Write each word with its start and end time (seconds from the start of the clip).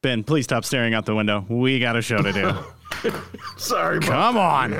Ben, 0.00 0.22
please 0.22 0.44
stop 0.44 0.64
staring 0.64 0.94
out 0.94 1.06
the 1.06 1.14
window. 1.14 1.44
We 1.48 1.80
got 1.80 1.96
a 1.96 2.02
show 2.02 2.22
to 2.22 2.32
do. 2.32 3.10
Sorry, 3.56 3.98
Come 3.98 4.36
on. 4.36 4.70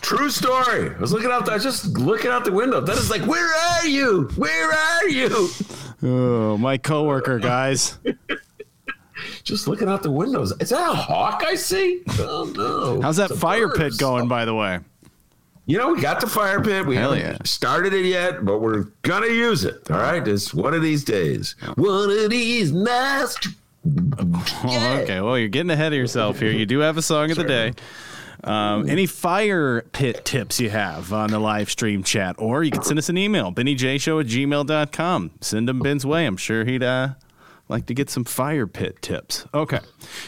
True 0.00 0.30
story. 0.30 0.90
I 0.92 0.98
was 0.98 1.12
looking 1.12 1.30
out. 1.30 1.48
I 1.48 1.54
was 1.54 1.62
just 1.62 1.96
looking 1.96 2.32
out 2.32 2.44
the 2.44 2.50
window. 2.50 2.80
That 2.80 2.96
is 2.96 3.08
like, 3.08 3.24
where 3.26 3.46
are 3.46 3.86
you? 3.86 4.28
Where 4.34 4.72
are 4.72 5.08
you? 5.08 5.48
Oh, 6.02 6.56
my 6.58 6.76
coworker, 6.76 7.38
guys. 7.38 7.98
Just 9.44 9.68
looking 9.68 9.86
out 9.88 10.02
the 10.02 10.10
windows. 10.10 10.52
Is 10.60 10.70
that 10.70 10.90
a 10.90 10.94
hawk 10.94 11.42
I 11.46 11.54
see? 11.54 12.02
Oh 12.18 12.50
no. 12.56 13.02
How's 13.02 13.18
that 13.18 13.30
fire 13.30 13.68
bird. 13.68 13.76
pit 13.76 13.98
going, 13.98 14.28
by 14.28 14.46
the 14.46 14.54
way? 14.54 14.78
You 15.66 15.76
know, 15.76 15.92
we 15.92 16.00
got 16.00 16.20
the 16.22 16.26
fire 16.26 16.62
pit. 16.62 16.86
We 16.86 16.96
Hell 16.96 17.12
haven't 17.12 17.32
yeah. 17.32 17.38
started 17.44 17.92
it 17.92 18.06
yet, 18.06 18.46
but 18.46 18.60
we're 18.60 18.84
gonna 19.02 19.26
use 19.26 19.64
it. 19.64 19.90
All 19.90 19.98
right, 19.98 20.26
it's 20.26 20.54
one 20.54 20.72
of 20.72 20.80
these 20.80 21.04
days. 21.04 21.54
One 21.74 22.10
of 22.10 22.30
these 22.30 22.72
nights. 22.72 23.36
Oh, 23.86 25.00
okay. 25.02 25.20
Well, 25.20 25.38
you're 25.38 25.48
getting 25.48 25.70
ahead 25.70 25.92
of 25.92 25.98
yourself 25.98 26.38
here. 26.38 26.52
You 26.52 26.66
do 26.66 26.80
have 26.80 26.96
a 26.96 27.02
song 27.02 27.30
of 27.30 27.36
the 27.36 27.44
day. 27.44 27.72
Um, 28.42 28.88
any 28.88 29.06
fire 29.06 29.82
pit 29.92 30.24
tips 30.24 30.60
you 30.60 30.70
have 30.70 31.12
on 31.12 31.30
the 31.30 31.38
live 31.38 31.70
stream 31.70 32.02
chat, 32.02 32.36
or 32.38 32.64
you 32.64 32.70
can 32.70 32.82
send 32.82 32.98
us 32.98 33.08
an 33.08 33.18
email, 33.18 33.52
bennyjshow 33.52 34.20
at 34.20 34.26
gmail.com. 34.26 35.30
Send 35.40 35.68
them 35.68 35.80
Ben's 35.80 36.06
way. 36.06 36.24
I'm 36.24 36.38
sure 36.38 36.64
he'd 36.64 36.82
uh, 36.82 37.10
like 37.68 37.86
to 37.86 37.94
get 37.94 38.08
some 38.08 38.24
fire 38.24 38.66
pit 38.66 39.02
tips. 39.02 39.46
Okay. 39.52 39.80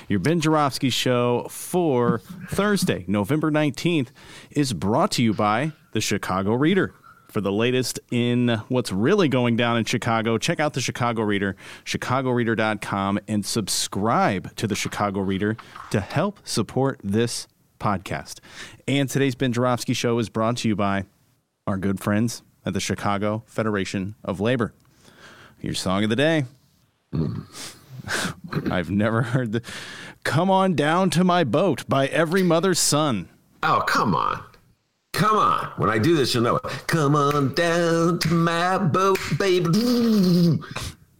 Your 0.08 0.18
Ben 0.18 0.40
Joravsky 0.40 0.90
show 0.90 1.46
for 1.48 2.20
Thursday, 2.50 3.04
November 3.08 3.50
19th, 3.50 4.08
is 4.50 4.72
brought 4.74 5.10
to 5.12 5.22
you 5.22 5.32
by 5.32 5.72
the 5.92 6.00
Chicago 6.00 6.52
Reader. 6.54 6.94
For 7.32 7.40
the 7.40 7.50
latest 7.50 7.98
in 8.10 8.60
what's 8.68 8.92
really 8.92 9.26
going 9.26 9.56
down 9.56 9.78
in 9.78 9.86
Chicago, 9.86 10.36
check 10.36 10.60
out 10.60 10.74
the 10.74 10.82
Chicago 10.82 11.22
Reader, 11.22 11.56
chicagoreader.com, 11.86 13.20
and 13.26 13.46
subscribe 13.46 14.54
to 14.56 14.66
the 14.66 14.74
Chicago 14.74 15.20
Reader 15.20 15.56
to 15.92 16.00
help 16.00 16.40
support 16.44 17.00
this 17.02 17.48
podcast. 17.80 18.40
And 18.86 19.08
today's 19.08 19.34
Ben 19.34 19.50
Joravsky 19.50 19.94
show 19.94 20.18
is 20.18 20.28
brought 20.28 20.58
to 20.58 20.68
you 20.68 20.76
by 20.76 21.06
our 21.66 21.78
good 21.78 22.00
friends 22.00 22.42
at 22.66 22.74
the 22.74 22.80
Chicago 22.80 23.44
Federation 23.46 24.14
of 24.22 24.38
Labor. 24.38 24.74
Your 25.62 25.72
song 25.72 26.04
of 26.04 26.10
the 26.10 26.16
day. 26.16 26.44
I've 28.70 28.90
never 28.90 29.22
heard 29.22 29.52
the 29.52 29.62
Come 30.22 30.50
On 30.50 30.74
Down 30.74 31.08
to 31.08 31.24
My 31.24 31.44
Boat 31.44 31.88
by 31.88 32.08
Every 32.08 32.42
Mother's 32.42 32.78
Son. 32.78 33.30
Oh, 33.62 33.82
come 33.86 34.14
on. 34.14 34.44
Come 35.12 35.36
on. 35.36 35.66
When 35.76 35.90
I 35.90 35.98
do 35.98 36.16
this, 36.16 36.34
you'll 36.34 36.42
know 36.44 36.56
it. 36.56 36.62
Come 36.86 37.14
on 37.14 37.54
down 37.54 38.18
to 38.20 38.32
my 38.32 38.78
boat, 38.78 39.18
baby. 39.38 40.58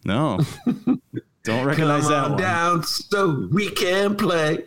No. 0.05 0.39
Don't 1.43 1.65
recognize 1.65 2.03
Come 2.03 2.11
that 2.11 2.23
on 2.25 2.31
one. 2.31 2.41
down 2.41 2.83
so 2.83 3.47
we 3.51 3.69
can 3.69 4.15
play. 4.15 4.65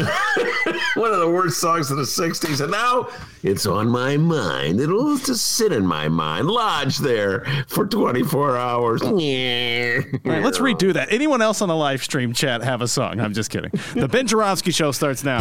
one 0.94 1.12
of 1.12 1.20
the 1.20 1.30
worst 1.30 1.60
songs 1.60 1.90
of 1.90 1.98
the 1.98 2.04
60s. 2.04 2.60
And 2.62 2.70
now 2.70 3.08
it's 3.42 3.66
on 3.66 3.88
my 3.88 4.16
mind. 4.16 4.80
It'll 4.80 5.18
just 5.18 5.46
sit 5.56 5.72
in 5.72 5.84
my 5.84 6.08
mind, 6.08 6.48
lodge 6.48 6.98
there 6.98 7.44
for 7.68 7.86
24 7.86 8.56
hours. 8.56 9.02
All 9.02 9.12
right, 9.12 10.42
let's 10.42 10.58
redo 10.58 10.92
that. 10.94 11.08
Anyone 11.12 11.42
else 11.42 11.60
on 11.60 11.68
the 11.68 11.76
live 11.76 12.02
stream 12.02 12.32
chat 12.32 12.62
have 12.62 12.80
a 12.80 12.88
song? 12.88 13.20
I'm 13.20 13.34
just 13.34 13.50
kidding. 13.50 13.72
The 13.94 14.08
Ben 14.08 14.26
Joravsky 14.26 14.70
show 14.70 14.92
starts 14.92 15.22
now. 15.22 15.40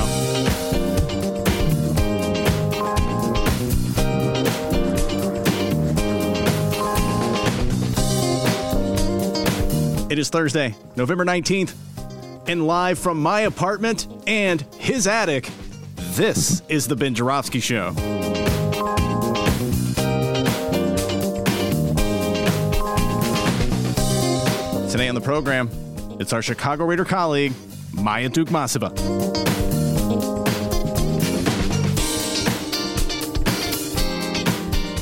It 10.09 10.17
is 10.17 10.29
Thursday, 10.29 10.73
November 10.95 11.23
19th, 11.23 11.75
and 12.47 12.65
live 12.65 12.97
from 12.97 13.21
my 13.21 13.41
apartment 13.41 14.07
and 14.25 14.59
his 14.79 15.05
attic, 15.05 15.47
this 16.15 16.63
is 16.67 16.87
the 16.87 16.95
Ben 16.95 17.13
Joravsky 17.13 17.59
Show. 17.59 17.93
Today 24.89 25.07
on 25.07 25.13
the 25.13 25.21
program, 25.23 25.69
it's 26.19 26.33
our 26.33 26.41
Chicago 26.41 26.85
Reader 26.85 27.05
colleague, 27.05 27.53
Maya 27.93 28.31
Dukmasova. 28.31 28.89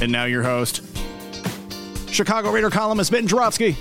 And 0.01 0.11
now 0.11 0.25
your 0.25 0.43
host, 0.43 0.81
Chicago 2.09 2.51
Reader 2.51 2.71
columnist 2.71 3.09
Ben 3.09 3.25
Joravsky. 3.25 3.77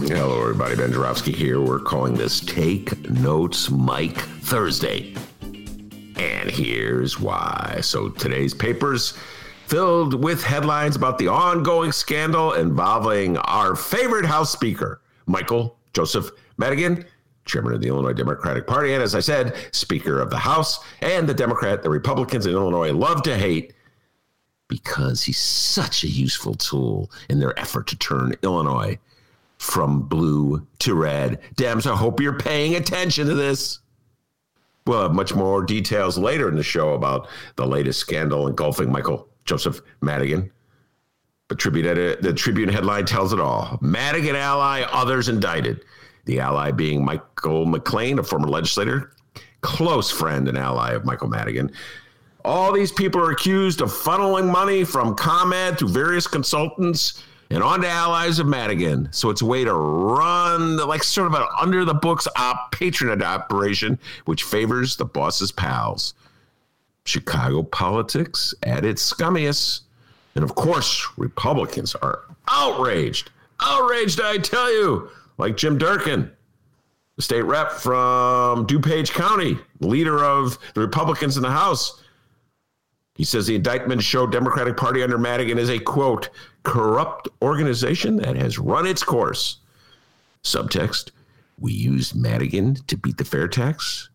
Hello, 0.00 0.40
everybody. 0.40 0.76
Ben 0.76 0.92
Joravsky 0.92 1.32
here. 1.32 1.60
We're 1.60 1.80
calling 1.80 2.14
this 2.14 2.38
Take 2.40 3.10
Notes 3.10 3.68
Mike 3.68 4.16
Thursday. 4.16 5.12
And 5.42 6.48
here's 6.48 7.18
why. 7.18 7.80
So 7.82 8.08
today's 8.08 8.54
papers 8.54 9.18
filled 9.66 10.22
with 10.22 10.42
headlines 10.42 10.94
about 10.94 11.18
the 11.18 11.26
ongoing 11.26 11.90
scandal 11.90 12.52
involving 12.52 13.38
our 13.38 13.74
favorite 13.74 14.24
House 14.24 14.52
Speaker, 14.52 15.02
Michael 15.26 15.76
Joseph 15.92 16.30
Madigan, 16.58 17.04
chairman 17.44 17.74
of 17.74 17.80
the 17.80 17.88
Illinois 17.88 18.12
Democratic 18.12 18.68
Party, 18.68 18.94
and 18.94 19.02
as 19.02 19.16
I 19.16 19.20
said, 19.20 19.56
Speaker 19.72 20.20
of 20.20 20.30
the 20.30 20.38
House, 20.38 20.78
and 21.02 21.28
the 21.28 21.34
Democrat 21.34 21.82
the 21.82 21.90
Republicans 21.90 22.46
in 22.46 22.52
Illinois 22.52 22.92
love 22.92 23.22
to 23.24 23.36
hate 23.36 23.74
because 24.68 25.24
he's 25.24 25.38
such 25.38 26.04
a 26.04 26.08
useful 26.08 26.54
tool 26.54 27.10
in 27.28 27.40
their 27.40 27.58
effort 27.58 27.88
to 27.88 27.98
turn 27.98 28.36
Illinois 28.42 28.96
from 29.58 30.02
blue 30.02 30.66
to 30.78 30.94
red. 30.94 31.40
Dems, 31.56 31.90
I 31.90 31.96
hope 31.96 32.20
you're 32.20 32.38
paying 32.38 32.76
attention 32.76 33.26
to 33.26 33.34
this. 33.34 33.80
We'll 34.86 35.02
have 35.02 35.14
much 35.14 35.34
more 35.34 35.62
details 35.62 36.16
later 36.16 36.48
in 36.48 36.56
the 36.56 36.62
show 36.62 36.94
about 36.94 37.28
the 37.56 37.66
latest 37.66 38.00
scandal 38.00 38.46
engulfing 38.46 38.90
Michael 38.90 39.28
Joseph 39.44 39.80
Madigan. 40.00 40.50
But 41.48 41.58
Tribune, 41.58 41.86
the 42.20 42.32
Tribune 42.32 42.68
headline 42.68 43.04
tells 43.04 43.32
it 43.32 43.40
all. 43.40 43.78
Madigan 43.80 44.36
ally, 44.36 44.82
others 44.82 45.28
indicted. 45.28 45.84
The 46.26 46.40
ally 46.40 46.70
being 46.70 47.04
Michael 47.04 47.66
McClain, 47.66 48.18
a 48.18 48.22
former 48.22 48.48
legislator, 48.48 49.12
close 49.62 50.10
friend 50.10 50.46
and 50.48 50.58
ally 50.58 50.92
of 50.92 51.04
Michael 51.04 51.28
Madigan. 51.28 51.72
All 52.44 52.72
these 52.72 52.92
people 52.92 53.20
are 53.20 53.30
accused 53.30 53.80
of 53.80 53.90
funneling 53.90 54.50
money 54.50 54.84
from 54.84 55.14
ComEd 55.14 55.78
to 55.78 55.88
various 55.88 56.26
consultants 56.26 57.22
and 57.50 57.62
on 57.62 57.80
to 57.80 57.88
allies 57.88 58.38
of 58.38 58.46
Madigan. 58.46 59.08
So 59.10 59.30
it's 59.30 59.42
a 59.42 59.46
way 59.46 59.64
to 59.64 59.72
run 59.72 60.76
like 60.76 61.02
sort 61.02 61.28
of 61.28 61.34
an 61.34 61.46
under 61.58 61.84
the 61.84 61.94
books 61.94 62.28
op 62.36 62.72
patronage 62.72 63.22
operation, 63.22 63.98
which 64.26 64.42
favors 64.42 64.96
the 64.96 65.04
boss's 65.04 65.52
pals. 65.52 66.14
Chicago 67.04 67.62
politics 67.62 68.54
at 68.62 68.84
its 68.84 69.12
scummiest. 69.12 69.80
And 70.34 70.44
of 70.44 70.54
course, 70.54 71.06
Republicans 71.16 71.94
are 71.96 72.24
outraged. 72.48 73.30
Outraged, 73.60 74.20
I 74.20 74.38
tell 74.38 74.70
you, 74.72 75.10
like 75.38 75.56
Jim 75.56 75.78
Durkin, 75.78 76.30
the 77.16 77.22
state 77.22 77.42
rep 77.42 77.72
from 77.72 78.66
DuPage 78.66 79.10
County, 79.10 79.58
leader 79.80 80.22
of 80.22 80.58
the 80.74 80.80
Republicans 80.80 81.36
in 81.36 81.42
the 81.42 81.50
House. 81.50 82.02
He 83.16 83.24
says 83.24 83.48
the 83.48 83.56
indictment 83.56 84.00
showed 84.00 84.30
Democratic 84.30 84.76
Party 84.76 85.02
under 85.02 85.18
Madigan 85.18 85.58
is 85.58 85.70
a 85.70 85.78
quote 85.80 86.28
corrupt 86.62 87.28
organization 87.42 88.16
that 88.16 88.36
has 88.36 88.58
run 88.58 88.86
its 88.86 89.02
course. 89.02 89.58
Subtext: 90.42 91.10
We 91.58 91.72
used 91.72 92.14
Madigan 92.14 92.76
to 92.86 92.96
beat 92.96 93.18
the 93.18 93.24
fair 93.24 93.48
tax, 93.48 94.10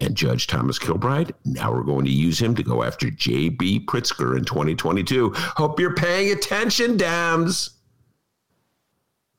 and 0.00 0.14
Judge 0.14 0.46
Thomas 0.46 0.78
Kilbride. 0.78 1.32
Now 1.44 1.72
we're 1.72 1.82
going 1.82 2.04
to 2.04 2.10
use 2.10 2.40
him 2.40 2.54
to 2.56 2.62
go 2.62 2.82
after 2.82 3.10
J.B. 3.10 3.86
Pritzker 3.86 4.36
in 4.36 4.44
2022. 4.44 5.32
Hope 5.34 5.80
you're 5.80 5.94
paying 5.94 6.32
attention, 6.32 6.96
Dems. 6.96 7.70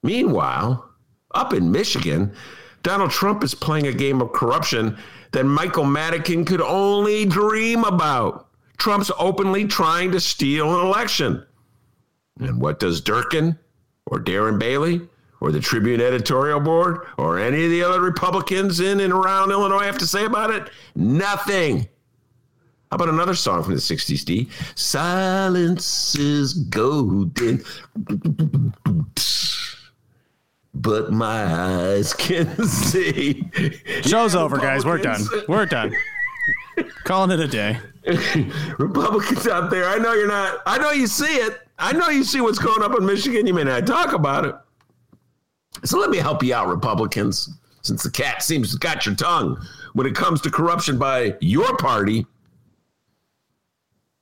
Meanwhile, 0.04 0.90
up 1.34 1.54
in 1.54 1.72
Michigan, 1.72 2.34
Donald 2.84 3.12
Trump 3.12 3.44
is 3.44 3.54
playing 3.54 3.88
a 3.88 3.94
game 3.94 4.22
of 4.22 4.32
corruption 4.32 4.98
that 5.32 5.44
Michael 5.44 5.84
Madigan 5.84 6.46
could 6.46 6.62
only 6.62 7.26
dream 7.26 7.84
about. 7.84 8.48
Trump's 8.78 9.12
openly 9.18 9.66
trying 9.66 10.12
to 10.12 10.20
steal 10.20 10.80
an 10.80 10.86
election. 10.86 11.46
And 12.40 12.62
what 12.62 12.80
does 12.80 13.02
Durkin 13.02 13.58
or 14.06 14.20
Darren 14.20 14.60
Bailey 14.60 15.02
or 15.40 15.52
the 15.52 15.60
Tribune 15.60 16.02
editorial 16.02 16.60
board 16.60 17.00
or 17.18 17.40
any 17.40 17.66
of 17.66 17.72
the 17.72 17.84
other 17.84 18.02
Republicans 18.02 18.80
in 18.80 19.00
and 19.00 19.14
around 19.14 19.52
Illinois 19.52 19.84
have 19.84 19.98
to 20.00 20.08
say 20.08 20.26
about 20.26 20.52
it? 20.52 20.70
Nothing. 20.96 21.88
How 22.92 22.96
about 22.96 23.10
another 23.10 23.36
song 23.36 23.64
from 23.64 23.74
the 23.74 23.82
60s, 23.82 24.24
D? 24.24 24.50
Silence 24.76 26.16
is 26.16 26.54
golden. 26.54 27.64
But 30.74 31.12
my 31.12 31.44
eyes 31.44 32.14
can 32.14 32.64
see. 32.68 33.50
Show's 34.04 34.36
over, 34.36 34.58
guys. 34.58 34.86
We're 34.86 35.00
done. 35.00 35.22
We're 35.50 35.66
done. 35.66 35.94
Calling 37.04 37.32
it 37.32 37.44
a 37.44 37.48
day. 37.48 37.78
Republicans 38.78 39.48
out 39.48 39.70
there, 39.70 39.90
I 39.90 39.98
know 39.98 40.14
you're 40.14 40.28
not, 40.28 40.62
I 40.66 40.78
know 40.78 40.92
you 40.92 41.08
see 41.08 41.26
it. 41.38 41.67
I 41.78 41.94
know 41.94 42.10
you 42.10 42.24
see 42.24 42.42
what's 42.42 42.60
going 42.60 42.82
up 42.82 42.98
in 42.98 43.06
Michigan. 43.06 43.46
You 43.46 43.54
may 43.54 43.64
not 43.64 43.86
talk 43.86 44.14
about 44.14 44.46
it. 44.46 44.56
So 45.84 46.00
let 46.00 46.10
me 46.10 46.18
help 46.18 46.42
you 46.44 46.56
out, 46.56 46.68
Republicans, 46.68 47.50
since 47.82 48.04
the 48.04 48.10
cat 48.10 48.42
seems 48.42 48.72
to 48.72 48.78
got 48.80 49.06
your 49.06 49.16
tongue 49.16 49.64
when 49.94 50.08
it 50.08 50.16
comes 50.16 50.42
to 50.42 50.50
corruption 50.50 50.98
by 50.98 51.36
your 51.40 51.78
party. 51.78 52.26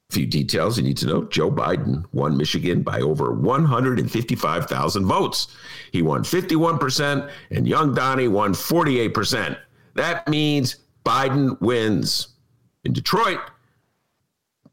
A 0.10 0.14
few 0.14 0.26
details 0.26 0.78
you 0.78 0.84
need 0.84 0.98
to 0.98 1.08
know. 1.08 1.24
Joe 1.26 1.50
Biden 1.50 2.04
won 2.12 2.38
Michigan 2.38 2.84
by 2.84 3.00
over 3.00 3.32
155,000 3.32 5.06
votes. 5.06 5.48
He 5.92 6.02
won 6.02 6.24
51%, 6.24 7.32
and 7.52 7.68
Young 7.68 7.94
Donnie 7.94 8.28
won 8.28 8.54
48%. 8.54 9.58
That 9.96 10.28
means 10.28 10.76
Biden 11.06 11.60
wins. 11.62 12.28
In 12.84 12.94
Detroit, 12.94 13.40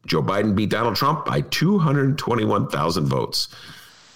Joe 0.05 0.21
Biden 0.21 0.55
beat 0.55 0.69
Donald 0.69 0.95
Trump 0.95 1.25
by 1.25 1.41
221,000 1.41 3.05
votes. 3.05 3.47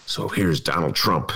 So 0.06 0.28
here's 0.28 0.60
Donald 0.60 0.96
Trump 0.96 1.32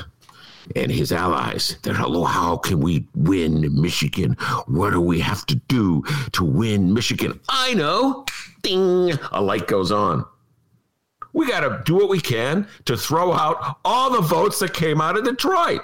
and 0.75 0.91
his 0.91 1.11
allies. 1.11 1.77
They're 1.83 1.93
like, 1.93 2.31
how 2.31 2.57
can 2.57 2.79
we 2.79 3.07
win 3.15 3.81
Michigan? 3.81 4.33
What 4.67 4.91
do 4.91 5.01
we 5.01 5.19
have 5.19 5.45
to 5.47 5.55
do 5.55 6.03
to 6.33 6.43
win 6.43 6.93
Michigan? 6.93 7.39
I 7.49 7.73
know. 7.73 8.25
Ding. 8.61 9.17
A 9.31 9.41
light 9.41 9.67
goes 9.67 9.91
on. 9.91 10.25
We 11.33 11.47
got 11.47 11.61
to 11.61 11.81
do 11.85 11.95
what 11.95 12.09
we 12.09 12.19
can 12.19 12.67
to 12.85 12.97
throw 12.97 13.33
out 13.33 13.77
all 13.85 14.11
the 14.11 14.21
votes 14.21 14.59
that 14.59 14.73
came 14.73 14.99
out 14.99 15.17
of 15.17 15.23
Detroit. 15.23 15.81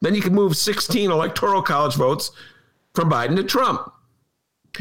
Then 0.00 0.14
you 0.14 0.22
can 0.22 0.34
move 0.34 0.56
16 0.56 1.10
electoral 1.10 1.60
college 1.62 1.94
votes 1.94 2.30
from 2.94 3.10
Biden 3.10 3.36
to 3.36 3.44
Trump. 3.44 3.92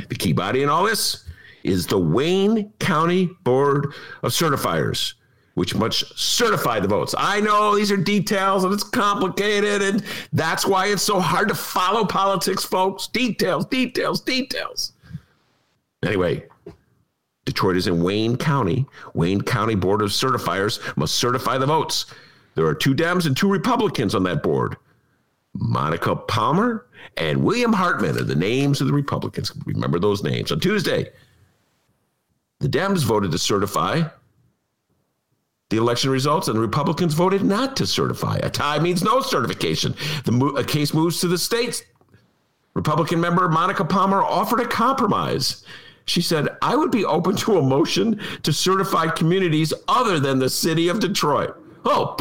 The 0.08 0.16
key 0.16 0.34
body 0.34 0.62
in 0.62 0.70
all 0.70 0.86
this 0.86 1.26
is 1.64 1.88
the 1.88 2.00
Wayne 2.00 2.72
County 2.80 3.30
Board 3.44 3.94
of 4.24 4.32
Certifiers, 4.32 5.14
which 5.56 5.76
must 5.76 6.18
certify 6.18 6.80
the 6.80 6.88
votes. 6.88 7.14
I 7.18 7.42
know 7.42 7.76
these 7.76 7.92
are 7.92 7.98
details 7.98 8.64
and 8.64 8.74
it's 8.74 8.84
complicated, 8.84 9.82
and 9.82 10.04
that's 10.34 10.66
why 10.66 10.88
it's 10.88 11.04
so 11.04 11.20
hard 11.20 11.50
to 11.50 11.56
follow 11.56 12.06
politics, 12.06 12.64
folks. 12.64 13.08
Details, 13.08 13.66
details, 13.66 14.22
details. 14.22 14.94
Anyway, 16.04 16.46
Detroit 17.46 17.78
is 17.78 17.88
in 17.88 18.04
Wayne 18.04 18.38
County. 18.38 18.86
Wayne 19.14 19.42
County 19.42 19.76
Board 19.76 20.02
of 20.02 20.12
Certifiers 20.12 20.80
must 20.96 21.16
certify 21.16 21.58
the 21.58 21.66
votes. 21.66 22.06
There 22.56 22.66
are 22.66 22.76
two 22.76 22.94
Dems 22.94 23.26
and 23.26 23.36
two 23.36 23.50
Republicans 23.50 24.16
on 24.16 24.24
that 24.24 24.44
board. 24.44 24.78
Monica 25.56 26.16
Palmer 26.16 26.86
and 27.18 27.44
William 27.44 27.74
Hartman 27.74 28.18
are 28.18 28.24
the 28.24 28.36
names 28.36 28.82
of 28.82 28.88
the 28.88 28.94
Republicans. 28.94 29.52
Remember 29.66 30.00
those 30.00 30.24
names. 30.24 30.52
On 30.52 30.60
Tuesday, 30.60 31.10
the 32.60 32.68
Dems 32.68 33.04
voted 33.04 33.32
to 33.32 33.38
certify 33.38 34.04
the 35.70 35.78
election 35.78 36.10
results, 36.10 36.48
and 36.48 36.58
the 36.58 36.62
Republicans 36.62 37.14
voted 37.14 37.44
not 37.44 37.78
to 37.78 37.86
certify. 37.86 38.38
A 38.38 38.50
tie 38.50 38.80
means 38.80 39.04
no 39.04 39.22
certification. 39.22 39.94
The 40.26 40.32
mo- 40.32 40.56
a 40.56 40.64
case 40.64 40.94
moves 40.94 41.20
to 41.22 41.28
the 41.28 41.38
states. 41.38 41.84
Republican 42.74 43.22
member 43.22 43.48
Monica 43.48 43.86
Palmer 43.86 44.24
offered 44.24 44.62
a 44.62 44.68
compromise. 44.68 45.64
She 46.06 46.22
said, 46.22 46.48
I 46.64 46.76
would 46.76 46.90
be 46.90 47.06
open 47.06 47.36
to 47.38 47.60
a 47.60 47.62
motion 47.62 48.20
to 48.42 48.52
certify 48.52 49.10
communities 49.10 49.74
other 49.88 50.20
than 50.20 50.40
the 50.40 50.50
city 50.50 50.88
of 50.88 51.00
Detroit. 51.00 51.56
Oh, 51.86 52.18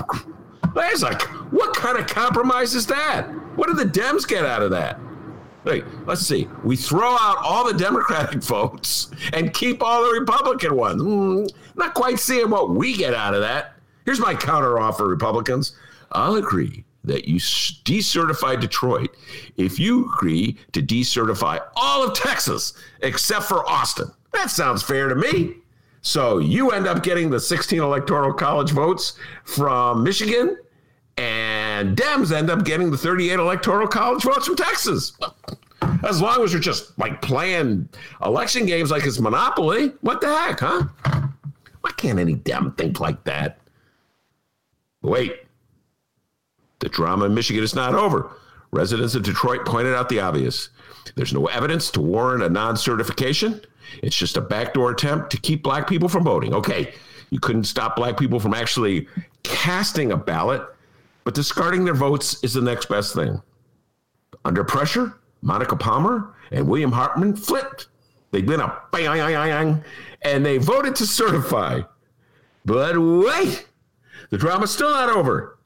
there's 0.74 1.02
like, 1.02 1.22
what 1.50 1.74
kind 1.74 1.96
of 1.98 2.06
compromise 2.06 2.74
is 2.74 2.86
that? 2.88 3.28
What 3.56 3.68
did 3.68 3.78
the 3.78 4.00
Dems 4.00 4.28
get 4.28 4.44
out 4.44 4.60
of 4.60 4.70
that? 4.72 5.00
Wait, 5.64 5.84
let's 6.06 6.22
see. 6.22 6.48
We 6.62 6.76
throw 6.76 7.10
out 7.10 7.38
all 7.38 7.66
the 7.66 7.78
Democratic 7.78 8.42
votes 8.42 9.10
and 9.32 9.52
keep 9.52 9.82
all 9.82 10.02
the 10.02 10.20
Republican 10.20 10.76
ones. 10.76 11.02
Mm, 11.02 11.50
not 11.76 11.94
quite 11.94 12.18
seeing 12.18 12.50
what 12.50 12.70
we 12.70 12.96
get 12.96 13.14
out 13.14 13.34
of 13.34 13.40
that. 13.40 13.74
Here's 14.04 14.20
my 14.20 14.34
counteroffer, 14.34 15.08
Republicans. 15.08 15.76
I'll 16.12 16.36
agree 16.36 16.84
that 17.04 17.26
you 17.28 17.36
decertify 17.38 18.60
Detroit 18.60 19.14
if 19.56 19.78
you 19.78 20.10
agree 20.14 20.56
to 20.72 20.82
decertify 20.82 21.60
all 21.76 22.06
of 22.06 22.14
Texas 22.14 22.74
except 23.02 23.44
for 23.44 23.68
Austin. 23.68 24.10
That 24.32 24.50
sounds 24.50 24.82
fair 24.82 25.08
to 25.08 25.14
me. 25.14 25.54
So 26.00 26.38
you 26.38 26.70
end 26.70 26.86
up 26.86 27.02
getting 27.02 27.28
the 27.30 27.40
16 27.40 27.80
electoral 27.80 28.32
college 28.32 28.70
votes 28.70 29.18
from 29.44 30.02
Michigan, 30.02 30.56
and 31.16 31.57
Dems 31.84 32.32
end 32.32 32.50
up 32.50 32.64
getting 32.64 32.90
the 32.90 32.96
38 32.96 33.38
electoral 33.38 33.88
college 33.88 34.22
votes 34.22 34.46
from 34.46 34.56
Texas. 34.56 35.12
As 36.04 36.20
long 36.20 36.42
as 36.42 36.52
you're 36.52 36.60
just 36.60 36.98
like 36.98 37.20
playing 37.22 37.88
election 38.24 38.66
games 38.66 38.90
like 38.90 39.04
it's 39.04 39.20
Monopoly, 39.20 39.92
what 40.00 40.20
the 40.20 40.28
heck, 40.28 40.60
huh? 40.60 40.84
Why 41.80 41.90
can't 41.96 42.18
any 42.18 42.34
Dem 42.34 42.72
think 42.72 43.00
like 43.00 43.22
that? 43.24 43.58
Wait, 45.02 45.44
the 46.80 46.88
drama 46.88 47.26
in 47.26 47.34
Michigan 47.34 47.62
is 47.62 47.74
not 47.74 47.94
over. 47.94 48.30
Residents 48.70 49.14
of 49.14 49.22
Detroit 49.22 49.64
pointed 49.64 49.94
out 49.94 50.08
the 50.08 50.20
obvious. 50.20 50.68
There's 51.14 51.32
no 51.32 51.46
evidence 51.46 51.90
to 51.92 52.00
warrant 52.00 52.42
a 52.42 52.48
non 52.48 52.76
certification. 52.76 53.60
It's 54.02 54.16
just 54.16 54.36
a 54.36 54.40
backdoor 54.40 54.90
attempt 54.90 55.30
to 55.30 55.38
keep 55.38 55.62
black 55.62 55.88
people 55.88 56.08
from 56.08 56.24
voting. 56.24 56.54
Okay, 56.54 56.92
you 57.30 57.40
couldn't 57.40 57.64
stop 57.64 57.96
black 57.96 58.18
people 58.18 58.38
from 58.38 58.54
actually 58.54 59.08
casting 59.42 60.12
a 60.12 60.16
ballot, 60.16 60.62
but 61.28 61.34
discarding 61.34 61.84
their 61.84 61.92
votes 61.92 62.42
is 62.42 62.54
the 62.54 62.60
next 62.62 62.88
best 62.88 63.14
thing. 63.14 63.42
Under 64.46 64.64
pressure, 64.64 65.12
Monica 65.42 65.76
Palmer 65.76 66.34
and 66.50 66.66
William 66.66 66.90
Hartman 66.90 67.36
flipped. 67.36 67.88
They've 68.30 68.46
been 68.46 68.60
a 68.62 68.80
bang, 68.92 69.84
and 70.22 70.46
they 70.46 70.56
voted 70.56 70.96
to 70.96 71.06
certify. 71.06 71.82
But 72.64 72.98
wait, 72.98 73.68
the 74.30 74.38
drama's 74.38 74.70
still 74.70 74.90
not 74.90 75.10
over. 75.10 75.58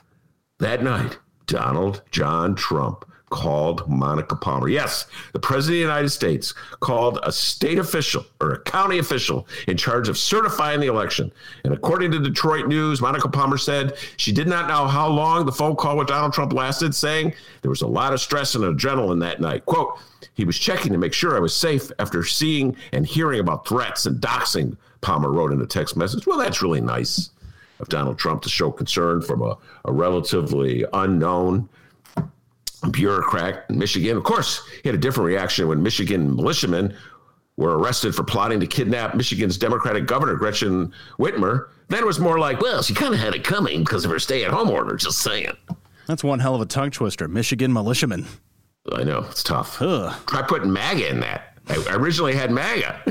That 0.58 0.82
night, 0.82 1.20
Donald 1.46 2.02
John 2.10 2.56
Trump 2.56 3.08
called 3.32 3.88
Monica 3.88 4.36
Palmer. 4.36 4.68
Yes, 4.68 5.06
the 5.32 5.40
President 5.40 5.76
of 5.76 5.88
the 5.88 5.94
United 5.94 6.10
States 6.10 6.52
called 6.80 7.18
a 7.22 7.32
state 7.32 7.78
official 7.78 8.24
or 8.40 8.52
a 8.52 8.60
county 8.60 8.98
official 8.98 9.48
in 9.66 9.76
charge 9.76 10.08
of 10.08 10.18
certifying 10.18 10.80
the 10.80 10.86
election. 10.86 11.32
And 11.64 11.72
according 11.72 12.12
to 12.12 12.20
Detroit 12.20 12.68
News, 12.68 13.00
Monica 13.00 13.28
Palmer 13.28 13.56
said 13.56 13.96
she 14.18 14.32
did 14.32 14.46
not 14.46 14.68
know 14.68 14.86
how 14.86 15.08
long 15.08 15.46
the 15.46 15.52
phone 15.52 15.74
call 15.74 15.96
with 15.96 16.08
Donald 16.08 16.34
Trump 16.34 16.52
lasted, 16.52 16.94
saying 16.94 17.34
there 17.62 17.70
was 17.70 17.82
a 17.82 17.86
lot 17.86 18.12
of 18.12 18.20
stress 18.20 18.54
and 18.54 18.64
adrenaline 18.64 19.20
that 19.20 19.40
night. 19.40 19.64
Quote, 19.64 19.98
he 20.34 20.44
was 20.44 20.58
checking 20.58 20.92
to 20.92 20.98
make 20.98 21.14
sure 21.14 21.34
I 21.34 21.40
was 21.40 21.56
safe 21.56 21.90
after 21.98 22.22
seeing 22.24 22.76
and 22.92 23.06
hearing 23.06 23.40
about 23.40 23.66
threats 23.66 24.04
and 24.04 24.20
doxing, 24.20 24.76
Palmer 25.00 25.32
wrote 25.32 25.52
in 25.52 25.60
a 25.60 25.66
text 25.66 25.96
message. 25.96 26.26
Well, 26.26 26.38
that's 26.38 26.62
really 26.62 26.82
nice 26.82 27.30
of 27.80 27.88
Donald 27.88 28.18
Trump 28.18 28.42
to 28.42 28.48
show 28.48 28.70
concern 28.70 29.22
from 29.22 29.42
a, 29.42 29.56
a 29.86 29.92
relatively 29.92 30.84
unknown 30.92 31.68
bureaucrat 32.90 33.64
in 33.68 33.78
Michigan. 33.78 34.16
Of 34.16 34.24
course, 34.24 34.66
he 34.82 34.88
had 34.88 34.94
a 34.94 34.98
different 34.98 35.26
reaction 35.26 35.68
when 35.68 35.82
Michigan 35.82 36.34
militiamen 36.34 36.94
were 37.56 37.78
arrested 37.78 38.14
for 38.14 38.24
plotting 38.24 38.60
to 38.60 38.66
kidnap 38.66 39.14
Michigan's 39.14 39.58
Democratic 39.58 40.06
governor, 40.06 40.34
Gretchen 40.36 40.92
Whitmer. 41.18 41.68
Then 41.88 42.00
it 42.00 42.06
was 42.06 42.18
more 42.18 42.38
like, 42.38 42.60
well, 42.60 42.82
she 42.82 42.94
kind 42.94 43.14
of 43.14 43.20
had 43.20 43.34
it 43.34 43.44
coming 43.44 43.80
because 43.80 44.04
of 44.04 44.10
her 44.10 44.18
stay 44.18 44.44
at 44.44 44.50
home 44.50 44.70
order, 44.70 44.96
just 44.96 45.18
saying. 45.18 45.52
That's 46.06 46.24
one 46.24 46.40
hell 46.40 46.54
of 46.54 46.60
a 46.60 46.66
tongue 46.66 46.90
twister. 46.90 47.28
Michigan 47.28 47.72
militiamen. 47.72 48.26
I 48.90 49.04
know, 49.04 49.26
it's 49.30 49.42
tough. 49.42 49.80
Ugh. 49.80 50.12
Try 50.26 50.42
putting 50.42 50.72
MAGA 50.72 51.08
in 51.08 51.20
that. 51.20 51.56
I 51.68 51.94
originally 51.94 52.34
had 52.34 52.50
MAGA. 52.50 53.02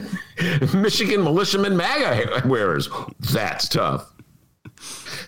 Michigan 0.76 1.24
militiamen 1.24 1.78
MAGA 1.78 2.46
wearers. 2.46 2.90
That's 3.32 3.70
tough. 3.70 4.12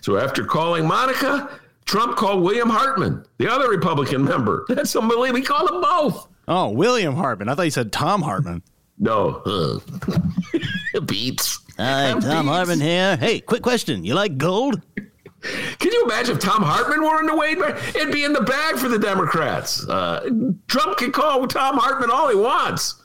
So 0.02 0.18
after 0.18 0.44
calling 0.44 0.86
Monica, 0.86 1.58
Trump 1.94 2.16
called 2.16 2.42
William 2.42 2.68
Hartman, 2.68 3.24
the 3.38 3.48
other 3.48 3.68
Republican 3.68 4.24
member. 4.24 4.64
That's 4.68 4.96
unbelievable. 4.96 5.38
He 5.38 5.44
called 5.44 5.68
them 5.68 5.80
both. 5.80 6.26
Oh, 6.48 6.70
William 6.70 7.14
Hartman. 7.14 7.48
I 7.48 7.54
thought 7.54 7.62
you 7.62 7.70
said 7.70 7.92
Thom 7.92 8.20
Hartmann. 8.20 8.64
No, 8.98 9.40
uh, 9.46 11.00
beats. 11.06 11.60
Hi, 11.78 12.18
Thom 12.18 12.48
Hartmann 12.48 12.80
here. 12.80 13.16
Hey, 13.16 13.38
quick 13.38 13.62
question. 13.62 14.04
You 14.04 14.14
like 14.14 14.38
gold? 14.38 14.82
Can 14.96 15.92
you 15.92 16.02
imagine 16.02 16.36
if 16.36 16.42
Thom 16.42 16.64
Hartmann 16.64 17.00
were 17.00 17.20
in 17.20 17.26
the 17.26 17.36
Wade? 17.36 17.58
It'd 17.94 18.12
be 18.12 18.24
in 18.24 18.32
the 18.32 18.40
bag 18.40 18.74
for 18.76 18.88
the 18.88 18.98
Democrats. 18.98 19.88
Uh, 19.88 20.28
Trump 20.66 20.98
can 20.98 21.12
call 21.12 21.46
Thom 21.46 21.78
Hartmann 21.78 22.10
all 22.10 22.28
he 22.28 22.34
wants, 22.34 23.00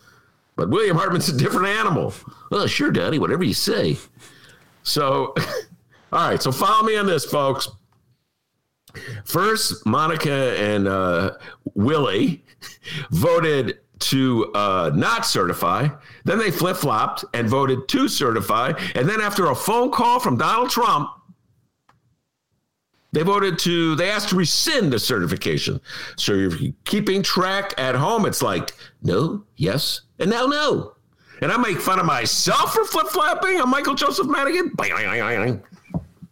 but 0.55 0.71
William 0.71 0.97
Hartman's 0.97 1.29
a 1.29 1.37
different 1.37 1.67
animal. 1.67 2.11
Oh, 2.51 2.65
sure, 2.65 2.89
Daddy, 2.89 3.19
whatever 3.19 3.43
you 3.43 3.53
say. 3.53 3.97
So, 4.81 5.35
all 6.11 6.27
right. 6.27 6.41
So 6.41 6.51
follow 6.51 6.87
me 6.87 6.97
on 6.97 7.05
this, 7.05 7.23
folks. 7.23 7.67
First, 9.25 9.85
Monica 9.85 10.57
and 10.59 10.87
uh, 10.87 11.37
Willie 11.75 12.43
voted 13.11 13.79
to 13.99 14.51
uh, 14.55 14.91
not 14.95 15.25
certify. 15.25 15.89
Then 16.23 16.39
they 16.39 16.51
flip 16.51 16.77
flopped 16.77 17.25
and 17.33 17.49
voted 17.49 17.87
to 17.89 18.07
certify. 18.07 18.73
And 18.95 19.07
then, 19.07 19.21
after 19.21 19.47
a 19.47 19.55
phone 19.55 19.91
call 19.91 20.19
from 20.19 20.37
Donald 20.37 20.69
Trump, 20.69 21.09
they 23.11 23.23
voted 23.23 23.57
to, 23.59 23.95
they 23.95 24.09
asked 24.09 24.29
to 24.29 24.35
rescind 24.35 24.93
the 24.93 24.99
certification. 24.99 25.81
So 26.15 26.33
you're 26.33 26.73
keeping 26.85 27.23
track 27.23 27.73
at 27.77 27.95
home. 27.95 28.25
It's 28.25 28.41
like, 28.41 28.73
no, 29.01 29.43
yes, 29.55 30.01
and 30.19 30.29
now 30.29 30.45
no. 30.45 30.93
And 31.41 31.51
I 31.51 31.57
make 31.57 31.79
fun 31.79 31.99
of 31.99 32.05
myself 32.05 32.73
for 32.73 32.83
flip 32.83 33.07
flopping. 33.07 33.61
I'm 33.61 33.69
Michael 33.69 33.95
Joseph 33.95 34.27
Madigan. 34.27 34.73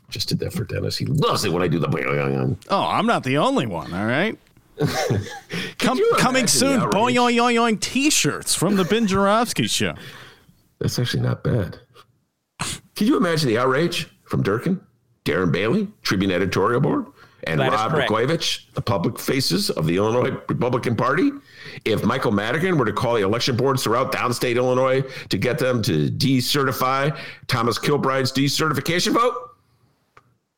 Just 0.09 0.29
did 0.29 0.39
that 0.39 0.53
for 0.53 0.63
Dennis. 0.63 0.97
He 0.97 1.05
loves 1.05 1.43
it 1.43 1.51
when 1.51 1.61
I 1.61 1.67
do 1.67 1.79
the. 1.79 2.55
Oh, 2.69 2.85
I'm 2.85 3.05
not 3.05 3.23
the 3.23 3.37
only 3.37 3.65
one, 3.65 3.93
all 3.93 4.05
right? 4.05 4.37
Come, 5.79 5.99
coming 6.17 6.47
soon, 6.47 6.81
boing, 6.81 7.13
yoing, 7.15 7.35
yoing, 7.35 7.55
yoing 7.55 7.79
t 7.79 8.09
shirts 8.09 8.53
from 8.53 8.75
the 8.75 8.85
Ben 8.85 9.07
Joravsky 9.07 9.67
show. 9.67 9.95
That's 10.79 10.99
actually 10.99 11.23
not 11.23 11.43
bad. 11.43 11.79
Can 12.95 13.07
you 13.07 13.17
imagine 13.17 13.49
the 13.49 13.57
outrage 13.57 14.07
from 14.25 14.43
Durkin? 14.43 14.79
Darren 15.25 15.51
Bailey, 15.51 15.87
Tribune 16.03 16.31
editorial 16.31 16.79
board, 16.79 17.05
and 17.43 17.59
That 17.59 17.73
is 17.73 17.79
Rob 17.79 17.91
correct. 17.91 18.73
The 18.75 18.81
public 18.81 19.19
faces 19.19 19.69
of 19.69 19.85
the 19.85 19.97
Illinois 19.97 20.31
Republican 20.47 20.95
Party. 20.95 21.31
If 21.85 22.03
Michael 22.03 22.31
Madigan 22.31 22.77
were 22.77 22.85
to 22.85 22.93
call 22.93 23.15
the 23.15 23.23
election 23.23 23.57
boards 23.57 23.83
throughout 23.83 24.11
downstate 24.11 24.55
Illinois 24.55 25.03
to 25.29 25.37
get 25.37 25.59
them 25.59 25.81
to 25.83 26.09
decertify 26.09 27.17
Thomas 27.47 27.77
Kilbride's 27.77 28.31
decertification 28.31 29.13
vote, 29.13 29.47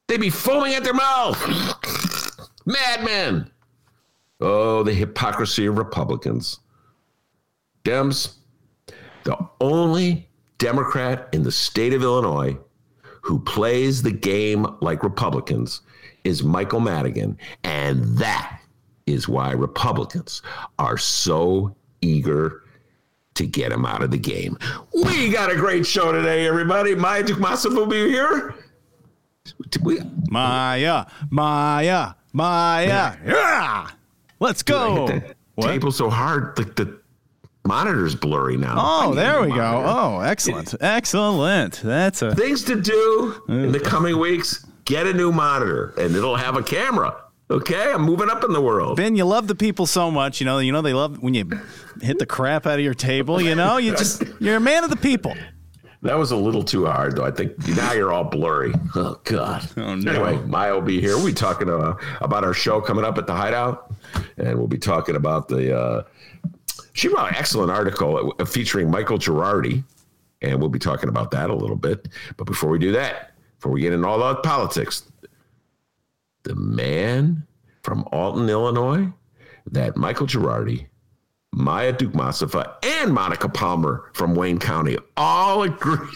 they'd 0.09 0.19
be 0.19 0.29
foaming 0.29 0.73
at 0.73 0.83
their 0.83 0.93
mouth. 0.93 1.39
Madmen. 2.65 3.49
Oh, 4.41 4.83
the 4.83 4.93
hypocrisy 4.93 5.67
of 5.67 5.77
Republicans. 5.77 6.59
Dems, 7.85 8.33
the 9.23 9.37
only 9.61 10.27
Democrat 10.57 11.29
in 11.31 11.43
the 11.43 11.51
state 11.51 11.93
of 11.93 12.03
Illinois 12.03 12.57
who 13.21 13.39
plays 13.39 14.01
the 14.01 14.11
game 14.11 14.65
like 14.81 15.03
Republicans 15.03 15.81
is 16.23 16.43
Michael 16.43 16.79
Madigan. 16.79 17.37
And 17.63 18.03
that 18.17 18.59
is 19.05 19.27
why 19.27 19.51
Republicans 19.51 20.41
are 20.77 20.97
so 20.97 21.75
eager 22.01 22.63
to 23.35 23.45
get 23.45 23.71
him 23.71 23.85
out 23.85 24.03
of 24.03 24.11
the 24.11 24.17
game. 24.17 24.57
We 24.93 25.29
got 25.29 25.51
a 25.51 25.55
great 25.55 25.85
show 25.85 26.11
today, 26.11 26.47
everybody. 26.47 26.95
Maya 26.95 27.23
Dukmasov 27.23 27.75
will 27.75 27.85
be 27.85 28.09
here. 28.09 28.55
We, 29.81 30.01
Maya, 30.29 31.05
Maya, 31.29 32.13
Maya. 32.33 33.15
Yeah. 33.25 33.89
Let's 34.39 34.63
go. 34.63 35.07
that 35.07 35.35
table 35.59 35.91
so 35.91 36.09
hard, 36.09 36.57
like 36.57 36.75
the 36.75 36.99
monitor's 37.65 38.15
blurry 38.15 38.57
now. 38.57 38.75
Oh, 38.77 39.13
there 39.13 39.41
we 39.41 39.49
go. 39.49 39.83
Oh, 39.85 40.19
excellent. 40.21 40.75
Excellent. 40.79 41.81
That's 41.83 42.21
a. 42.21 42.33
things 42.35 42.63
to 42.65 42.79
do 42.79 43.43
in 43.49 43.71
the 43.71 43.79
coming 43.79 44.19
weeks. 44.19 44.65
Get 44.85 45.05
a 45.05 45.13
new 45.13 45.31
monitor, 45.31 45.93
and 45.99 46.15
it'll 46.15 46.35
have 46.35 46.57
a 46.57 46.63
camera. 46.63 47.15
Okay, 47.51 47.91
I'm 47.91 48.03
moving 48.03 48.29
up 48.29 48.43
in 48.43 48.53
the 48.53 48.61
world. 48.61 48.97
Ben, 48.97 49.15
you 49.15 49.25
love 49.25 49.47
the 49.47 49.55
people 49.55 49.87
so 49.87 50.11
much. 50.11 50.39
You 50.39 50.45
know, 50.45 50.59
you 50.59 50.71
know 50.71 50.81
they 50.81 50.93
love 50.93 51.21
when 51.21 51.33
you 51.33 51.49
hit 52.01 52.19
the 52.19 52.25
crap 52.25 52.67
out 52.67 52.79
of 52.79 52.85
your 52.85 52.93
table. 52.93 53.41
You 53.41 53.55
know, 53.55 53.77
you 53.77 53.91
just 53.91 54.23
you're 54.39 54.57
a 54.57 54.59
man 54.59 54.83
of 54.83 54.89
the 54.89 54.95
people. 54.95 55.35
That 56.01 56.17
was 56.17 56.31
a 56.31 56.37
little 56.37 56.63
too 56.63 56.85
hard, 56.85 57.17
though. 57.17 57.25
I 57.25 57.31
think 57.31 57.57
now 57.75 57.91
you're 57.91 58.13
all 58.13 58.23
blurry. 58.23 58.73
Oh 58.95 59.19
God. 59.23 59.69
Oh, 59.77 59.95
no. 59.95 60.11
Anyway, 60.11 60.45
Maya 60.45 60.73
will 60.73 60.81
be 60.81 60.99
here. 61.01 61.15
We'll 61.17 61.25
be 61.27 61.33
talking 61.33 61.69
uh, 61.69 61.95
about 62.21 62.43
our 62.43 62.53
show 62.53 62.81
coming 62.81 63.05
up 63.05 63.17
at 63.17 63.27
the 63.27 63.33
Hideout, 63.33 63.93
and 64.37 64.57
we'll 64.57 64.67
be 64.67 64.77
talking 64.77 65.15
about 65.15 65.47
the. 65.47 65.77
Uh, 65.77 66.03
she 66.93 67.07
wrote 67.07 67.27
an 67.27 67.35
excellent 67.35 67.71
article 67.71 68.33
uh, 68.39 68.45
featuring 68.45 68.89
Michael 68.89 69.17
Girardi, 69.19 69.83
and 70.41 70.59
we'll 70.59 70.69
be 70.69 70.79
talking 70.79 71.07
about 71.09 71.31
that 71.31 71.49
a 71.49 71.55
little 71.55 71.75
bit. 71.75 72.07
But 72.37 72.45
before 72.45 72.69
we 72.69 72.79
do 72.79 72.91
that, 72.93 73.31
before 73.57 73.71
we 73.71 73.81
get 73.81 73.93
into 73.93 74.07
all 74.07 74.19
that 74.19 74.41
politics, 74.43 75.03
the 76.43 76.55
man 76.55 77.45
from 77.83 78.05
Alton, 78.11 78.49
Illinois, 78.49 79.07
that 79.71 79.97
Michael 79.97 80.27
Girardi, 80.27 80.87
Maya 81.51 81.93
Dukmasova, 81.93 82.83
and 83.01 83.13
Monica 83.13 83.49
Palmer 83.49 84.09
from 84.13 84.35
Wayne 84.35 84.59
County 84.59 84.97
all 85.17 85.63
agree. 85.63 86.07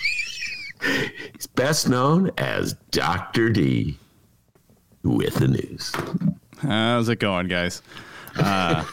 He's 1.33 1.47
best 1.47 1.89
known 1.89 2.31
as 2.37 2.73
Dr. 2.91 3.49
D 3.49 3.97
with 5.03 5.35
the 5.35 5.47
news. 5.47 5.91
How's 6.57 7.09
it 7.09 7.19
going, 7.19 7.47
guys? 7.47 7.81
Uh, 8.37 8.85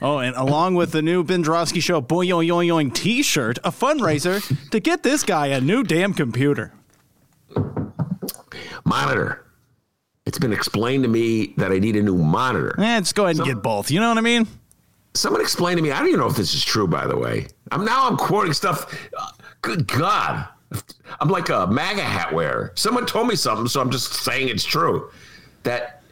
oh, 0.00 0.18
and 0.18 0.34
along 0.36 0.74
with 0.74 0.92
the 0.92 1.02
new 1.02 1.22
Ben 1.22 1.42
Drosky 1.44 1.82
Show 1.82 2.00
Boy 2.00 2.26
Yoing 2.26 2.48
Yoing 2.48 2.94
t 2.94 3.22
shirt, 3.22 3.58
a 3.58 3.70
fundraiser 3.70 4.70
to 4.70 4.80
get 4.80 5.02
this 5.02 5.22
guy 5.22 5.48
a 5.48 5.60
new 5.60 5.82
damn 5.82 6.14
computer. 6.14 6.72
Monitor. 8.84 9.44
It's 10.26 10.38
been 10.38 10.52
explained 10.52 11.04
to 11.04 11.08
me 11.08 11.54
that 11.56 11.72
I 11.72 11.78
need 11.78 11.96
a 11.96 12.02
new 12.02 12.16
monitor. 12.16 12.78
Eh, 12.78 13.00
just 13.00 13.14
go 13.14 13.24
ahead 13.24 13.36
and 13.36 13.46
get 13.46 13.62
both. 13.62 13.90
You 13.90 14.00
know 14.00 14.08
what 14.10 14.18
I 14.18 14.22
mean? 14.22 14.46
Someone 15.18 15.40
explained 15.40 15.78
to 15.78 15.82
me. 15.82 15.90
I 15.90 15.98
don't 15.98 16.08
even 16.08 16.20
know 16.20 16.26
if 16.28 16.36
this 16.36 16.54
is 16.54 16.64
true, 16.64 16.86
by 16.86 17.06
the 17.06 17.16
way. 17.16 17.48
I'm 17.72 17.84
now 17.84 18.06
I'm 18.08 18.16
quoting 18.16 18.52
stuff. 18.52 18.94
uh, 19.18 19.30
good 19.62 19.86
God, 19.88 20.46
I'm 21.20 21.28
like 21.28 21.48
a 21.48 21.66
MAGA 21.66 22.02
hat 22.02 22.32
wearer. 22.32 22.72
Someone 22.76 23.04
told 23.04 23.26
me 23.26 23.34
something, 23.34 23.66
so 23.66 23.80
I'm 23.80 23.90
just 23.90 24.12
saying 24.14 24.48
it's 24.48 24.64
true. 24.64 25.10
That 25.64 26.02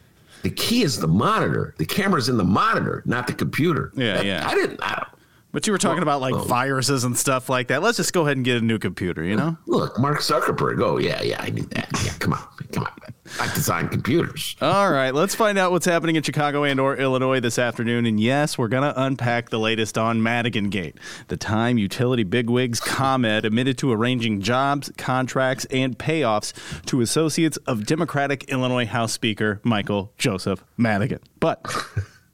the 0.43 0.49
key 0.49 0.83
is 0.83 0.99
the 0.99 1.07
monitor. 1.07 1.73
The 1.77 1.85
camera's 1.85 2.27
in 2.29 2.37
the 2.37 2.43
monitor, 2.43 3.01
not 3.05 3.27
the 3.27 3.33
computer. 3.33 3.91
Yeah, 3.95 4.15
That- 4.17 4.25
yeah. 4.25 4.47
I 4.47 4.53
didn't. 4.55 4.81
I 4.83 4.95
don't, 4.95 5.07
But 5.53 5.65
you 5.67 5.71
were 5.73 5.79
talking 5.79 6.03
about 6.03 6.19
like 6.19 6.35
viruses 6.45 7.05
and 7.05 7.17
stuff 7.17 7.49
like 7.49 7.69
that. 7.69 7.81
Let's 7.81 7.97
just 7.97 8.11
go 8.13 8.23
ahead 8.23 8.35
and 8.37 8.45
get 8.45 8.57
a 8.57 8.61
new 8.61 8.77
computer, 8.77 9.23
you 9.23 9.35
know? 9.37 9.57
look, 9.67 9.97
Mark 9.97 10.19
Zuckerberg. 10.19 10.81
Oh 10.83 10.97
yeah, 10.97 11.21
yeah, 11.21 11.41
I 11.41 11.49
need 11.49 11.69
that. 11.71 11.89
Yeah, 12.05 12.11
come 12.19 12.33
on, 12.33 12.43
come 12.73 12.83
on. 12.83 12.91
I 13.39 13.53
design 13.53 13.89
computers. 13.89 14.55
All 14.61 14.91
right, 14.91 15.13
let's 15.13 15.35
find 15.35 15.57
out 15.57 15.71
what's 15.71 15.85
happening 15.85 16.15
in 16.15 16.23
Chicago 16.23 16.63
and 16.63 16.79
or 16.79 16.95
Illinois 16.95 17.39
this 17.39 17.59
afternoon. 17.59 18.05
And 18.05 18.19
yes, 18.19 18.57
we're 18.57 18.67
going 18.67 18.83
to 18.83 19.01
unpack 19.01 19.49
the 19.49 19.59
latest 19.59 19.97
on 19.97 20.23
Madigan 20.23 20.69
Gate. 20.69 20.97
The 21.27 21.37
time 21.37 21.77
utility 21.77 22.23
bigwigs 22.23 22.79
ComEd 22.79 23.45
admitted 23.45 23.77
to 23.79 23.91
arranging 23.91 24.41
jobs, 24.41 24.91
contracts, 24.97 25.65
and 25.65 25.97
payoffs 25.97 26.53
to 26.85 27.01
associates 27.01 27.57
of 27.67 27.85
Democratic 27.85 28.45
Illinois 28.49 28.85
House 28.85 29.13
Speaker 29.13 29.59
Michael 29.63 30.11
Joseph 30.17 30.63
Madigan. 30.77 31.19
But 31.39 31.65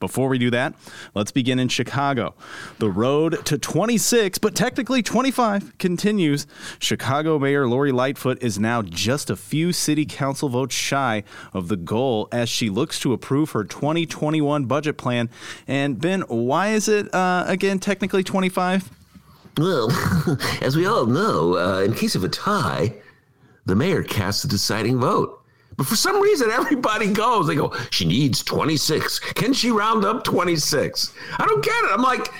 before 0.03 0.27
we 0.27 0.37
do 0.37 0.51
that, 0.51 0.73
let's 1.15 1.31
begin 1.31 1.59
in 1.59 1.69
Chicago. 1.69 2.35
The 2.77 2.89
road 2.89 3.45
to 3.45 3.57
26, 3.57 4.37
but 4.37 4.53
technically 4.53 5.01
25, 5.01 5.77
continues. 5.77 6.45
Chicago 6.77 7.39
Mayor 7.39 7.65
Lori 7.69 7.93
Lightfoot 7.93 8.43
is 8.43 8.59
now 8.59 8.81
just 8.81 9.29
a 9.29 9.37
few 9.37 9.71
city 9.71 10.05
council 10.05 10.49
votes 10.49 10.75
shy 10.75 11.23
of 11.53 11.69
the 11.69 11.77
goal 11.77 12.27
as 12.33 12.49
she 12.49 12.69
looks 12.69 12.99
to 12.99 13.13
approve 13.13 13.51
her 13.51 13.63
2021 13.63 14.65
budget 14.65 14.97
plan. 14.97 15.29
And 15.69 15.97
Ben, 16.01 16.19
why 16.27 16.71
is 16.71 16.89
it 16.89 17.13
uh, 17.15 17.45
again 17.47 17.79
technically 17.79 18.25
25? 18.25 18.91
Well, 19.57 19.89
as 20.61 20.75
we 20.75 20.85
all 20.85 21.05
know, 21.05 21.55
uh, 21.55 21.81
in 21.81 21.93
case 21.93 22.15
of 22.15 22.25
a 22.25 22.29
tie, 22.29 22.93
the 23.65 23.75
mayor 23.75 24.03
casts 24.03 24.41
the 24.41 24.49
deciding 24.49 24.99
vote. 24.99 25.42
But 25.77 25.87
for 25.87 25.95
some 25.95 26.21
reason, 26.21 26.49
everybody 26.51 27.11
goes. 27.11 27.47
They 27.47 27.55
go, 27.55 27.73
she 27.89 28.05
needs 28.05 28.43
26. 28.43 29.19
Can 29.33 29.53
she 29.53 29.71
round 29.71 30.05
up 30.05 30.23
26? 30.23 31.13
I 31.39 31.45
don't 31.45 31.63
get 31.63 31.73
it. 31.83 31.89
I'm 31.91 32.01
like, 32.01 32.31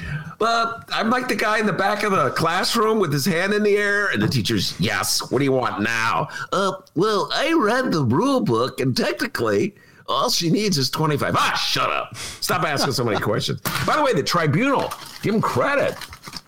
uh, 0.42 0.82
I'm 0.90 1.10
like 1.10 1.28
the 1.28 1.36
guy 1.36 1.60
in 1.60 1.66
the 1.66 1.74
back 1.74 2.04
of 2.04 2.12
the 2.12 2.30
classroom 2.32 3.00
with 3.00 3.12
his 3.12 3.26
hand 3.26 3.54
in 3.54 3.64
the 3.64 3.76
air, 3.78 4.08
and 4.08 4.22
the 4.22 4.28
teacher's, 4.28 4.80
yes, 4.80 5.32
what 5.32 5.40
do 5.40 5.46
you 5.46 5.52
want 5.52 5.82
now? 5.82 6.28
Uh, 6.52 6.74
well, 6.96 7.30
I 7.34 7.54
read 7.54 7.92
the 7.92 8.04
rule 8.04 8.42
book, 8.42 8.80
and 8.80 8.96
technically, 8.96 9.76
all 10.08 10.30
she 10.30 10.50
needs 10.50 10.78
is 10.78 10.90
25. 10.90 11.36
Ah, 11.38 11.54
shut 11.56 11.90
up. 11.90 12.16
Stop 12.18 12.64
asking 12.64 12.94
so 12.94 13.04
many 13.06 13.20
questions. 13.22 13.62
By 13.86 13.96
the 13.96 14.04
way, 14.04 14.14
the 14.14 14.24
tribunal, 14.24 14.94
give 15.22 15.34
them 15.34 15.42
credit. 15.42 15.96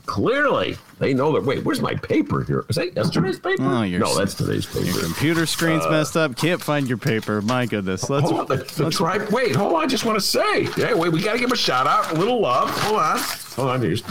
Clearly, 0.05 0.77
They 0.97 1.13
know 1.13 1.33
that. 1.33 1.43
Wait, 1.43 1.63
where's 1.63 1.81
my 1.81 1.93
paper 1.95 2.43
here? 2.43 2.65
Is 2.69 2.77
that 2.77 2.95
yesterday's 2.95 3.37
paper? 3.39 3.63
Oh, 3.63 3.85
no, 3.85 4.17
that's 4.17 4.33
today's 4.33 4.65
paper. 4.65 4.85
Your 4.85 5.03
computer 5.03 5.45
screen's 5.45 5.85
messed 5.89 6.15
up. 6.15 6.37
Can't 6.37 6.61
find 6.61 6.87
your 6.87 6.97
paper. 6.97 7.41
My 7.41 7.65
goodness. 7.65 8.09
Let's. 8.09 8.29
Hold 8.29 8.51
on, 8.51 8.57
the, 8.57 8.63
the 8.83 8.89
tri- 8.89 9.25
wait, 9.29 9.55
hold 9.55 9.73
on. 9.73 9.83
I 9.83 9.87
just 9.87 10.05
want 10.05 10.17
to 10.17 10.25
say, 10.25 10.69
yeah, 10.77 10.93
wait, 10.93 11.11
we 11.11 11.21
got 11.21 11.33
to 11.33 11.39
give 11.39 11.51
a 11.51 11.57
shout 11.57 11.85
out, 11.85 12.11
a 12.11 12.15
little 12.15 12.39
love. 12.39 12.69
Hold 12.81 12.99
on, 12.99 13.17
hold 13.55 13.69
on. 13.69 13.81
Here's, 13.81 14.03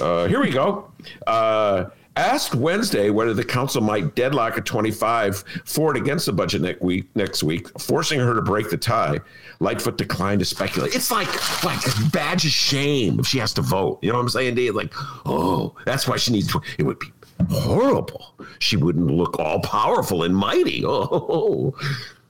uh, 0.00 0.26
here 0.26 0.40
we 0.40 0.50
go. 0.50 0.90
Uh, 1.26 1.86
asked 2.16 2.54
Wednesday 2.54 3.10
whether 3.10 3.32
the 3.34 3.44
council 3.44 3.80
might 3.80 4.14
deadlock 4.14 4.58
at 4.58 4.66
25 4.66 5.44
for 5.64 5.94
it 5.94 6.00
against 6.00 6.26
the 6.26 6.32
budget 6.32 6.60
next 6.62 6.82
week, 6.82 7.06
next 7.16 7.42
week, 7.42 7.68
forcing 7.80 8.20
her 8.20 8.34
to 8.34 8.42
break 8.42 8.68
the 8.70 8.76
tie. 8.76 9.18
Lightfoot 9.60 9.96
declined 9.96 10.40
to 10.40 10.44
speculate. 10.44 10.94
It's 10.94 11.10
like 11.10 11.28
like 11.64 11.78
a 11.86 12.10
badge 12.10 12.44
of 12.44 12.50
shame 12.50 13.18
if 13.20 13.26
she 13.26 13.38
has 13.38 13.54
to 13.54 13.62
vote. 13.62 13.98
You 14.02 14.10
know 14.10 14.16
what 14.16 14.22
I'm 14.22 14.28
saying, 14.28 14.54
Dave? 14.56 14.74
Like, 14.74 14.92
oh, 15.26 15.74
that's 15.86 16.06
why 16.06 16.16
she 16.16 16.32
needs 16.32 16.50
to. 16.52 16.60
It 16.78 16.82
would 16.82 16.98
be 16.98 17.06
horrible. 17.50 18.34
She 18.58 18.76
wouldn't 18.76 19.06
look 19.10 19.38
all 19.38 19.60
powerful 19.60 20.22
and 20.24 20.36
mighty. 20.36 20.84
Oh, 20.86 21.74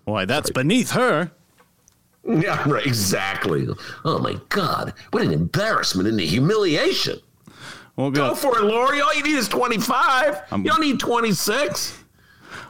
Why, 0.04 0.24
that's 0.24 0.50
beneath 0.50 0.90
her. 0.92 1.30
yeah, 2.28 2.68
right. 2.68 2.84
Exactly. 2.86 3.66
Oh 4.04 4.18
my 4.18 4.38
God! 4.48 4.92
What 5.10 5.22
an 5.22 5.32
embarrassment 5.32 6.08
and 6.08 6.20
a 6.20 6.24
humiliation. 6.24 7.18
Well, 7.96 8.10
Go 8.10 8.34
for 8.34 8.58
it, 8.58 8.64
Lori. 8.64 9.00
All 9.00 9.14
you 9.14 9.22
need 9.22 9.36
is 9.36 9.48
25. 9.48 10.42
you 10.58 10.64
don't 10.64 10.80
need 10.80 10.98
26. 10.98 11.98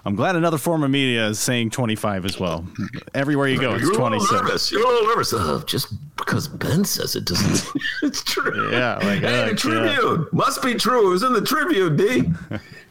I'm 0.04 0.16
glad 0.16 0.34
another 0.34 0.58
form 0.58 0.82
of 0.82 0.90
media 0.90 1.28
is 1.28 1.38
saying 1.38 1.70
25 1.70 2.24
as 2.24 2.40
well. 2.40 2.66
Everywhere 3.14 3.46
you 3.46 3.60
go, 3.60 3.74
it's 3.74 3.82
You're 3.82 3.92
a 4.00 4.10
little 4.10 4.32
nervous. 4.32 4.72
You're 4.72 4.82
a 4.82 4.88
little 4.88 5.08
nervous. 5.08 5.32
Oh, 5.32 5.62
just 5.64 5.94
because 6.16 6.48
Ben 6.48 6.84
says 6.84 7.14
it 7.14 7.24
doesn't. 7.24 7.72
it's 8.02 8.24
true. 8.24 8.72
Yeah, 8.72 8.96
like, 8.96 9.20
hey, 9.20 9.42
uh, 9.42 9.48
the 9.50 9.54
Tribune 9.54 10.26
must 10.32 10.60
be 10.62 10.74
true. 10.74 11.06
It 11.06 11.10
was 11.10 11.22
in 11.22 11.32
the 11.32 11.40
Tribune, 11.40 11.96
D. 11.96 12.24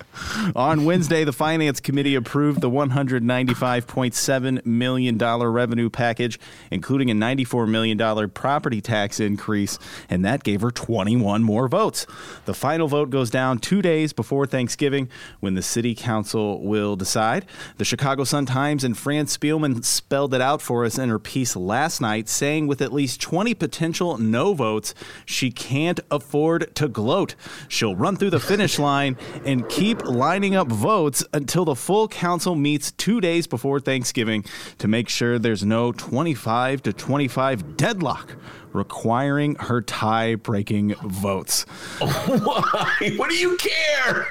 On 0.56 0.86
Wednesday, 0.86 1.24
the 1.24 1.32
Finance 1.34 1.80
Committee 1.80 2.16
approved 2.16 2.62
the 2.62 2.70
$195.7 2.70 4.66
million 4.66 5.18
revenue 5.18 5.90
package, 5.90 6.40
including 6.70 7.10
a 7.10 7.14
$94 7.14 7.70
million 7.70 8.30
property 8.30 8.82
tax 8.82 9.20
increase, 9.20 9.80
and 10.10 10.26
that 10.26 10.44
gave 10.44 10.62
her 10.62 10.72
21 10.72 11.44
more 11.44 11.68
votes. 11.68 12.06
The 12.46 12.54
final 12.54 12.88
vote 12.88 13.10
goes 13.10 13.30
down 13.30 13.60
two 13.60 13.82
days 13.82 14.14
before 14.14 14.46
Thanksgiving 14.46 15.10
when 15.40 15.56
the 15.56 15.62
City 15.62 15.96
Council 15.96 16.62
will 16.62 16.96
decide. 16.96 17.46
The 17.78 17.86
Chicago 17.86 18.24
Sun-Times 18.24 18.84
and 18.84 18.98
Fran 18.98 19.26
Spielman 19.26 19.84
spelled 19.84 20.34
it 20.34 20.42
out 20.42 20.62
for 20.62 20.86
us 20.86 20.98
in 20.98 21.10
her 21.10 21.20
piece 21.20 21.56
last 21.56 22.02
night, 22.02 22.28
saying 22.28 22.68
with 22.68 22.82
at 22.82 22.94
least 22.94 23.22
20 23.22 23.54
potential 23.54 24.18
no 24.18 24.54
votes, 24.54 24.94
she 25.26 25.52
can't 25.52 26.00
afford 26.10 26.74
to 26.76 26.88
gloat. 26.88 27.36
She'll 27.68 27.96
run 27.96 28.16
through 28.16 28.32
the 28.32 28.40
finish 28.40 28.78
line 28.80 29.18
and 29.46 29.68
keep 29.70 30.01
lining 30.06 30.56
up 30.56 30.68
votes 30.68 31.24
until 31.34 31.66
the 31.66 31.76
full 31.76 32.08
council 32.08 32.56
meets 32.56 32.92
two 32.92 33.22
days 33.22 33.48
before 33.48 33.80
Thanksgiving 33.80 34.46
to 34.78 34.88
make 34.88 35.10
sure 35.10 35.40
there's 35.40 35.64
no 35.64 35.92
25 35.92 36.84
to 36.84 36.94
25 36.94 37.78
deadlock 37.78 38.36
requiring 38.74 39.56
her 39.56 39.82
tie 39.82 40.36
breaking 40.36 40.96
votes. 41.04 41.64
Why? 42.00 43.14
What 43.18 43.30
do 43.30 43.36
you 43.36 43.58
care? 43.58 44.28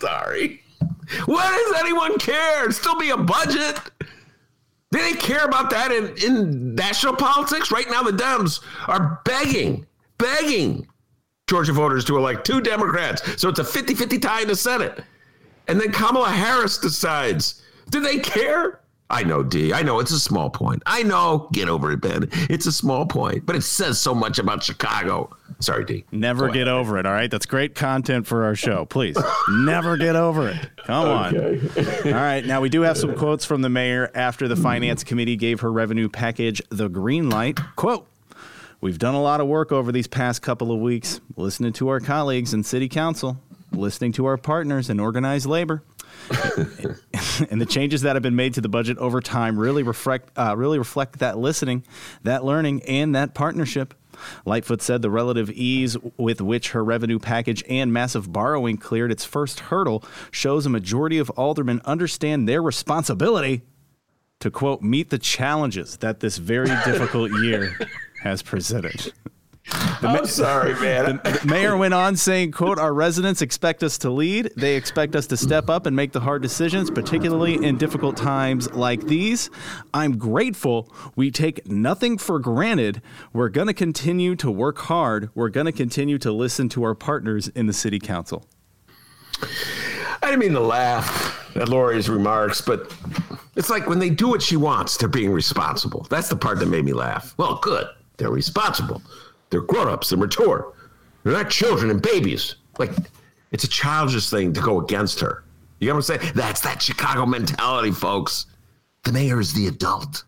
Sorry. 0.00 0.62
What 1.26 1.50
does 1.50 1.80
anyone 1.80 2.18
care? 2.18 2.70
Still 2.70 2.98
be 2.98 3.10
a 3.10 3.16
budget. 3.16 3.80
They 4.90 5.12
care 5.14 5.44
about 5.44 5.70
that 5.70 5.90
in, 5.92 6.16
in 6.24 6.74
national 6.74 7.16
politics? 7.16 7.70
Right 7.70 7.90
now, 7.90 8.02
the 8.02 8.12
Dems 8.12 8.62
are 8.86 9.20
begging, 9.24 9.86
begging 10.16 10.86
Georgia 11.48 11.72
voters 11.72 12.04
to 12.04 12.16
elect 12.16 12.46
two 12.46 12.60
Democrats. 12.60 13.22
So 13.40 13.48
it's 13.48 13.58
a 13.58 13.64
50 13.64 13.94
50 13.94 14.18
tie 14.18 14.42
in 14.42 14.48
the 14.48 14.56
Senate. 14.56 15.02
And 15.66 15.80
then 15.80 15.90
Kamala 15.90 16.30
Harris 16.30 16.78
decides. 16.78 17.62
Do 17.90 18.00
they 18.00 18.18
care? 18.18 18.80
I 19.10 19.22
know, 19.24 19.42
D. 19.42 19.72
I 19.72 19.80
know 19.80 20.00
it's 20.00 20.10
a 20.10 20.20
small 20.20 20.50
point. 20.50 20.82
I 20.84 21.02
know. 21.02 21.48
Get 21.52 21.70
over 21.70 21.92
it, 21.92 22.02
Ben. 22.02 22.28
It's 22.50 22.66
a 22.66 22.72
small 22.72 23.06
point, 23.06 23.46
but 23.46 23.56
it 23.56 23.62
says 23.62 23.98
so 23.98 24.14
much 24.14 24.38
about 24.38 24.62
Chicago. 24.62 25.34
Sorry, 25.60 25.86
D. 25.86 26.04
Never 26.12 26.50
get 26.50 26.68
over 26.68 26.98
it, 26.98 27.06
all 27.06 27.12
right? 27.12 27.30
That's 27.30 27.46
great 27.46 27.74
content 27.74 28.26
for 28.26 28.44
our 28.44 28.54
show. 28.54 28.84
Please, 28.84 29.16
never 29.50 29.96
get 29.96 30.14
over 30.14 30.50
it. 30.50 30.58
Come 30.84 31.08
on. 31.08 31.36
All 31.38 32.12
right, 32.12 32.44
now 32.44 32.60
we 32.60 32.68
do 32.68 32.82
have 32.82 32.98
some 32.98 33.14
quotes 33.14 33.46
from 33.46 33.62
the 33.62 33.70
mayor 33.70 34.10
after 34.14 34.46
the 34.46 34.56
finance 34.56 35.02
committee 35.04 35.36
gave 35.36 35.60
her 35.60 35.72
revenue 35.72 36.10
package 36.10 36.60
the 36.68 36.88
green 36.88 37.30
light. 37.30 37.58
Quote, 37.76 38.06
We've 38.80 38.98
done 38.98 39.16
a 39.16 39.22
lot 39.22 39.40
of 39.40 39.48
work 39.48 39.72
over 39.72 39.90
these 39.90 40.06
past 40.06 40.40
couple 40.40 40.70
of 40.70 40.78
weeks, 40.78 41.20
listening 41.36 41.72
to 41.74 41.88
our 41.88 41.98
colleagues 41.98 42.54
in 42.54 42.62
city 42.62 42.88
council, 42.88 43.36
listening 43.72 44.12
to 44.12 44.26
our 44.26 44.36
partners 44.36 44.88
in 44.88 45.00
organized 45.00 45.46
labor. 45.46 45.82
and 47.50 47.60
the 47.60 47.66
changes 47.68 48.02
that 48.02 48.14
have 48.14 48.22
been 48.22 48.36
made 48.36 48.54
to 48.54 48.60
the 48.60 48.68
budget 48.68 48.96
over 48.98 49.20
time 49.20 49.58
really 49.58 49.82
reflect 49.82 50.30
uh, 50.38 50.56
really 50.56 50.78
reflect 50.78 51.18
that 51.18 51.36
listening, 51.36 51.82
that 52.22 52.44
learning, 52.44 52.82
and 52.84 53.16
that 53.16 53.34
partnership. 53.34 53.94
Lightfoot 54.44 54.80
said 54.80 55.02
the 55.02 55.10
relative 55.10 55.50
ease 55.50 55.96
with 56.16 56.40
which 56.40 56.70
her 56.70 56.84
revenue 56.84 57.18
package 57.18 57.64
and 57.68 57.92
massive 57.92 58.32
borrowing 58.32 58.76
cleared 58.76 59.10
its 59.10 59.24
first 59.24 59.58
hurdle 59.60 60.04
shows 60.30 60.66
a 60.66 60.70
majority 60.70 61.18
of 61.18 61.30
aldermen 61.30 61.80
understand 61.84 62.48
their 62.48 62.62
responsibility 62.62 63.62
to 64.40 64.50
quote 64.50 64.82
meet 64.82 65.10
the 65.10 65.18
challenges 65.18 65.96
that 65.98 66.20
this 66.20 66.38
very 66.38 66.66
difficult 66.84 67.30
year 67.42 67.76
has 68.22 68.42
presented. 68.42 69.12
I'm 69.72 70.26
sorry, 70.26 70.74
man. 70.74 71.20
The 71.24 71.42
mayor 71.44 71.76
went 71.76 71.92
on 71.92 72.16
saying, 72.16 72.52
quote, 72.52 72.78
our 72.78 72.94
residents 72.94 73.42
expect 73.42 73.82
us 73.82 73.98
to 73.98 74.10
lead. 74.10 74.50
They 74.56 74.76
expect 74.76 75.14
us 75.16 75.26
to 75.28 75.36
step 75.36 75.68
up 75.68 75.86
and 75.86 75.94
make 75.94 76.12
the 76.12 76.20
hard 76.20 76.42
decisions, 76.42 76.90
particularly 76.90 77.62
in 77.62 77.76
difficult 77.76 78.16
times 78.16 78.72
like 78.72 79.02
these. 79.06 79.50
I'm 79.92 80.16
grateful. 80.16 80.92
We 81.16 81.30
take 81.30 81.66
nothing 81.66 82.18
for 82.18 82.38
granted. 82.38 83.02
We're 83.32 83.48
going 83.48 83.66
to 83.66 83.74
continue 83.74 84.36
to 84.36 84.50
work 84.50 84.78
hard. 84.78 85.30
We're 85.34 85.50
going 85.50 85.66
to 85.66 85.72
continue 85.72 86.18
to 86.18 86.32
listen 86.32 86.68
to 86.70 86.84
our 86.84 86.94
partners 86.94 87.48
in 87.48 87.66
the 87.66 87.72
city 87.72 87.98
council. 87.98 88.46
I 90.22 90.30
didn't 90.30 90.40
mean 90.40 90.52
to 90.52 90.60
laugh 90.60 91.56
at 91.56 91.68
Lori's 91.68 92.08
remarks, 92.08 92.60
but 92.60 92.94
it's 93.56 93.70
like 93.70 93.88
when 93.88 93.98
they 93.98 94.10
do 94.10 94.28
what 94.28 94.42
she 94.42 94.56
wants, 94.56 94.96
they're 94.96 95.08
being 95.08 95.30
responsible. 95.30 96.06
That's 96.10 96.28
the 96.28 96.36
part 96.36 96.58
that 96.60 96.66
made 96.66 96.84
me 96.84 96.92
laugh. 96.92 97.34
Well, 97.36 97.58
good. 97.62 97.88
They're 98.18 98.30
responsible. 98.30 99.02
They're 99.50 99.62
grown 99.62 99.88
ups. 99.88 100.10
They're 100.10 100.18
mature. 100.18 100.74
They're 101.22 101.32
not 101.32 101.50
children 101.50 101.90
and 101.90 102.02
babies. 102.02 102.56
Like, 102.78 102.90
it's 103.50 103.64
a 103.64 103.68
childish 103.68 104.28
thing 104.28 104.52
to 104.52 104.60
go 104.60 104.80
against 104.80 105.20
her. 105.20 105.44
You 105.80 105.88
know 105.88 105.94
what 105.94 106.10
I'm 106.10 106.18
saying? 106.18 106.32
That's 106.34 106.60
that 106.60 106.82
Chicago 106.82 107.24
mentality, 107.24 107.92
folks. 107.92 108.46
The 109.04 109.12
mayor 109.12 109.40
is 109.40 109.54
the 109.54 109.68
adult. 109.68 110.24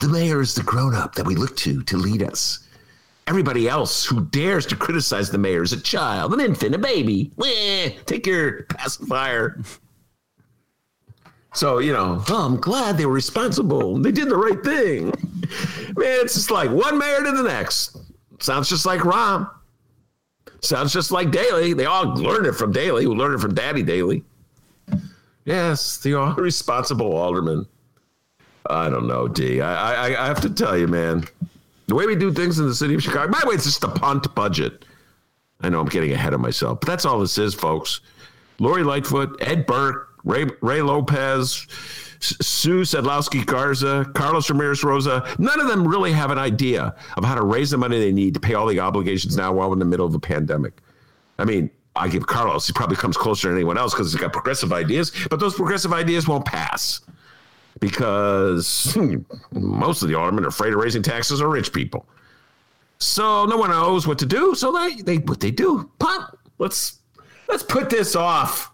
The 0.00 0.08
mayor 0.08 0.40
is 0.40 0.54
the 0.54 0.62
grown 0.62 0.94
up 0.94 1.14
that 1.14 1.26
we 1.26 1.34
look 1.34 1.56
to 1.58 1.82
to 1.82 1.96
lead 1.96 2.22
us. 2.22 2.66
Everybody 3.26 3.68
else 3.68 4.04
who 4.04 4.24
dares 4.26 4.66
to 4.66 4.76
criticize 4.76 5.30
the 5.30 5.38
mayor 5.38 5.62
is 5.62 5.72
a 5.72 5.80
child, 5.80 6.32
an 6.32 6.40
infant, 6.40 6.74
a 6.74 6.78
baby. 6.78 7.30
Meh, 7.36 7.90
take 8.06 8.26
your 8.26 8.62
pacifier. 8.64 9.60
So, 11.52 11.78
you 11.78 11.92
know, 11.92 12.22
oh, 12.28 12.46
I'm 12.46 12.56
glad 12.56 12.96
they 12.96 13.06
were 13.06 13.12
responsible. 13.12 13.98
They 13.98 14.12
did 14.12 14.28
the 14.28 14.36
right 14.36 14.62
thing. 14.62 15.06
Man, 15.96 16.20
it's 16.20 16.34
just 16.34 16.50
like 16.50 16.70
one 16.70 16.96
mayor 16.96 17.24
to 17.24 17.32
the 17.32 17.42
next. 17.42 17.96
Sounds 18.38 18.68
just 18.68 18.86
like 18.86 19.00
Rahm. 19.00 19.50
Sounds 20.60 20.92
just 20.92 21.10
like 21.10 21.30
Daley. 21.30 21.72
They 21.72 21.86
all 21.86 22.14
learned 22.14 22.46
it 22.46 22.52
from 22.52 22.72
Daley, 22.72 23.04
who 23.04 23.14
learned 23.14 23.34
it 23.34 23.40
from 23.40 23.54
Daddy 23.54 23.82
Daley. 23.82 24.22
Yes, 25.44 25.98
the 25.98 26.14
all 26.14 26.34
responsible 26.34 27.16
alderman. 27.16 27.66
I 28.68 28.88
don't 28.88 29.08
know, 29.08 29.26
D. 29.26 29.60
I, 29.60 30.10
I, 30.10 30.24
I 30.24 30.26
have 30.26 30.40
to 30.42 30.50
tell 30.50 30.78
you, 30.78 30.86
man. 30.86 31.24
The 31.88 31.94
way 31.94 32.06
we 32.06 32.14
do 32.14 32.32
things 32.32 32.58
in 32.60 32.66
the 32.66 32.74
city 32.74 32.94
of 32.94 33.02
Chicago. 33.02 33.32
By 33.32 33.40
the 33.40 33.48
way, 33.48 33.54
it's 33.54 33.64
just 33.64 33.82
a 33.82 33.88
punt 33.88 34.32
budget. 34.34 34.84
I 35.62 35.68
know 35.68 35.80
I'm 35.80 35.88
getting 35.88 36.12
ahead 36.12 36.34
of 36.34 36.40
myself, 36.40 36.80
but 36.80 36.86
that's 36.86 37.04
all 37.04 37.18
this 37.18 37.36
is, 37.36 37.54
folks. 37.54 38.00
Lori 38.60 38.84
Lightfoot, 38.84 39.36
Ed 39.40 39.66
Burke, 39.66 40.09
Ray, 40.24 40.46
Ray 40.60 40.82
Lopez, 40.82 41.66
Sue 42.20 42.82
Sadlowski 42.82 43.44
Garza, 43.44 44.10
Carlos 44.14 44.50
Ramirez 44.50 44.84
Rosa. 44.84 45.34
None 45.38 45.60
of 45.60 45.68
them 45.68 45.86
really 45.86 46.12
have 46.12 46.30
an 46.30 46.38
idea 46.38 46.94
of 47.16 47.24
how 47.24 47.34
to 47.34 47.42
raise 47.42 47.70
the 47.70 47.78
money 47.78 47.98
they 47.98 48.12
need 48.12 48.34
to 48.34 48.40
pay 48.40 48.54
all 48.54 48.66
the 48.66 48.80
obligations 48.80 49.36
now 49.36 49.52
while 49.52 49.72
in 49.72 49.78
the 49.78 49.84
middle 49.84 50.06
of 50.06 50.14
a 50.14 50.18
pandemic. 50.18 50.80
I 51.38 51.44
mean, 51.44 51.70
I 51.96 52.08
give 52.08 52.26
Carlos, 52.26 52.66
he 52.66 52.72
probably 52.72 52.96
comes 52.96 53.16
closer 53.16 53.48
than 53.48 53.56
anyone 53.56 53.78
else 53.78 53.94
because 53.94 54.12
he's 54.12 54.20
got 54.20 54.32
progressive 54.32 54.72
ideas, 54.72 55.12
but 55.28 55.40
those 55.40 55.54
progressive 55.54 55.92
ideas 55.92 56.28
won't 56.28 56.44
pass 56.44 57.00
because 57.80 58.92
hmm, 58.94 59.16
most 59.52 60.02
of 60.02 60.08
the 60.08 60.14
aldermen 60.14 60.44
are 60.44 60.48
afraid 60.48 60.72
of 60.72 60.80
raising 60.80 61.02
taxes 61.02 61.40
or 61.40 61.48
rich 61.48 61.72
people. 61.72 62.06
So 62.98 63.46
no 63.46 63.56
one 63.56 63.70
knows 63.70 64.06
what 64.06 64.18
to 64.18 64.26
do. 64.26 64.54
So 64.54 64.72
they, 64.72 64.96
they 64.96 65.16
what 65.16 65.40
they 65.40 65.50
do, 65.50 65.90
pop, 65.98 66.36
Let's 66.60 66.98
let's 67.48 67.62
put 67.62 67.88
this 67.88 68.14
off 68.14 68.70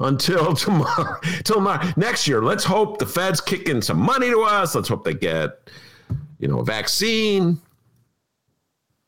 until 0.00 0.54
tomorrow. 0.54 1.20
Tomorrow. 1.44 1.92
next 1.96 2.26
year. 2.28 2.42
Let's 2.42 2.64
hope 2.64 2.98
the 2.98 3.06
Feds 3.06 3.40
kick 3.40 3.68
in 3.68 3.82
some 3.82 3.98
money 3.98 4.30
to 4.30 4.42
us. 4.42 4.74
Let's 4.74 4.88
hope 4.88 5.04
they 5.04 5.14
get, 5.14 5.70
you 6.38 6.48
know, 6.48 6.60
a 6.60 6.64
vaccine. 6.64 7.60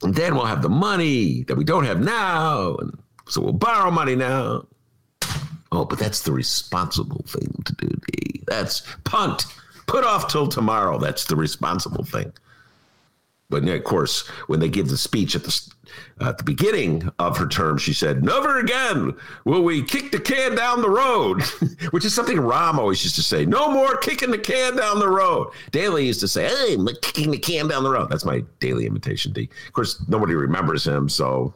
And 0.02 0.14
then 0.14 0.34
we'll 0.34 0.46
have 0.46 0.62
the 0.62 0.70
money 0.70 1.44
that 1.44 1.56
we 1.56 1.64
don't 1.64 1.84
have 1.84 2.00
now. 2.00 2.74
And 2.76 2.98
so 3.28 3.40
we'll 3.40 3.52
borrow 3.52 3.90
money 3.90 4.16
now. 4.16 4.66
Oh, 5.72 5.84
but 5.84 5.98
that's 5.98 6.22
the 6.22 6.32
responsible 6.32 7.24
thing 7.28 7.54
to 7.64 7.74
do, 7.74 7.88
D. 7.88 8.42
That's 8.46 8.82
punt. 9.04 9.46
Put 9.86 10.04
off 10.04 10.28
till 10.28 10.48
tomorrow. 10.48 10.98
That's 10.98 11.26
the 11.26 11.36
responsible 11.36 12.04
thing. 12.04 12.32
But 13.50 13.68
of 13.68 13.84
course, 13.84 14.26
when 14.46 14.60
they 14.60 14.68
give 14.68 14.88
the 14.88 14.96
speech 14.96 15.34
at 15.34 15.42
the 15.42 15.60
at 16.20 16.38
the 16.38 16.44
beginning 16.44 17.10
of 17.18 17.36
her 17.36 17.48
term, 17.48 17.76
she 17.76 17.92
said, 17.92 18.24
"Never 18.24 18.60
again 18.60 19.14
will 19.44 19.62
we 19.62 19.82
kick 19.82 20.12
the 20.12 20.20
can 20.20 20.54
down 20.54 20.80
the 20.80 20.88
road," 20.88 21.42
which 21.90 22.04
is 22.04 22.14
something 22.14 22.38
Rahm 22.38 22.74
always 22.74 23.02
used 23.02 23.16
to 23.16 23.24
say. 23.24 23.44
No 23.44 23.70
more 23.70 23.96
kicking 23.96 24.30
the 24.30 24.38
can 24.38 24.76
down 24.76 25.00
the 25.00 25.08
road. 25.08 25.50
Daley 25.72 26.06
used 26.06 26.20
to 26.20 26.28
say, 26.28 26.48
"Hey, 26.48 26.74
I'm 26.74 26.86
kicking 27.02 27.32
the 27.32 27.38
can 27.38 27.66
down 27.66 27.82
the 27.82 27.90
road." 27.90 28.08
That's 28.08 28.24
my 28.24 28.44
Daley 28.60 28.86
imitation. 28.86 29.32
D. 29.32 29.50
Of 29.66 29.72
course, 29.72 30.02
nobody 30.08 30.34
remembers 30.34 30.86
him, 30.86 31.08
so 31.08 31.52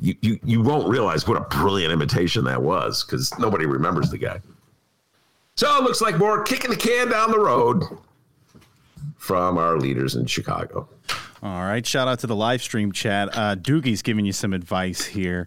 you 0.00 0.16
you, 0.22 0.40
you 0.42 0.62
won't 0.62 0.88
realize 0.88 1.28
what 1.28 1.36
a 1.36 1.44
brilliant 1.56 1.92
imitation 1.92 2.44
that 2.44 2.62
was 2.62 3.04
because 3.04 3.38
nobody 3.38 3.66
remembers 3.66 4.10
the 4.10 4.18
guy. 4.18 4.40
So 5.56 5.76
it 5.76 5.84
looks 5.84 6.00
like 6.00 6.16
more 6.16 6.42
kicking 6.42 6.70
the 6.70 6.76
can 6.76 7.10
down 7.10 7.30
the 7.30 7.38
road 7.38 7.84
from 9.22 9.56
our 9.56 9.78
leaders 9.78 10.16
in 10.16 10.26
Chicago. 10.26 10.88
All 11.44 11.62
right. 11.62 11.86
Shout 11.86 12.08
out 12.08 12.18
to 12.20 12.26
the 12.26 12.34
live 12.34 12.60
stream 12.60 12.90
chat. 12.90 13.28
Uh, 13.32 13.54
Doogie's 13.54 14.02
giving 14.02 14.24
you 14.26 14.32
some 14.32 14.52
advice 14.52 15.04
here. 15.04 15.46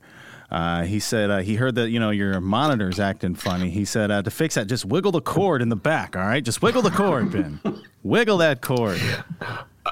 Uh, 0.50 0.84
he 0.84 0.98
said 1.02 1.30
uh, 1.30 1.40
he 1.40 1.56
heard 1.56 1.76
that 1.76 1.90
you 1.90 2.00
know 2.00 2.12
your 2.12 2.40
monitor's 2.40 3.02
acting 3.02 3.36
funny. 3.36 3.70
He 3.70 3.84
said 3.84 4.12
uh, 4.12 4.22
to 4.22 4.32
fix 4.32 4.56
that, 4.56 4.68
just 4.68 4.86
wiggle 4.86 5.12
the 5.12 5.20
cord 5.20 5.62
in 5.62 5.68
the 5.68 5.76
back. 5.76 6.16
All 6.16 6.22
right, 6.22 6.42
just 6.42 6.62
wiggle 6.62 6.82
the 6.84 6.90
cord, 6.92 7.32
Ben. 7.34 7.60
wiggle 8.04 8.38
that 8.38 8.62
cord. 8.62 9.02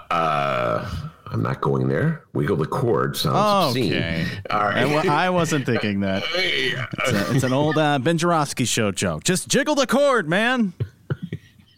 Uh, 0.09 0.89
I'm 1.25 1.41
not 1.43 1.59
going 1.59 1.89
there. 1.89 2.23
Wiggle 2.33 2.55
the 2.57 2.65
cord 2.67 3.17
sounds 3.17 3.75
Okay. 3.75 4.21
obscene. 4.21 4.41
All 4.49 4.59
right. 4.61 5.07
I 5.09 5.29
wasn't 5.29 5.65
thinking 5.65 5.99
that. 6.01 6.23
It's, 6.35 7.11
a, 7.11 7.35
it's 7.35 7.43
an 7.43 7.51
old 7.53 7.77
uh, 7.77 7.99
Ben 7.99 8.17
Joravsky 8.17 8.63
show 8.65 8.91
joke. 8.91 9.23
Just 9.25 9.47
jiggle 9.49 9.75
the 9.75 9.87
cord, 9.87 10.29
man. 10.29 10.71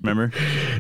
Remember? 0.06 0.32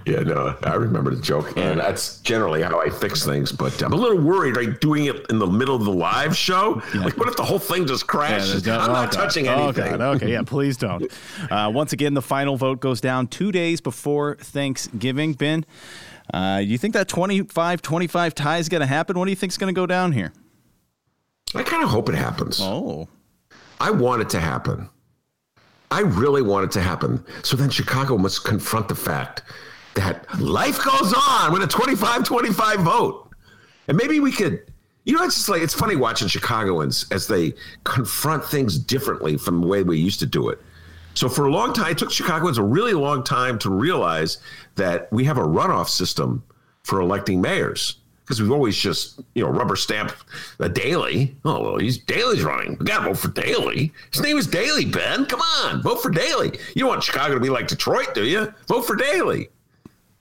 Yeah, 0.05 0.19
no, 0.21 0.55
I 0.63 0.75
remember 0.75 1.13
the 1.13 1.21
joke, 1.21 1.57
and 1.57 1.79
that's 1.79 2.19
generally 2.19 2.61
how 2.61 2.79
I 2.79 2.89
fix 2.89 3.25
things. 3.25 3.51
But 3.51 3.81
I'm 3.81 3.93
a 3.93 3.95
little 3.95 4.19
worried, 4.21 4.55
like 4.55 4.79
doing 4.79 5.05
it 5.05 5.25
in 5.29 5.39
the 5.39 5.47
middle 5.47 5.75
of 5.75 5.83
the 5.83 5.91
live 5.91 6.35
show. 6.35 6.81
Like, 6.93 7.17
what 7.17 7.27
if 7.27 7.35
the 7.35 7.43
whole 7.43 7.59
thing 7.59 7.85
just 7.87 8.07
crashes? 8.07 8.65
no- 8.65 8.77
I'm 8.79 8.89
oh, 8.89 8.93
not 8.93 9.11
God. 9.11 9.17
touching 9.17 9.47
Oh, 9.47 9.65
anything. 9.65 9.97
God. 9.97 10.01
Okay, 10.17 10.31
yeah, 10.31 10.41
please 10.43 10.77
don't. 10.77 11.11
Uh, 11.51 11.69
once 11.73 11.93
again, 11.93 12.13
the 12.13 12.21
final 12.21 12.57
vote 12.57 12.79
goes 12.79 12.99
down 12.99 13.27
two 13.27 13.51
days 13.51 13.79
before 13.79 14.35
Thanksgiving. 14.37 15.33
Ben, 15.33 15.65
uh, 16.33 16.59
you 16.63 16.77
think 16.77 16.93
that 16.93 17.07
25 17.07 17.81
25 17.81 18.35
tie 18.35 18.57
is 18.57 18.67
going 18.69 18.81
to 18.81 18.87
happen? 18.87 19.17
What 19.17 19.25
do 19.25 19.31
you 19.31 19.35
think 19.35 19.51
is 19.51 19.57
going 19.57 19.73
to 19.73 19.77
go 19.79 19.85
down 19.85 20.11
here? 20.11 20.33
I 21.53 21.63
kind 21.63 21.83
of 21.83 21.89
hope 21.89 22.09
it 22.09 22.15
happens. 22.15 22.59
Oh. 22.61 23.07
I 23.79 23.91
want 23.91 24.21
it 24.21 24.29
to 24.31 24.39
happen. 24.39 24.89
I 25.91 26.01
really 26.01 26.41
want 26.41 26.65
it 26.65 26.71
to 26.71 26.81
happen. 26.81 27.23
So 27.43 27.55
then 27.55 27.69
Chicago 27.69 28.17
must 28.17 28.43
confront 28.43 28.87
the 28.87 28.95
fact 28.95 29.43
that 29.95 30.25
life 30.39 30.83
goes 30.83 31.13
on 31.13 31.53
with 31.53 31.63
a 31.63 31.67
25 31.67 32.23
25 32.23 32.79
vote. 32.79 33.29
And 33.87 33.97
maybe 33.97 34.19
we 34.19 34.31
could, 34.31 34.71
you 35.05 35.15
know, 35.15 35.23
it's 35.23 35.35
just 35.35 35.49
like, 35.49 35.61
it's 35.61 35.73
funny 35.73 35.95
watching 35.95 36.27
Chicagoans 36.27 37.05
as 37.11 37.27
they 37.27 37.53
confront 37.83 38.43
things 38.43 38.77
differently 38.77 39.37
from 39.37 39.61
the 39.61 39.67
way 39.67 39.83
we 39.83 39.97
used 39.97 40.19
to 40.19 40.25
do 40.25 40.49
it. 40.49 40.59
So 41.13 41.29
for 41.29 41.45
a 41.45 41.51
long 41.51 41.71
time, 41.71 41.91
it 41.91 41.97
took 41.97 42.11
Chicagoans 42.11 42.57
a 42.57 42.63
really 42.63 42.93
long 42.93 43.23
time 43.23 43.57
to 43.59 43.69
realize 43.69 44.39
that 44.75 45.11
we 45.13 45.23
have 45.25 45.37
a 45.37 45.43
runoff 45.43 45.87
system 45.87 46.43
for 46.83 46.99
electing 46.99 47.39
mayors 47.39 47.97
because 48.25 48.41
we've 48.41 48.51
always 48.51 48.75
just 48.75 49.21
you 49.35 49.43
know 49.43 49.49
rubber 49.49 49.75
stamp 49.75 50.11
a 50.59 50.67
Daley. 50.67 51.35
Oh 51.45 51.61
well, 51.61 51.77
he's 51.77 51.99
Daley's 51.99 52.43
running. 52.43 52.75
We 52.79 52.85
got 52.85 52.99
to 52.99 53.09
vote 53.09 53.17
for 53.17 53.27
Daley. 53.27 53.93
His 54.11 54.21
name 54.21 54.37
is 54.37 54.47
Daley. 54.47 54.85
Ben, 54.85 55.25
come 55.25 55.41
on, 55.41 55.83
vote 55.83 56.01
for 56.01 56.09
Daley. 56.09 56.57
You 56.73 56.81
don't 56.81 56.89
want 56.89 57.03
Chicago 57.03 57.35
to 57.35 57.39
be 57.39 57.49
like 57.49 57.67
Detroit, 57.67 58.15
do 58.15 58.25
you? 58.25 58.51
Vote 58.67 58.81
for 58.81 58.95
Daley. 58.95 59.49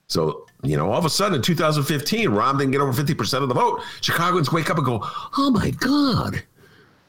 So 0.08 0.46
you 0.62 0.76
know, 0.76 0.90
all 0.90 0.98
of 0.98 1.04
a 1.04 1.10
sudden 1.10 1.36
in 1.36 1.42
2015, 1.42 2.30
Rahm 2.30 2.58
didn't 2.58 2.72
get 2.72 2.80
over 2.80 2.92
50 2.92 3.14
percent 3.14 3.42
of 3.42 3.48
the 3.48 3.54
vote. 3.54 3.80
Chicagoans 4.00 4.52
wake 4.52 4.70
up 4.70 4.76
and 4.76 4.86
go, 4.86 5.00
"Oh 5.38 5.50
my 5.50 5.70
God, 5.70 6.42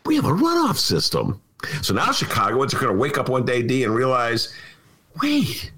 we 0.05 0.15
have 0.15 0.25
a 0.25 0.29
runoff 0.29 0.77
system." 0.77 1.41
So 1.81 1.93
now 1.93 2.11
Chicagoans 2.11 2.73
are 2.73 2.79
going 2.79 2.93
to 2.93 2.97
wake 2.99 3.17
up 3.17 3.29
one 3.29 3.45
day, 3.45 3.63
D, 3.63 3.83
and 3.83 3.95
realize, 3.95 4.53
wait, 5.21 5.71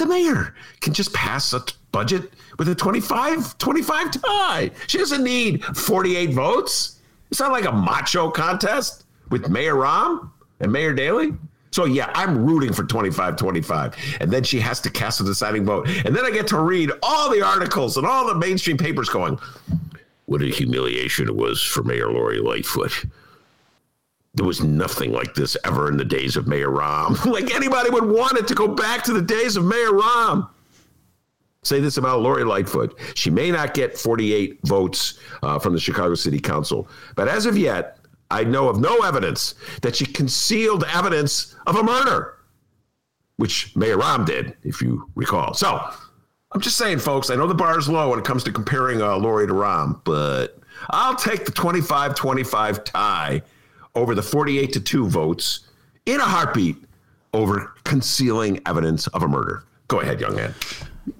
the 0.00 0.06
mayor 0.06 0.54
can 0.80 0.92
just 0.92 1.12
pass 1.12 1.52
a 1.52 1.60
t- 1.60 1.74
budget 1.92 2.32
with 2.58 2.68
a 2.68 2.74
25 2.74 3.56
25 3.58 4.10
tie. 4.22 4.70
She 4.86 4.98
doesn't 4.98 5.22
need 5.22 5.62
48 5.64 6.32
votes. 6.32 7.00
It's 7.30 7.38
not 7.38 7.52
like 7.52 7.66
a 7.66 7.72
macho 7.72 8.30
contest 8.30 9.04
with 9.30 9.48
Mayor 9.48 9.74
Rahm 9.74 10.30
and 10.58 10.72
Mayor 10.72 10.92
Daley. 10.92 11.34
So 11.70 11.84
yeah, 11.84 12.10
I'm 12.14 12.44
rooting 12.44 12.72
for 12.72 12.82
25 12.82 13.36
25. 13.36 13.94
And 14.20 14.30
then 14.30 14.42
she 14.42 14.58
has 14.58 14.80
to 14.80 14.90
cast 14.90 15.20
a 15.20 15.24
deciding 15.24 15.64
vote. 15.64 15.88
And 16.04 16.16
then 16.16 16.24
I 16.24 16.30
get 16.30 16.48
to 16.48 16.58
read 16.60 16.90
all 17.02 17.30
the 17.30 17.42
articles 17.42 17.96
and 17.96 18.06
all 18.06 18.26
the 18.26 18.34
mainstream 18.34 18.76
papers 18.76 19.08
going, 19.08 19.38
what 20.26 20.42
a 20.42 20.46
humiliation 20.46 21.28
it 21.28 21.36
was 21.36 21.62
for 21.62 21.82
Mayor 21.82 22.10
Lori 22.10 22.40
Lightfoot. 22.40 23.04
There 24.34 24.46
was 24.46 24.62
nothing 24.62 25.12
like 25.12 25.34
this 25.34 25.56
ever 25.64 25.88
in 25.88 25.96
the 25.96 26.04
days 26.04 26.36
of 26.36 26.46
Mayor 26.46 26.70
Rahm. 26.70 27.24
like 27.32 27.54
anybody 27.54 27.90
would 27.90 28.08
want 28.08 28.38
it 28.38 28.46
to 28.48 28.54
go 28.54 28.68
back 28.68 29.02
to 29.04 29.12
the 29.12 29.22
days 29.22 29.56
of 29.56 29.64
Mayor 29.64 29.90
Rahm. 29.90 30.48
Say 31.62 31.80
this 31.80 31.98
about 31.98 32.20
Lori 32.20 32.44
Lightfoot. 32.44 32.98
She 33.14 33.28
may 33.28 33.50
not 33.50 33.74
get 33.74 33.98
48 33.98 34.60
votes 34.64 35.18
uh, 35.42 35.58
from 35.58 35.74
the 35.74 35.80
Chicago 35.80 36.14
City 36.14 36.38
Council, 36.38 36.88
but 37.16 37.28
as 37.28 37.44
of 37.44 37.58
yet, 37.58 37.98
I 38.30 38.44
know 38.44 38.68
of 38.68 38.80
no 38.80 38.98
evidence 39.00 39.56
that 39.82 39.96
she 39.96 40.06
concealed 40.06 40.84
evidence 40.94 41.56
of 41.66 41.76
a 41.76 41.82
murder, 41.82 42.36
which 43.36 43.74
Mayor 43.76 43.98
Rahm 43.98 44.24
did, 44.24 44.56
if 44.62 44.80
you 44.80 45.10
recall. 45.16 45.52
So 45.52 45.80
I'm 46.52 46.60
just 46.60 46.76
saying, 46.76 47.00
folks, 47.00 47.28
I 47.28 47.34
know 47.34 47.46
the 47.46 47.54
bar 47.54 47.78
is 47.78 47.88
low 47.88 48.10
when 48.10 48.20
it 48.20 48.24
comes 48.24 48.44
to 48.44 48.52
comparing 48.52 49.02
uh, 49.02 49.16
Lori 49.16 49.46
to 49.46 49.52
Rahm, 49.52 50.00
but 50.04 50.58
I'll 50.90 51.16
take 51.16 51.44
the 51.44 51.52
25 51.52 52.14
25 52.14 52.84
tie 52.84 53.42
over 53.94 54.14
the 54.14 54.22
48 54.22 54.72
to 54.72 54.80
2 54.80 55.06
votes 55.08 55.60
in 56.06 56.20
a 56.20 56.24
heartbeat 56.24 56.76
over 57.32 57.72
concealing 57.84 58.60
evidence 58.66 59.06
of 59.08 59.22
a 59.22 59.28
murder. 59.28 59.64
Go 59.88 60.00
ahead, 60.00 60.20
young 60.20 60.36
man. 60.36 60.54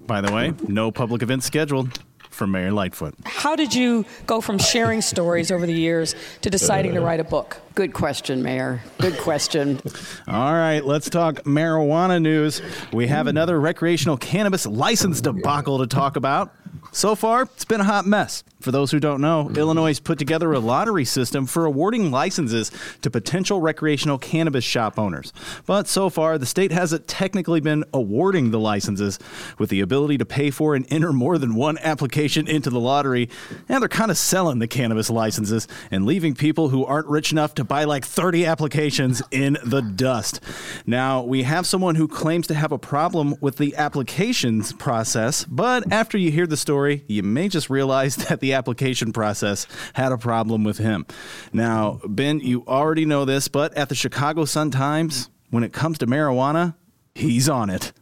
By 0.07 0.21
the 0.21 0.31
way, 0.31 0.53
no 0.67 0.91
public 0.91 1.21
events 1.21 1.45
scheduled 1.45 1.99
for 2.29 2.47
Mayor 2.47 2.71
Lightfoot. 2.71 3.13
How 3.25 3.55
did 3.55 3.75
you 3.75 4.05
go 4.25 4.41
from 4.41 4.57
sharing 4.57 5.01
stories 5.01 5.51
over 5.51 5.65
the 5.65 5.73
years 5.73 6.15
to 6.41 6.49
deciding 6.49 6.93
to 6.93 7.01
write 7.01 7.19
a 7.19 7.23
book? 7.23 7.57
Good 7.75 7.93
question, 7.93 8.41
Mayor. 8.41 8.81
Good 8.99 9.17
question. 9.17 9.79
All 10.27 10.53
right, 10.53 10.79
let's 10.79 11.09
talk 11.09 11.43
marijuana 11.43 12.21
news. 12.21 12.61
We 12.93 13.07
have 13.07 13.27
another 13.27 13.59
recreational 13.59 14.17
cannabis 14.17 14.65
license 14.65 15.21
debacle 15.21 15.79
to 15.79 15.87
talk 15.87 16.15
about. 16.15 16.53
So 16.93 17.15
far, 17.15 17.43
it's 17.43 17.65
been 17.65 17.81
a 17.81 17.85
hot 17.85 18.05
mess. 18.05 18.43
For 18.61 18.71
those 18.71 18.91
who 18.91 18.99
don't 18.99 19.21
know, 19.21 19.49
Illinois 19.55 19.87
has 19.87 19.99
put 19.99 20.19
together 20.19 20.53
a 20.53 20.59
lottery 20.59 21.03
system 21.03 21.47
for 21.47 21.65
awarding 21.65 22.11
licenses 22.11 22.71
to 23.01 23.09
potential 23.09 23.59
recreational 23.59 24.19
cannabis 24.19 24.63
shop 24.63 24.99
owners. 24.99 25.33
But 25.65 25.87
so 25.87 26.09
far, 26.09 26.37
the 26.37 26.45
state 26.45 26.71
hasn't 26.71 27.07
technically 27.07 27.59
been 27.59 27.83
awarding 27.91 28.51
the 28.51 28.59
licenses 28.59 29.17
with 29.57 29.71
the 29.71 29.81
ability 29.81 30.19
to 30.19 30.25
pay 30.25 30.51
for 30.51 30.75
and 30.75 30.85
enter 30.91 31.11
more 31.11 31.39
than 31.39 31.55
one 31.55 31.79
application 31.79 32.47
into 32.47 32.69
the 32.69 32.79
lottery. 32.79 33.29
And 33.67 33.81
they're 33.81 33.89
kind 33.89 34.11
of 34.11 34.17
selling 34.17 34.59
the 34.59 34.67
cannabis 34.67 35.09
licenses 35.09 35.67
and 35.89 36.05
leaving 36.05 36.35
people 36.35 36.69
who 36.69 36.85
aren't 36.85 37.07
rich 37.07 37.31
enough 37.31 37.55
to 37.55 37.63
buy 37.63 37.85
like 37.85 38.05
30 38.05 38.45
applications 38.45 39.23
in 39.31 39.57
the 39.63 39.81
dust. 39.81 40.39
Now, 40.85 41.23
we 41.23 41.43
have 41.43 41.65
someone 41.65 41.95
who 41.95 42.07
claims 42.07 42.45
to 42.47 42.53
have 42.53 42.71
a 42.71 42.77
problem 42.77 43.35
with 43.41 43.57
the 43.57 43.75
applications 43.75 44.73
process, 44.73 45.45
but 45.45 45.91
after 45.91 46.17
you 46.17 46.29
hear 46.31 46.45
the 46.45 46.57
story, 46.57 47.03
you 47.07 47.23
may 47.23 47.49
just 47.49 47.69
realize 47.69 48.15
that 48.27 48.39
the 48.39 48.50
application 48.53 49.13
process 49.13 49.67
had 49.93 50.11
a 50.11 50.17
problem 50.17 50.63
with 50.63 50.77
him. 50.77 51.05
Now, 51.53 51.99
Ben, 52.05 52.39
you 52.39 52.63
already 52.67 53.05
know 53.05 53.25
this, 53.25 53.47
but 53.47 53.73
at 53.75 53.89
the 53.89 53.95
Chicago 53.95 54.45
Sun-Times, 54.45 55.29
when 55.49 55.63
it 55.63 55.73
comes 55.73 55.97
to 55.99 56.07
marijuana, 56.07 56.75
he's 57.15 57.49
on 57.49 57.69
it. 57.69 57.93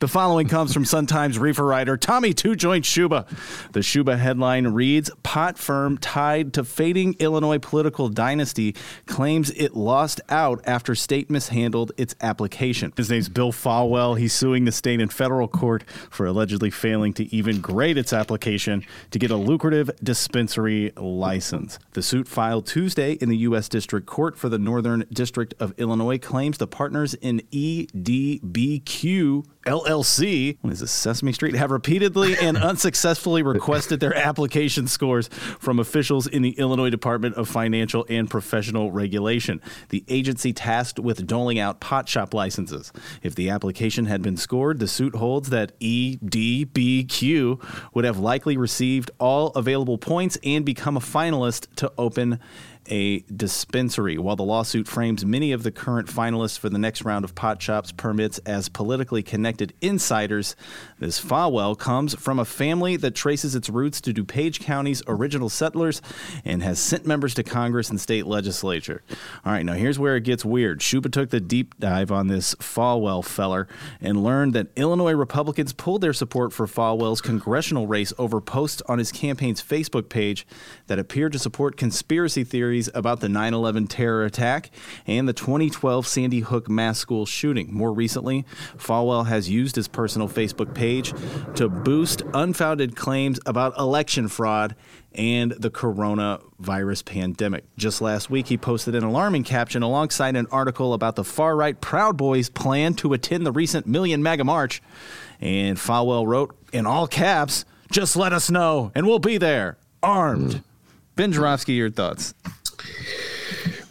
The 0.00 0.08
following 0.08 0.48
comes 0.48 0.72
from 0.72 0.86
Sun 0.86 1.08
Times 1.08 1.38
reefer 1.38 1.62
writer 1.62 1.98
Tommy 1.98 2.32
Two 2.32 2.56
Joint 2.56 2.86
Schuba. 2.86 3.28
The 3.72 3.80
Schuba 3.80 4.18
headline 4.18 4.68
reads 4.68 5.10
Pot 5.22 5.58
firm 5.58 5.98
tied 5.98 6.54
to 6.54 6.64
fading 6.64 7.16
Illinois 7.18 7.58
political 7.58 8.08
dynasty 8.08 8.74
claims 9.04 9.50
it 9.50 9.76
lost 9.76 10.22
out 10.30 10.62
after 10.64 10.94
state 10.94 11.28
mishandled 11.28 11.92
its 11.98 12.14
application. 12.22 12.94
His 12.96 13.10
name's 13.10 13.28
Bill 13.28 13.52
Fawell. 13.52 14.14
He's 14.14 14.32
suing 14.32 14.64
the 14.64 14.72
state 14.72 15.02
in 15.02 15.10
federal 15.10 15.48
court 15.48 15.84
for 16.08 16.24
allegedly 16.24 16.70
failing 16.70 17.12
to 17.12 17.30
even 17.36 17.60
grade 17.60 17.98
its 17.98 18.14
application 18.14 18.82
to 19.10 19.18
get 19.18 19.30
a 19.30 19.36
lucrative 19.36 19.90
dispensary 20.02 20.92
license. 20.96 21.78
The 21.92 22.02
suit 22.02 22.26
filed 22.26 22.66
Tuesday 22.66 23.18
in 23.20 23.28
the 23.28 23.36
U.S. 23.36 23.68
District 23.68 24.06
Court 24.06 24.38
for 24.38 24.48
the 24.48 24.58
Northern 24.58 25.04
District 25.12 25.52
of 25.60 25.74
Illinois 25.76 26.16
claims 26.16 26.56
the 26.56 26.66
partners 26.66 27.12
in 27.12 27.42
EDBQ 27.52 29.44
LLC, 29.66 30.56
what 30.62 30.72
is 30.72 30.80
this, 30.80 30.90
Sesame 30.90 31.32
Street, 31.32 31.54
have 31.54 31.70
repeatedly 31.70 32.36
and 32.36 32.56
unsuccessfully 32.70 33.42
requested 33.42 34.00
their 34.00 34.14
application 34.16 34.86
scores 34.86 35.28
from 35.28 35.78
officials 35.78 36.26
in 36.26 36.40
the 36.40 36.58
Illinois 36.58 36.88
Department 36.88 37.34
of 37.34 37.48
Financial 37.48 38.06
and 38.08 38.30
Professional 38.30 38.90
Regulation, 38.90 39.60
the 39.90 40.02
agency 40.08 40.54
tasked 40.54 40.98
with 40.98 41.26
doling 41.26 41.58
out 41.58 41.78
pot 41.78 42.08
shop 42.08 42.32
licenses. 42.32 42.90
If 43.22 43.34
the 43.34 43.50
application 43.50 44.06
had 44.06 44.22
been 44.22 44.38
scored, 44.38 44.78
the 44.78 44.88
suit 44.88 45.14
holds 45.14 45.50
that 45.50 45.78
EDBQ 45.80 47.62
would 47.92 48.04
have 48.06 48.18
likely 48.18 48.56
received 48.56 49.10
all 49.18 49.48
available 49.48 49.98
points 49.98 50.38
and 50.42 50.64
become 50.64 50.96
a 50.96 51.00
finalist 51.00 51.66
to 51.76 51.92
open 51.98 52.38
a 52.90 53.20
dispensary. 53.20 54.18
While 54.18 54.36
the 54.36 54.42
lawsuit 54.42 54.88
frames 54.88 55.24
many 55.24 55.52
of 55.52 55.62
the 55.62 55.70
current 55.70 56.08
finalists 56.08 56.58
for 56.58 56.68
the 56.68 56.78
next 56.78 57.02
round 57.04 57.24
of 57.24 57.34
pot 57.34 57.62
shops 57.62 57.92
permits 57.92 58.38
as 58.40 58.68
politically 58.68 59.22
connected 59.22 59.72
insiders, 59.80 60.56
this 60.98 61.20
Fawell 61.20 61.78
comes 61.78 62.14
from 62.14 62.38
a 62.38 62.44
family 62.44 62.96
that 62.96 63.14
traces 63.14 63.54
its 63.54 63.70
roots 63.70 64.00
to 64.00 64.12
DuPage 64.12 64.60
County's 64.60 65.02
original 65.06 65.48
settlers 65.48 66.02
and 66.44 66.62
has 66.62 66.78
sent 66.78 67.06
members 67.06 67.34
to 67.34 67.42
Congress 67.42 67.90
and 67.90 68.00
state 68.00 68.26
legislature. 68.26 69.02
All 69.44 69.52
right, 69.52 69.64
now 69.64 69.74
here's 69.74 69.98
where 69.98 70.16
it 70.16 70.24
gets 70.24 70.44
weird. 70.44 70.80
Schuba 70.80 71.12
took 71.12 71.30
the 71.30 71.40
deep 71.40 71.78
dive 71.78 72.10
on 72.10 72.26
this 72.26 72.54
Fawell 72.56 73.22
feller 73.22 73.68
and 74.00 74.22
learned 74.24 74.52
that 74.54 74.68
Illinois 74.76 75.12
Republicans 75.12 75.72
pulled 75.72 76.00
their 76.00 76.12
support 76.12 76.52
for 76.52 76.66
Fawell's 76.66 77.20
congressional 77.20 77.86
race 77.86 78.12
over 78.18 78.40
posts 78.40 78.82
on 78.88 78.98
his 78.98 79.12
campaign's 79.12 79.62
Facebook 79.62 80.08
page 80.08 80.46
that 80.88 80.98
appeared 80.98 81.32
to 81.32 81.38
support 81.38 81.76
conspiracy 81.76 82.42
theories 82.42 82.79
about 82.94 83.20
the 83.20 83.28
9 83.28 83.52
11 83.52 83.88
terror 83.88 84.24
attack 84.24 84.70
and 85.06 85.28
the 85.28 85.32
2012 85.32 86.06
Sandy 86.06 86.40
Hook 86.40 86.70
mass 86.70 86.98
school 86.98 87.26
shooting. 87.26 87.74
More 87.74 87.92
recently, 87.92 88.44
Fawell 88.76 89.26
has 89.26 89.50
used 89.50 89.76
his 89.76 89.88
personal 89.88 90.28
Facebook 90.28 90.74
page 90.74 91.12
to 91.56 91.68
boost 91.68 92.22
unfounded 92.32 92.96
claims 92.96 93.40
about 93.44 93.78
election 93.78 94.28
fraud 94.28 94.76
and 95.14 95.52
the 95.52 95.70
coronavirus 95.70 97.04
pandemic. 97.04 97.64
Just 97.76 98.00
last 98.00 98.30
week, 98.30 98.46
he 98.46 98.56
posted 98.56 98.94
an 98.94 99.02
alarming 99.02 99.44
caption 99.44 99.82
alongside 99.82 100.36
an 100.36 100.46
article 100.50 100.94
about 100.94 101.16
the 101.16 101.24
far 101.24 101.56
right 101.56 101.80
Proud 101.80 102.16
Boys' 102.16 102.48
plan 102.48 102.94
to 102.94 103.12
attend 103.12 103.44
the 103.44 103.52
recent 103.52 103.86
Million 103.86 104.22
MAGA 104.22 104.44
March. 104.44 104.82
And 105.40 105.78
Fawell 105.78 106.26
wrote 106.26 106.54
in 106.72 106.86
all 106.86 107.06
caps, 107.06 107.64
just 107.90 108.16
let 108.16 108.32
us 108.32 108.50
know 108.50 108.92
and 108.94 109.06
we'll 109.06 109.18
be 109.18 109.38
there, 109.38 109.78
armed. 110.02 110.50
Mm. 110.50 110.64
Ben 111.16 111.32
Joravsky, 111.32 111.72
your 111.72 111.90
thoughts? 111.90 112.34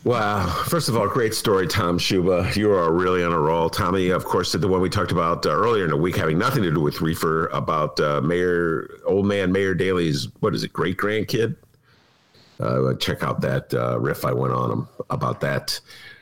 Wow. 0.05 0.47
First 0.67 0.87
of 0.87 0.95
all, 0.95 1.07
great 1.07 1.33
story, 1.33 1.67
Tom 1.67 1.99
Schuba. 1.99 2.55
You 2.55 2.71
are 2.71 2.91
really 2.91 3.21
on 3.23 3.33
a 3.33 3.39
roll. 3.39 3.69
Tommy, 3.69 4.09
of 4.09 4.23
course, 4.23 4.53
did 4.53 4.61
the 4.61 4.67
one 4.67 4.79
we 4.79 4.89
talked 4.89 5.11
about 5.11 5.45
uh, 5.45 5.49
earlier 5.49 5.83
in 5.83 5.89
the 5.89 5.97
week, 5.97 6.15
having 6.15 6.37
nothing 6.37 6.63
to 6.63 6.71
do 6.71 6.79
with 6.79 7.01
reefer, 7.01 7.47
about 7.47 7.99
uh, 7.99 8.21
Mayor, 8.21 8.89
old 9.05 9.25
man 9.25 9.51
Mayor 9.51 9.75
Daley's, 9.75 10.29
what 10.39 10.55
is 10.55 10.63
it, 10.63 10.71
great 10.71 10.97
grandkid? 10.97 11.57
Uh, 12.61 12.93
check 12.95 13.23
out 13.23 13.41
that 13.41 13.73
uh, 13.73 13.99
riff 13.99 14.23
I 14.25 14.31
went 14.31 14.53
on 14.53 14.71
him 14.71 14.87
about 15.09 15.41
that. 15.41 15.79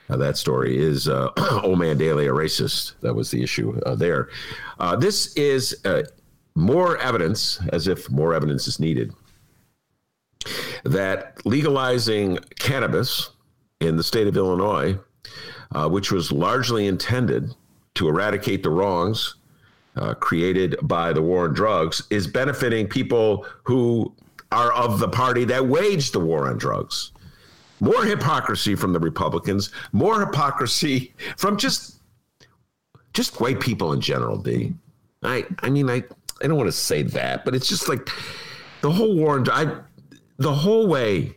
Uh, 0.09 0.17
that 0.17 0.37
story 0.37 0.77
is 0.77 1.07
uh, 1.07 1.29
old 1.63 1.77
man 1.77 1.97
Daley 1.97 2.27
a 2.27 2.31
racist. 2.31 2.93
That 3.01 3.13
was 3.13 3.29
the 3.29 3.43
issue 3.43 3.79
there. 3.95 4.29
this 4.97 5.35
is 5.35 5.75
more 6.55 6.97
evidence, 6.97 7.59
as 7.71 7.87
if 7.87 8.09
more 8.09 8.33
evidence 8.33 8.67
is 8.67 8.79
needed, 8.79 9.13
that 10.83 11.45
legalizing 11.45 12.39
cannabis 12.59 13.31
in 13.79 13.95
the 13.97 14.03
state 14.03 14.27
of 14.27 14.35
Illinois, 14.37 14.97
uh, 15.71 15.87
which 15.89 16.11
was 16.11 16.31
largely 16.31 16.87
intended 16.87 17.53
to 17.95 18.07
eradicate 18.07 18.63
the 18.63 18.69
wrongs 18.69 19.35
uh, 19.95 20.13
created 20.13 20.75
by 20.83 21.11
the 21.11 21.21
war 21.21 21.45
on 21.45 21.53
drugs, 21.53 22.03
is 22.09 22.27
benefiting 22.27 22.87
people 22.87 23.45
who 23.63 24.13
are 24.51 24.71
of 24.73 24.99
the 24.99 25.09
party 25.09 25.43
that 25.45 25.65
waged 25.65 26.13
the 26.13 26.19
war 26.19 26.47
on 26.47 26.57
drugs. 26.57 27.11
More 27.79 28.05
hypocrisy 28.05 28.75
from 28.75 28.93
the 28.93 28.99
Republicans, 28.99 29.71
more 29.91 30.19
hypocrisy 30.19 31.13
from 31.37 31.57
just 31.57 31.95
just 33.13 33.39
white 33.41 33.59
people 33.59 33.93
in 33.93 34.01
general, 34.01 34.37
D. 34.37 34.73
I 35.23 35.45
I 35.59 35.69
mean 35.69 35.89
I 35.89 36.03
I 36.41 36.47
don't 36.47 36.57
want 36.57 36.67
to 36.67 36.71
say 36.71 37.03
that, 37.03 37.45
but 37.45 37.55
it's 37.55 37.67
just 37.67 37.89
like 37.89 38.09
the 38.81 38.91
whole 38.91 39.15
war 39.15 39.35
on 39.35 39.49
I 39.49 39.79
the 40.37 40.53
whole 40.53 40.87
way 40.87 41.33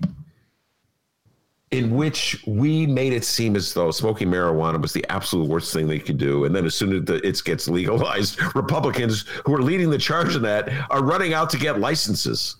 in 1.71 1.95
which 1.95 2.43
we 2.47 2.85
made 2.87 3.13
it 3.13 3.25
seem 3.25 3.55
as 3.55 3.73
though 3.73 3.91
smoking 3.93 4.29
marijuana 4.29 4.81
was 4.81 4.93
the 4.93 5.07
absolute 5.09 5.49
worst 5.49 5.73
thing 5.73 5.87
they 5.87 6.01
could 6.01 6.19
do. 6.19 6.45
And 6.45 6.55
then 6.55 6.67
as 6.67 6.75
soon 6.75 6.93
as 6.93 7.21
it 7.23 7.45
gets 7.45 7.69
legalized, 7.69 8.41
Republicans 8.57 9.25
who 9.47 9.55
are 9.55 9.63
leading 9.63 9.89
the 9.89 9.99
charge 9.99 10.35
in 10.35 10.43
that 10.43 10.69
are 10.91 11.05
running 11.05 11.33
out 11.33 11.49
to 11.51 11.59
get 11.59 11.79
licenses 11.79 12.57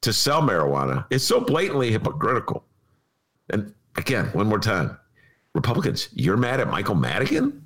to 0.00 0.12
sell 0.12 0.42
marijuana. 0.42 1.06
It's 1.10 1.24
so 1.24 1.40
blatantly 1.40 1.92
hypocritical. 1.92 2.64
And 3.50 3.72
again, 3.96 4.26
one 4.32 4.48
more 4.48 4.58
time 4.58 4.98
Republicans, 5.54 6.08
you're 6.12 6.36
mad 6.36 6.60
at 6.60 6.68
Michael 6.68 6.94
Madigan? 6.94 7.64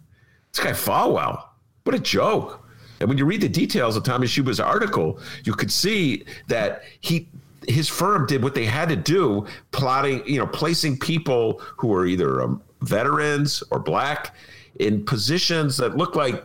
This 0.52 0.62
guy 0.62 0.72
Fawell. 0.72 1.42
What 1.84 1.94
a 1.94 1.98
joke. 1.98 2.66
And 3.00 3.08
when 3.08 3.16
you 3.16 3.24
read 3.24 3.40
the 3.40 3.48
details 3.48 3.96
of 3.96 4.02
Thomas 4.02 4.30
Schuba's 4.30 4.60
article, 4.60 5.20
you 5.44 5.54
could 5.54 5.70
see 5.70 6.24
that 6.48 6.82
he 7.00 7.28
his 7.68 7.88
firm 7.88 8.26
did 8.26 8.42
what 8.42 8.54
they 8.54 8.64
had 8.64 8.88
to 8.88 8.96
do, 8.96 9.46
plotting, 9.72 10.26
you 10.26 10.38
know, 10.38 10.46
placing 10.46 10.98
people 10.98 11.60
who 11.76 11.92
are 11.94 12.06
either 12.06 12.42
um, 12.42 12.62
veterans 12.82 13.62
or 13.70 13.78
black 13.78 14.34
in 14.78 15.04
positions 15.04 15.76
that 15.78 15.96
look 15.96 16.16
like 16.16 16.44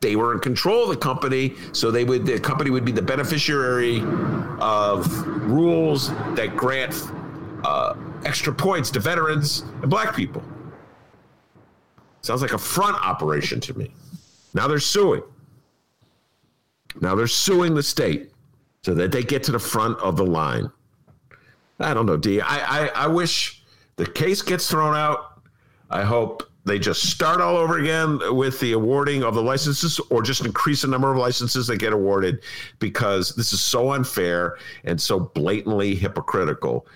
they 0.00 0.16
were 0.16 0.34
in 0.34 0.38
control 0.38 0.84
of 0.84 0.90
the 0.90 0.96
company, 0.96 1.54
so 1.72 1.90
they 1.90 2.04
would 2.04 2.26
the 2.26 2.38
company 2.38 2.70
would 2.70 2.84
be 2.84 2.92
the 2.92 3.02
beneficiary 3.02 4.00
of 4.60 5.26
rules 5.48 6.10
that 6.34 6.54
grant 6.56 7.10
uh, 7.64 7.94
extra 8.26 8.52
points 8.52 8.90
to 8.90 9.00
veterans 9.00 9.64
and 9.80 9.90
black 9.90 10.14
people. 10.14 10.42
Sounds 12.20 12.42
like 12.42 12.52
a 12.52 12.58
front 12.58 12.96
operation 12.96 13.60
to 13.60 13.78
me. 13.78 13.90
Now 14.52 14.68
they're 14.68 14.78
suing. 14.78 15.22
Now 17.00 17.14
they're 17.14 17.26
suing 17.26 17.74
the 17.74 17.82
state 17.82 18.30
so 18.84 18.92
that 18.92 19.10
they 19.10 19.22
get 19.22 19.42
to 19.42 19.52
the 19.52 19.58
front 19.58 19.98
of 20.00 20.16
the 20.16 20.26
line. 20.26 20.70
I 21.80 21.94
don't 21.94 22.04
know, 22.04 22.18
D. 22.18 22.40
I, 22.40 22.84
I, 22.84 22.86
I 22.88 23.06
wish 23.06 23.62
the 23.96 24.06
case 24.06 24.42
gets 24.42 24.70
thrown 24.70 24.94
out. 24.94 25.40
I 25.88 26.04
hope 26.04 26.42
they 26.66 26.78
just 26.78 27.08
start 27.10 27.40
all 27.40 27.56
over 27.56 27.78
again 27.78 28.20
with 28.36 28.60
the 28.60 28.72
awarding 28.72 29.22
of 29.22 29.34
the 29.34 29.42
licenses 29.42 29.98
or 30.10 30.22
just 30.22 30.44
increase 30.44 30.82
the 30.82 30.88
number 30.88 31.10
of 31.10 31.16
licenses 31.16 31.66
that 31.66 31.78
get 31.78 31.94
awarded 31.94 32.42
because 32.78 33.34
this 33.34 33.54
is 33.54 33.60
so 33.60 33.92
unfair 33.92 34.58
and 34.84 35.00
so 35.00 35.18
blatantly 35.18 35.94
hypocritical 35.94 36.86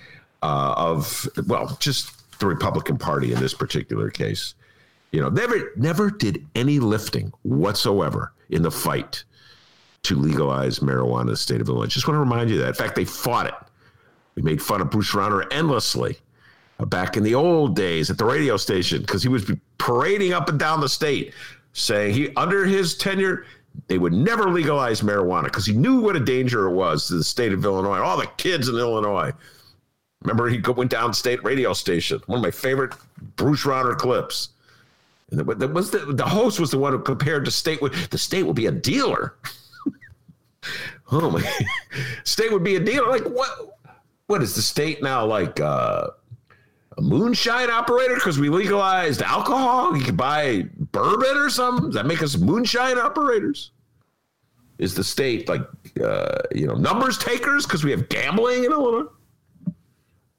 uh, 0.42 0.74
of, 0.76 1.26
well, 1.46 1.74
just 1.80 2.38
the 2.38 2.46
Republican 2.46 2.98
Party 2.98 3.32
in 3.32 3.40
this 3.40 3.54
particular 3.54 4.10
case. 4.10 4.54
You 5.10 5.22
know, 5.22 5.30
never 5.30 5.72
never 5.76 6.10
did 6.10 6.46
any 6.54 6.80
lifting 6.80 7.32
whatsoever 7.42 8.32
in 8.50 8.60
the 8.60 8.70
fight 8.70 9.24
to 10.02 10.16
legalize 10.16 10.78
marijuana 10.78 11.22
in 11.22 11.26
the 11.28 11.36
state 11.36 11.60
of 11.60 11.68
Illinois. 11.68 11.86
Just 11.86 12.06
want 12.06 12.16
to 12.16 12.20
remind 12.20 12.50
you 12.50 12.58
that. 12.58 12.68
In 12.68 12.74
fact, 12.74 12.94
they 12.94 13.04
fought 13.04 13.46
it. 13.46 13.54
We 14.34 14.42
made 14.42 14.62
fun 14.62 14.80
of 14.80 14.90
Bruce 14.90 15.12
Rauner 15.12 15.46
endlessly 15.52 16.16
uh, 16.78 16.84
back 16.84 17.16
in 17.16 17.22
the 17.22 17.34
old 17.34 17.74
days 17.74 18.10
at 18.10 18.18
the 18.18 18.24
radio 18.24 18.56
station 18.56 19.00
because 19.00 19.22
he 19.22 19.28
was 19.28 19.50
parading 19.78 20.32
up 20.32 20.48
and 20.48 20.58
down 20.58 20.80
the 20.80 20.88
state 20.88 21.34
saying 21.72 22.14
he 22.14 22.34
under 22.36 22.64
his 22.64 22.96
tenure 22.96 23.44
they 23.86 23.98
would 23.98 24.12
never 24.12 24.50
legalize 24.50 25.02
marijuana 25.02 25.44
because 25.44 25.66
he 25.66 25.72
knew 25.72 26.00
what 26.00 26.16
a 26.16 26.20
danger 26.20 26.66
it 26.66 26.72
was 26.72 27.06
to 27.08 27.14
the 27.14 27.24
state 27.24 27.52
of 27.52 27.64
Illinois, 27.64 27.98
all 27.98 28.16
the 28.16 28.26
kids 28.36 28.68
in 28.68 28.74
Illinois. 28.74 29.32
Remember, 30.22 30.48
he 30.48 30.58
went 30.58 30.90
down 30.90 31.14
state 31.14 31.42
radio 31.44 31.72
station. 31.72 32.20
One 32.26 32.38
of 32.38 32.42
my 32.42 32.50
favorite 32.50 32.92
Bruce 33.36 33.64
Rauner 33.64 33.96
clips. 33.96 34.48
And 35.30 35.38
the, 35.38 35.68
was 35.68 35.90
the, 35.90 35.98
the 35.98 36.24
host 36.24 36.58
was 36.58 36.70
the 36.70 36.78
one 36.78 36.92
who 36.92 36.98
compared 36.98 37.44
the 37.44 37.50
state 37.50 37.80
with 37.80 38.10
the 38.10 38.18
state 38.18 38.42
will 38.42 38.54
be 38.54 38.66
a 38.66 38.72
dealer. 38.72 39.34
Oh 41.12 41.30
my, 41.30 41.42
state 42.24 42.52
would 42.52 42.64
be 42.64 42.76
a 42.76 42.80
deal. 42.80 43.08
Like 43.08 43.24
what? 43.24 43.50
What 44.26 44.42
is 44.42 44.54
the 44.54 44.62
state 44.62 45.02
now 45.02 45.24
like? 45.24 45.60
Uh, 45.60 46.08
a 46.98 47.00
moonshine 47.00 47.70
operator 47.70 48.16
because 48.16 48.38
we 48.38 48.48
legalized 48.48 49.22
alcohol. 49.22 49.96
You 49.96 50.04
can 50.04 50.16
buy 50.16 50.64
bourbon 50.92 51.36
or 51.36 51.48
something. 51.48 51.86
Does 51.86 51.94
that 51.94 52.06
make 52.06 52.22
us 52.22 52.36
moonshine 52.36 52.98
operators? 52.98 53.70
Is 54.78 54.94
the 54.94 55.04
state 55.04 55.48
like 55.48 55.62
uh, 56.02 56.38
you 56.52 56.66
know 56.66 56.74
numbers 56.74 57.16
takers 57.16 57.66
because 57.66 57.84
we 57.84 57.90
have 57.92 58.08
gambling 58.08 58.64
in 58.64 58.72
Illinois? 58.72 59.10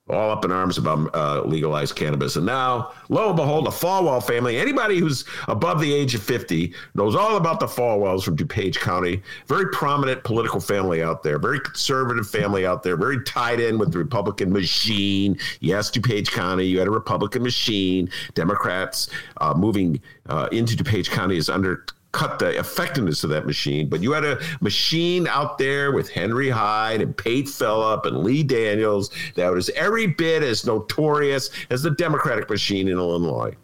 All 0.09 0.31
up 0.31 0.43
in 0.43 0.51
arms 0.51 0.77
about 0.77 1.13
uh, 1.13 1.43
legalized 1.43 1.95
cannabis. 1.95 2.35
And 2.35 2.45
now, 2.45 2.93
lo 3.09 3.27
and 3.27 3.35
behold, 3.35 3.65
the 3.65 3.71
Fawell 3.71 4.21
family, 4.21 4.57
anybody 4.57 4.97
who's 4.97 5.23
above 5.47 5.79
the 5.79 5.93
age 5.93 6.15
of 6.15 6.23
50 6.23 6.73
knows 6.95 7.15
all 7.15 7.37
about 7.37 7.59
the 7.59 7.67
Fawells 7.67 8.23
from 8.23 8.35
DuPage 8.35 8.77
County. 8.77 9.21
Very 9.47 9.69
prominent 9.71 10.23
political 10.23 10.59
family 10.59 11.03
out 11.03 11.21
there, 11.21 11.37
very 11.37 11.59
conservative 11.59 12.27
family 12.27 12.65
out 12.65 12.81
there, 12.81 12.97
very 12.97 13.23
tied 13.23 13.59
in 13.59 13.77
with 13.77 13.91
the 13.91 13.99
Republican 13.99 14.51
machine. 14.51 15.37
Yes, 15.59 15.91
DuPage 15.91 16.31
County, 16.31 16.65
you 16.65 16.79
had 16.79 16.87
a 16.87 16.91
Republican 16.91 17.43
machine. 17.43 18.09
Democrats 18.33 19.09
uh, 19.37 19.53
moving 19.53 20.01
uh, 20.27 20.49
into 20.51 20.75
DuPage 20.75 21.09
County 21.09 21.37
is 21.37 21.49
under 21.49 21.85
cut 22.11 22.39
the 22.39 22.57
effectiveness 22.57 23.23
of 23.23 23.29
that 23.29 23.45
machine, 23.45 23.87
but 23.87 24.01
you 24.01 24.11
had 24.11 24.25
a 24.25 24.39
machine 24.61 25.27
out 25.27 25.57
there 25.57 25.91
with 25.91 26.09
Henry 26.09 26.49
Hyde 26.49 27.01
and 27.01 27.15
Pate 27.15 27.47
Philip 27.47 28.05
and 28.05 28.23
Lee 28.23 28.43
Daniels 28.43 29.11
that 29.35 29.51
was 29.51 29.69
every 29.71 30.07
bit 30.07 30.41
as 30.41 30.65
notorious 30.65 31.51
as 31.69 31.83
the 31.83 31.91
Democratic 31.91 32.49
machine 32.49 32.87
in 32.87 32.97
Illinois. 32.97 33.55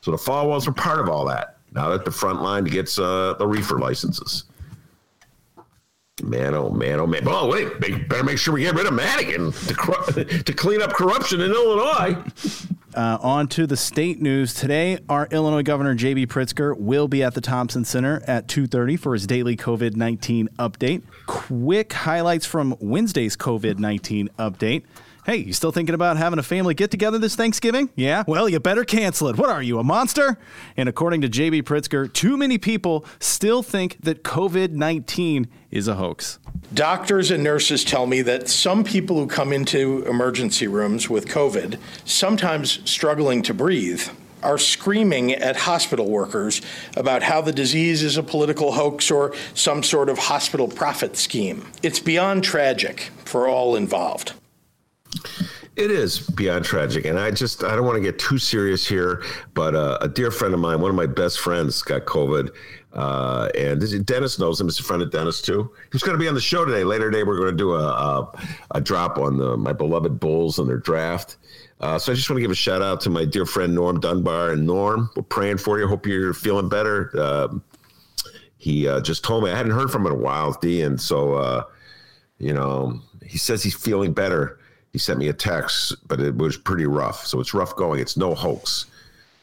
So 0.00 0.10
the 0.10 0.16
Fawells 0.16 0.66
were 0.66 0.72
part 0.72 0.98
of 0.98 1.08
all 1.08 1.24
that. 1.26 1.56
Now 1.72 1.90
that 1.90 2.04
the 2.04 2.10
front 2.10 2.42
line 2.42 2.64
gets 2.64 2.98
uh, 2.98 3.34
the 3.38 3.46
reefer 3.46 3.78
licenses. 3.78 4.44
Man, 6.22 6.54
oh 6.54 6.70
man, 6.70 6.98
oh 6.98 7.06
man. 7.06 7.22
Oh, 7.26 7.48
wait, 7.48 7.78
better 8.08 8.24
make 8.24 8.38
sure 8.38 8.54
we 8.54 8.62
get 8.62 8.74
rid 8.74 8.86
of 8.86 8.92
Madigan 8.92 9.52
to, 9.52 10.24
to 10.44 10.52
clean 10.52 10.82
up 10.82 10.92
corruption 10.92 11.40
in 11.40 11.52
Illinois. 11.52 12.16
Uh, 12.94 13.18
on 13.20 13.48
to 13.48 13.66
the 13.66 13.76
state 13.76 14.20
news 14.20 14.54
today. 14.54 14.98
Our 15.08 15.28
Illinois 15.30 15.62
Governor 15.62 15.94
J.B. 15.94 16.26
Pritzker 16.26 16.76
will 16.76 17.06
be 17.06 17.22
at 17.22 17.34
the 17.34 17.40
Thompson 17.40 17.84
Center 17.84 18.22
at 18.26 18.48
2:30 18.48 18.98
for 18.98 19.12
his 19.12 19.26
daily 19.26 19.56
COVID-19 19.56 20.48
update. 20.58 21.02
Quick 21.26 21.92
highlights 21.92 22.46
from 22.46 22.76
Wednesday's 22.80 23.36
COVID-19 23.36 24.28
update. 24.38 24.84
Hey, 25.28 25.36
you 25.36 25.52
still 25.52 25.72
thinking 25.72 25.94
about 25.94 26.16
having 26.16 26.38
a 26.38 26.42
family 26.42 26.72
get 26.72 26.90
together 26.90 27.18
this 27.18 27.36
Thanksgiving? 27.36 27.90
Yeah? 27.96 28.24
Well, 28.26 28.48
you 28.48 28.58
better 28.60 28.82
cancel 28.82 29.28
it. 29.28 29.36
What 29.36 29.50
are 29.50 29.62
you, 29.62 29.78
a 29.78 29.84
monster? 29.84 30.38
And 30.74 30.88
according 30.88 31.20
to 31.20 31.28
JB 31.28 31.64
Pritzker, 31.64 32.10
too 32.10 32.38
many 32.38 32.56
people 32.56 33.04
still 33.20 33.62
think 33.62 34.00
that 34.00 34.24
COVID 34.24 34.70
19 34.70 35.46
is 35.70 35.86
a 35.86 35.96
hoax. 35.96 36.38
Doctors 36.72 37.30
and 37.30 37.44
nurses 37.44 37.84
tell 37.84 38.06
me 38.06 38.22
that 38.22 38.48
some 38.48 38.82
people 38.82 39.16
who 39.16 39.26
come 39.26 39.52
into 39.52 40.02
emergency 40.06 40.66
rooms 40.66 41.10
with 41.10 41.28
COVID, 41.28 41.78
sometimes 42.06 42.80
struggling 42.90 43.42
to 43.42 43.52
breathe, 43.52 44.08
are 44.42 44.56
screaming 44.56 45.34
at 45.34 45.56
hospital 45.56 46.08
workers 46.08 46.62
about 46.96 47.22
how 47.22 47.42
the 47.42 47.52
disease 47.52 48.02
is 48.02 48.16
a 48.16 48.22
political 48.22 48.72
hoax 48.72 49.10
or 49.10 49.34
some 49.52 49.82
sort 49.82 50.08
of 50.08 50.16
hospital 50.16 50.68
profit 50.68 51.18
scheme. 51.18 51.66
It's 51.82 52.00
beyond 52.00 52.44
tragic 52.44 53.10
for 53.26 53.46
all 53.46 53.76
involved. 53.76 54.32
It 55.76 55.92
is 55.92 56.18
beyond 56.18 56.64
tragic, 56.64 57.04
and 57.04 57.20
I 57.20 57.30
just 57.30 57.62
I 57.62 57.76
don't 57.76 57.86
want 57.86 57.96
to 57.96 58.02
get 58.02 58.18
too 58.18 58.38
serious 58.38 58.86
here, 58.86 59.22
but 59.54 59.76
uh, 59.76 59.98
a 60.00 60.08
dear 60.08 60.32
friend 60.32 60.52
of 60.52 60.58
mine, 60.58 60.80
one 60.80 60.90
of 60.90 60.96
my 60.96 61.06
best 61.06 61.38
friends, 61.38 61.82
got 61.82 62.04
COVID, 62.04 62.50
uh, 62.94 63.48
and 63.56 63.80
this, 63.80 63.92
Dennis 64.00 64.40
knows 64.40 64.60
him. 64.60 64.66
He's 64.66 64.80
a 64.80 64.82
friend 64.82 65.02
of 65.02 65.12
Dennis 65.12 65.40
too. 65.40 65.70
He's 65.92 66.02
going 66.02 66.18
to 66.18 66.20
be 66.20 66.26
on 66.26 66.34
the 66.34 66.40
show 66.40 66.64
today. 66.64 66.82
Later 66.82 67.10
today, 67.10 67.22
we're 67.22 67.36
going 67.36 67.52
to 67.52 67.56
do 67.56 67.74
a, 67.74 67.86
a, 67.86 68.32
a 68.72 68.80
drop 68.80 69.18
on 69.18 69.36
the, 69.36 69.56
my 69.56 69.72
beloved 69.72 70.18
Bulls 70.18 70.58
and 70.58 70.68
their 70.68 70.78
draft. 70.78 71.36
Uh, 71.80 71.96
so 71.96 72.10
I 72.10 72.16
just 72.16 72.28
want 72.28 72.38
to 72.38 72.42
give 72.42 72.50
a 72.50 72.56
shout 72.56 72.82
out 72.82 73.00
to 73.02 73.10
my 73.10 73.24
dear 73.24 73.46
friend 73.46 73.72
Norm 73.72 74.00
Dunbar 74.00 74.50
and 74.50 74.66
Norm. 74.66 75.10
We're 75.14 75.22
praying 75.22 75.58
for 75.58 75.78
you. 75.78 75.86
Hope 75.86 76.06
you're 76.06 76.34
feeling 76.34 76.68
better. 76.68 77.16
Um, 77.20 77.62
he 78.56 78.88
uh, 78.88 79.00
just 79.00 79.22
told 79.22 79.44
me 79.44 79.50
I 79.50 79.56
hadn't 79.56 79.72
heard 79.72 79.90
from 79.90 80.02
him 80.02 80.12
in 80.12 80.18
a 80.18 80.22
while, 80.22 80.58
D, 80.60 80.82
and 80.82 81.00
so 81.00 81.34
uh, 81.34 81.64
you 82.38 82.52
know 82.52 83.00
he 83.24 83.38
says 83.38 83.62
he's 83.62 83.76
feeling 83.76 84.12
better 84.12 84.58
he 84.92 84.98
sent 84.98 85.18
me 85.18 85.28
a 85.28 85.32
text, 85.32 85.96
but 86.08 86.20
it 86.20 86.36
was 86.36 86.56
pretty 86.56 86.86
rough. 86.86 87.26
So 87.26 87.40
it's 87.40 87.54
rough 87.54 87.76
going. 87.76 88.00
It's 88.00 88.16
no 88.16 88.34
hoax. 88.34 88.86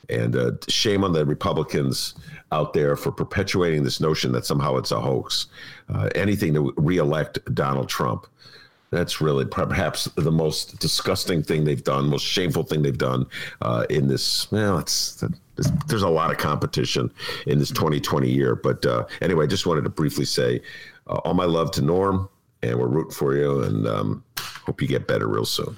And 0.10 0.36
uh, 0.36 0.52
shame 0.68 1.04
on 1.04 1.14
the 1.14 1.26
Republicans 1.26 2.16
out 2.52 2.74
there 2.74 2.96
for 2.96 3.12
perpetuating 3.12 3.84
this 3.84 4.00
notion 4.00 4.32
that 4.34 4.46
somehow 4.46 4.78
it's 4.78 4.92
a 4.92 5.00
hoax. 5.00 5.48
Uh, 5.94 6.10
anything 6.16 6.54
to 6.54 6.74
reelect 6.78 7.40
Donald 7.54 7.90
Trump. 7.90 8.28
That's 8.92 9.20
really 9.20 9.46
perhaps 9.46 10.06
the 10.16 10.32
most 10.32 10.80
disgusting 10.80 11.42
thing 11.44 11.66
they've 11.66 11.84
done, 11.84 12.08
most 12.08 12.26
shameful 12.26 12.64
thing 12.64 12.82
they've 12.82 12.98
done 12.98 13.26
uh, 13.62 13.86
in 13.90 14.08
this. 14.08 14.50
Well, 14.52 14.78
it's 14.78 15.24
there's 15.88 16.04
a 16.04 16.10
lot 16.10 16.32
of 16.32 16.38
competition 16.38 17.12
in 17.48 17.60
this 17.60 17.70
2020 17.70 18.30
year. 18.30 18.56
But 18.56 18.86
uh, 18.86 19.06
anyway, 19.22 19.46
I 19.46 19.48
just 19.48 19.66
wanted 19.66 19.84
to 19.84 19.90
briefly 19.90 20.26
say 20.26 20.62
uh, 21.08 21.16
all 21.26 21.34
my 21.34 21.46
love 21.46 21.72
to 21.72 21.82
Norm, 21.82 22.30
and 22.62 22.78
we're 22.78 22.88
rooting 22.88 23.12
for 23.12 23.36
you. 23.36 23.64
And 23.64 23.88
um, 23.88 24.24
Hope 24.66 24.82
you 24.82 24.88
get 24.88 25.08
better 25.08 25.28
real 25.28 25.46
soon. 25.46 25.78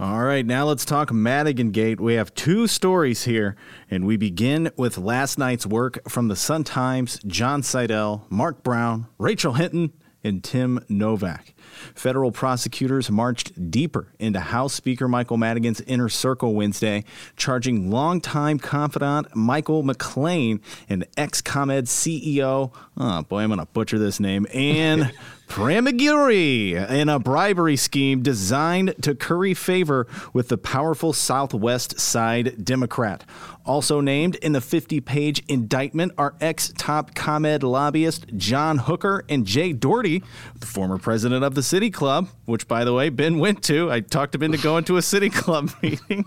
All 0.00 0.22
right, 0.22 0.46
now 0.46 0.64
let's 0.64 0.84
talk 0.84 1.12
Madigan 1.12 1.72
Gate. 1.72 2.00
We 2.00 2.14
have 2.14 2.32
two 2.34 2.68
stories 2.68 3.24
here, 3.24 3.56
and 3.90 4.06
we 4.06 4.16
begin 4.16 4.70
with 4.76 4.96
last 4.96 5.38
night's 5.38 5.66
work 5.66 5.98
from 6.08 6.28
the 6.28 6.36
Sun 6.36 6.64
Times, 6.64 7.18
Jon 7.26 7.64
Seidel, 7.64 8.24
Mark 8.30 8.62
Brown, 8.62 9.08
Rachel 9.18 9.54
Hinton, 9.54 9.92
and 10.22 10.44
Tim 10.44 10.84
Novak. 10.88 11.52
Federal 11.94 12.32
prosecutors 12.32 13.10
marched 13.10 13.70
deeper 13.70 14.08
into 14.18 14.40
House 14.40 14.74
Speaker 14.74 15.08
Michael 15.08 15.36
Madigan's 15.36 15.80
inner 15.82 16.08
circle 16.08 16.54
Wednesday, 16.54 17.04
charging 17.36 17.90
longtime 17.90 18.58
confidant 18.58 19.34
Michael 19.34 19.82
McClain 19.82 20.60
and 20.88 21.06
ex 21.16 21.40
ComEd 21.40 21.84
CEO, 21.84 22.72
oh 22.96 23.22
boy, 23.22 23.40
I'm 23.40 23.48
going 23.48 23.58
to 23.60 23.66
butcher 23.66 23.98
this 23.98 24.20
name, 24.20 24.46
and 24.52 25.12
Pramaggiore 25.48 26.90
in 26.90 27.08
a 27.08 27.18
bribery 27.18 27.76
scheme 27.76 28.22
designed 28.22 28.94
to 29.02 29.14
curry 29.14 29.54
favor 29.54 30.06
with 30.34 30.48
the 30.48 30.58
powerful 30.58 31.12
Southwest 31.12 31.98
Side 31.98 32.64
Democrat. 32.64 33.24
Also 33.64 34.00
named 34.00 34.36
in 34.36 34.52
the 34.52 34.60
50 34.60 35.00
page 35.00 35.42
indictment 35.48 36.12
are 36.16 36.34
ex 36.40 36.72
top 36.76 37.14
ComEd 37.14 37.62
lobbyist 37.62 38.26
John 38.36 38.78
Hooker 38.78 39.24
and 39.28 39.46
Jay 39.46 39.72
Doherty, 39.72 40.22
the 40.60 40.66
former 40.66 40.98
president 40.98 41.44
of 41.44 41.54
the 41.58 41.62
City 41.64 41.90
Club, 41.90 42.28
which, 42.44 42.68
by 42.68 42.84
the 42.84 42.92
way, 42.92 43.08
Ben 43.08 43.40
went 43.40 43.64
to. 43.64 43.90
I 43.90 43.98
talked 43.98 44.36
into 44.36 44.58
going 44.58 44.84
to 44.84 44.96
a 44.96 45.02
City 45.02 45.28
Club 45.42 45.70
meeting. 45.82 46.24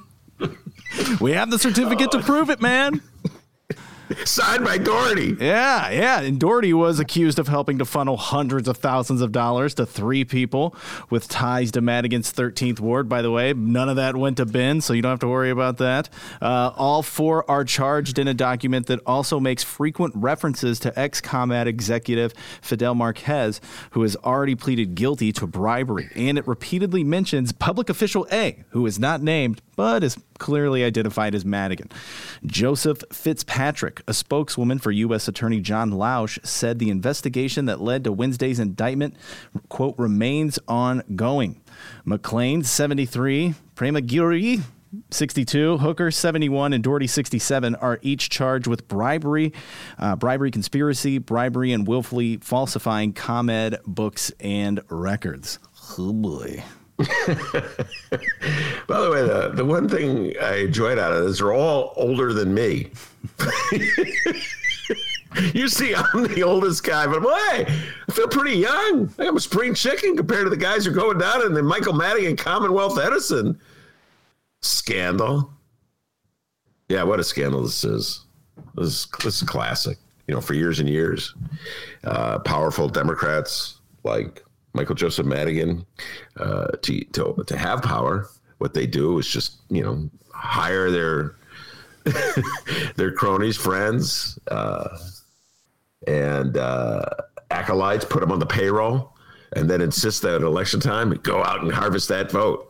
we 1.22 1.32
have 1.32 1.50
the 1.50 1.58
certificate 1.58 2.12
to 2.12 2.20
prove 2.20 2.50
it, 2.50 2.62
man. 2.62 3.02
Signed 4.26 4.64
by 4.64 4.78
Doherty. 4.78 5.38
Yeah, 5.40 5.90
yeah. 5.90 6.22
And 6.22 6.40
Doherty 6.40 6.74
was 6.74 7.00
accused 7.00 7.40
of 7.40 7.48
helping 7.48 7.78
to 7.80 7.86
funnel 7.86 8.18
hundreds 8.18 8.68
of 8.68 8.78
thousands 8.78 9.22
of 9.22 9.32
dollars 9.32 9.74
to 9.76 9.86
three 9.86 10.24
people 10.24 10.76
with 11.10 11.28
ties 11.28 11.72
to 11.72 11.82
Madigan's 11.82 12.32
13th 12.32 12.80
Ward, 12.80 13.10
by 13.10 13.22
the 13.22 13.32
way. 13.32 13.54
None 13.54 13.90
of 13.90 13.96
that 13.96 14.16
went 14.16 14.38
to 14.38 14.46
Ben, 14.46 14.82
so 14.82 14.94
you 14.94 15.02
don't 15.02 15.12
have 15.12 15.20
to 15.20 15.28
worry 15.28 15.50
about 15.50 15.78
that. 15.78 16.10
Uh, 16.42 16.72
all 16.76 17.04
four 17.04 17.50
are 17.50 17.64
charged 17.64 18.20
in 18.20 18.28
a 18.28 18.34
document 18.34 18.88
that 18.88 19.00
also 19.06 19.40
makes 19.40 19.64
frequent 19.64 20.14
references 20.16 20.80
to 20.80 20.98
ex 21.00 21.22
ComEd 21.22 21.68
executive 21.68 22.34
Fidel 22.62 22.96
Marquez, 22.96 23.62
who 23.92 24.02
has 24.02 24.16
already 24.18 24.56
pleaded 24.56 24.96
guilty 24.96 25.32
to 25.34 25.48
bribery. 25.48 26.10
And 26.16 26.38
it 26.38 26.48
repeatedly 26.48 27.04
mentions 27.04 27.52
public 27.52 27.90
official 27.90 28.28
A, 28.32 28.64
who 28.70 28.86
is 28.86 29.00
not 29.00 29.22
named, 29.22 29.62
but 29.76 30.04
is 30.04 30.18
clearly 30.42 30.84
identified 30.84 31.36
as 31.36 31.46
Madigan. 31.46 31.88
Joseph 32.44 33.04
Fitzpatrick, 33.14 34.02
a 34.08 34.14
spokeswoman 34.14 34.80
for 34.80 34.92
U.S. 34.92 35.28
Attorney 35.28 35.60
John 35.60 35.92
Lausch, 35.92 36.44
said 36.44 36.80
the 36.80 36.90
investigation 36.90 37.66
that 37.66 37.80
led 37.80 38.04
to 38.06 38.12
Wednesday's 38.12 38.60
indictment, 38.60 39.16
quote, 39.70 39.94
remains 40.00 40.58
ongoing. 40.68 41.62
McClain, 42.08 42.66
73, 42.66 43.54
Pramaggiore, 43.76 44.64
62, 45.12 45.78
Hooker 45.78 46.10
71, 46.10 46.74
and 46.74 46.84
Doherty 46.84 47.06
67 47.06 47.76
are 47.76 48.00
each 48.02 48.32
charged 48.32 48.66
with 48.66 48.88
bribery, 48.88 49.54
uh, 50.00 50.16
bribery 50.16 50.50
conspiracy, 50.50 51.20
bribery, 51.20 51.72
and 51.72 51.88
willfully 51.88 52.38
falsifying 52.38 53.14
ComEd 53.14 53.78
books 53.86 54.32
and 54.40 54.82
records. 54.90 55.60
Oh 56.00 56.12
boy. 56.14 56.64
By 58.88 59.02
the 59.02 59.10
way, 59.12 59.22
the, 59.24 59.52
the 59.56 59.66
one 59.66 59.90
thing 59.90 60.34
I 60.42 60.58
enjoyed 60.58 61.00
out 61.00 61.14
of 61.14 61.24
this, 61.26 61.40
they're 61.40 61.54
all 61.54 61.94
older 61.96 62.34
than 62.34 62.54
me. 62.54 62.92
you 65.54 65.68
see, 65.68 65.96
I'm 65.96 66.28
the 66.28 66.44
oldest 66.44 66.84
guy, 66.84 67.08
but 67.08 67.22
hey, 67.22 67.66
I 68.08 68.12
feel 68.12 68.28
pretty 68.28 68.58
young. 68.58 69.14
I'm 69.18 69.38
a 69.38 69.40
spring 69.40 69.74
chicken 69.74 70.16
compared 70.16 70.46
to 70.46 70.50
the 70.50 70.58
guys 70.58 70.86
who 70.86 70.92
are 70.92 70.96
going 70.96 71.18
down 71.18 71.46
in 71.46 71.54
the 71.54 71.64
Michael 71.64 71.94
Madigan 71.94 72.32
and 72.32 72.38
Commonwealth 72.38 73.00
Edison 73.00 73.60
scandal. 74.62 75.52
Yeah, 76.90 77.04
what 77.04 77.20
a 77.20 77.24
scandal 77.24 77.64
this 77.64 77.84
is. 77.84 78.26
This 78.76 78.88
is, 78.88 79.08
this 79.24 79.42
is 79.42 79.48
classic. 79.48 79.98
You 80.28 80.36
know, 80.36 80.42
for 80.42 80.54
years 80.54 80.80
and 80.80 80.88
years, 80.88 81.34
uh, 82.04 82.40
powerful 82.40 82.88
Democrats 82.88 83.80
like 84.04 84.44
Michael 84.74 84.96
Joseph 84.96 85.26
Madigan 85.26 85.86
uh, 86.38 86.68
to, 86.82 87.04
to 87.06 87.44
to 87.46 87.58
have 87.58 87.82
power. 87.82 88.28
What 88.60 88.74
they 88.74 88.88
do 88.88 89.18
is 89.18 89.28
just 89.28 89.62
you 89.70 89.84
know 89.84 90.10
hire 90.34 90.92
their 90.92 91.36
their 92.96 93.12
cronies, 93.12 93.58
friends, 93.58 94.40
uh, 94.50 94.98
and 96.08 96.58
uh, 96.58 97.06
acolytes, 97.52 98.06
put 98.06 98.22
them 98.22 98.32
on 98.32 98.40
the 98.40 98.46
payroll, 98.46 99.16
and 99.56 99.70
then 99.70 99.82
insist 99.82 100.22
that 100.24 100.36
at 100.36 100.42
election 100.42 100.80
time 100.80 101.12
go 101.24 101.44
out 101.44 101.62
and 101.62 101.72
harvest 101.72 102.08
that 102.10 102.32
vote. 102.32 102.68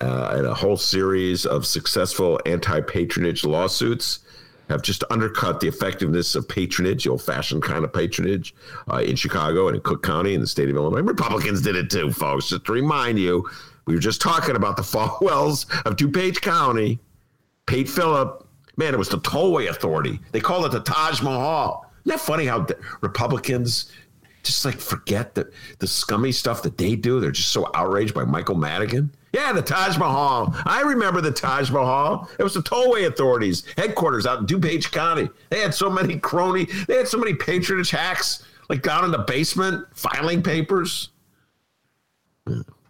Uh, 0.00 0.34
and 0.36 0.46
a 0.46 0.54
whole 0.54 0.76
series 0.76 1.44
of 1.44 1.66
successful 1.66 2.40
anti-patronage 2.46 3.44
lawsuits 3.44 4.20
have 4.68 4.82
just 4.82 5.04
undercut 5.10 5.60
the 5.60 5.68
effectiveness 5.68 6.34
of 6.34 6.48
patronage, 6.48 7.06
old 7.06 7.22
fashioned 7.22 7.62
kind 7.62 7.84
of 7.84 7.92
patronage 7.92 8.54
uh, 8.90 8.98
in 8.98 9.16
Chicago 9.16 9.68
and 9.68 9.76
in 9.76 9.82
Cook 9.82 10.02
County 10.02 10.34
and 10.34 10.42
the 10.42 10.46
state 10.46 10.68
of 10.68 10.76
Illinois. 10.76 11.02
Republicans 11.02 11.60
did 11.62 11.76
it 11.76 11.90
too, 11.90 12.10
folks. 12.10 12.48
Just 12.48 12.64
to 12.66 12.72
remind 12.72 13.18
you, 13.18 13.48
we 13.86 13.94
were 13.94 14.00
just 14.00 14.20
talking 14.20 14.56
about 14.56 14.76
the 14.76 14.82
Fawells 14.82 15.66
of 15.84 15.96
DuPage 15.96 16.40
County. 16.40 16.98
Pate 17.66 17.88
Philip, 17.88 18.46
man, 18.76 18.94
it 18.94 18.98
was 18.98 19.08
the 19.08 19.18
tollway 19.18 19.68
authority. 19.68 20.20
They 20.32 20.40
called 20.40 20.66
it 20.66 20.72
the 20.72 20.80
Taj 20.80 21.22
Mahal. 21.22 21.86
Isn't 22.04 22.18
that 22.18 22.20
funny 22.20 22.46
how 22.46 22.66
Republicans 23.00 23.92
just 24.42 24.64
like 24.64 24.80
forget 24.80 25.34
the, 25.34 25.50
the 25.78 25.86
scummy 25.86 26.32
stuff 26.32 26.62
that 26.62 26.78
they 26.78 26.96
do? 26.96 27.20
They're 27.20 27.30
just 27.30 27.52
so 27.52 27.70
outraged 27.74 28.14
by 28.14 28.24
Michael 28.24 28.56
Madigan. 28.56 29.12
Yeah, 29.32 29.52
the 29.52 29.62
Taj 29.62 29.96
Mahal. 29.96 30.54
I 30.66 30.82
remember 30.82 31.20
the 31.20 31.30
Taj 31.30 31.70
Mahal. 31.70 32.28
It 32.38 32.42
was 32.42 32.54
the 32.54 32.60
tollway 32.60 33.06
authorities 33.06 33.64
headquarters 33.76 34.26
out 34.26 34.40
in 34.40 34.46
DuPage 34.46 34.92
County. 34.92 35.28
They 35.48 35.60
had 35.60 35.74
so 35.74 35.88
many 35.88 36.18
crony, 36.18 36.66
they 36.86 36.96
had 36.96 37.08
so 37.08 37.18
many 37.18 37.34
patronage 37.34 37.90
hacks, 37.90 38.44
like 38.68 38.82
down 38.82 39.04
in 39.04 39.10
the 39.10 39.18
basement, 39.18 39.86
filing 39.94 40.42
papers. 40.42 41.08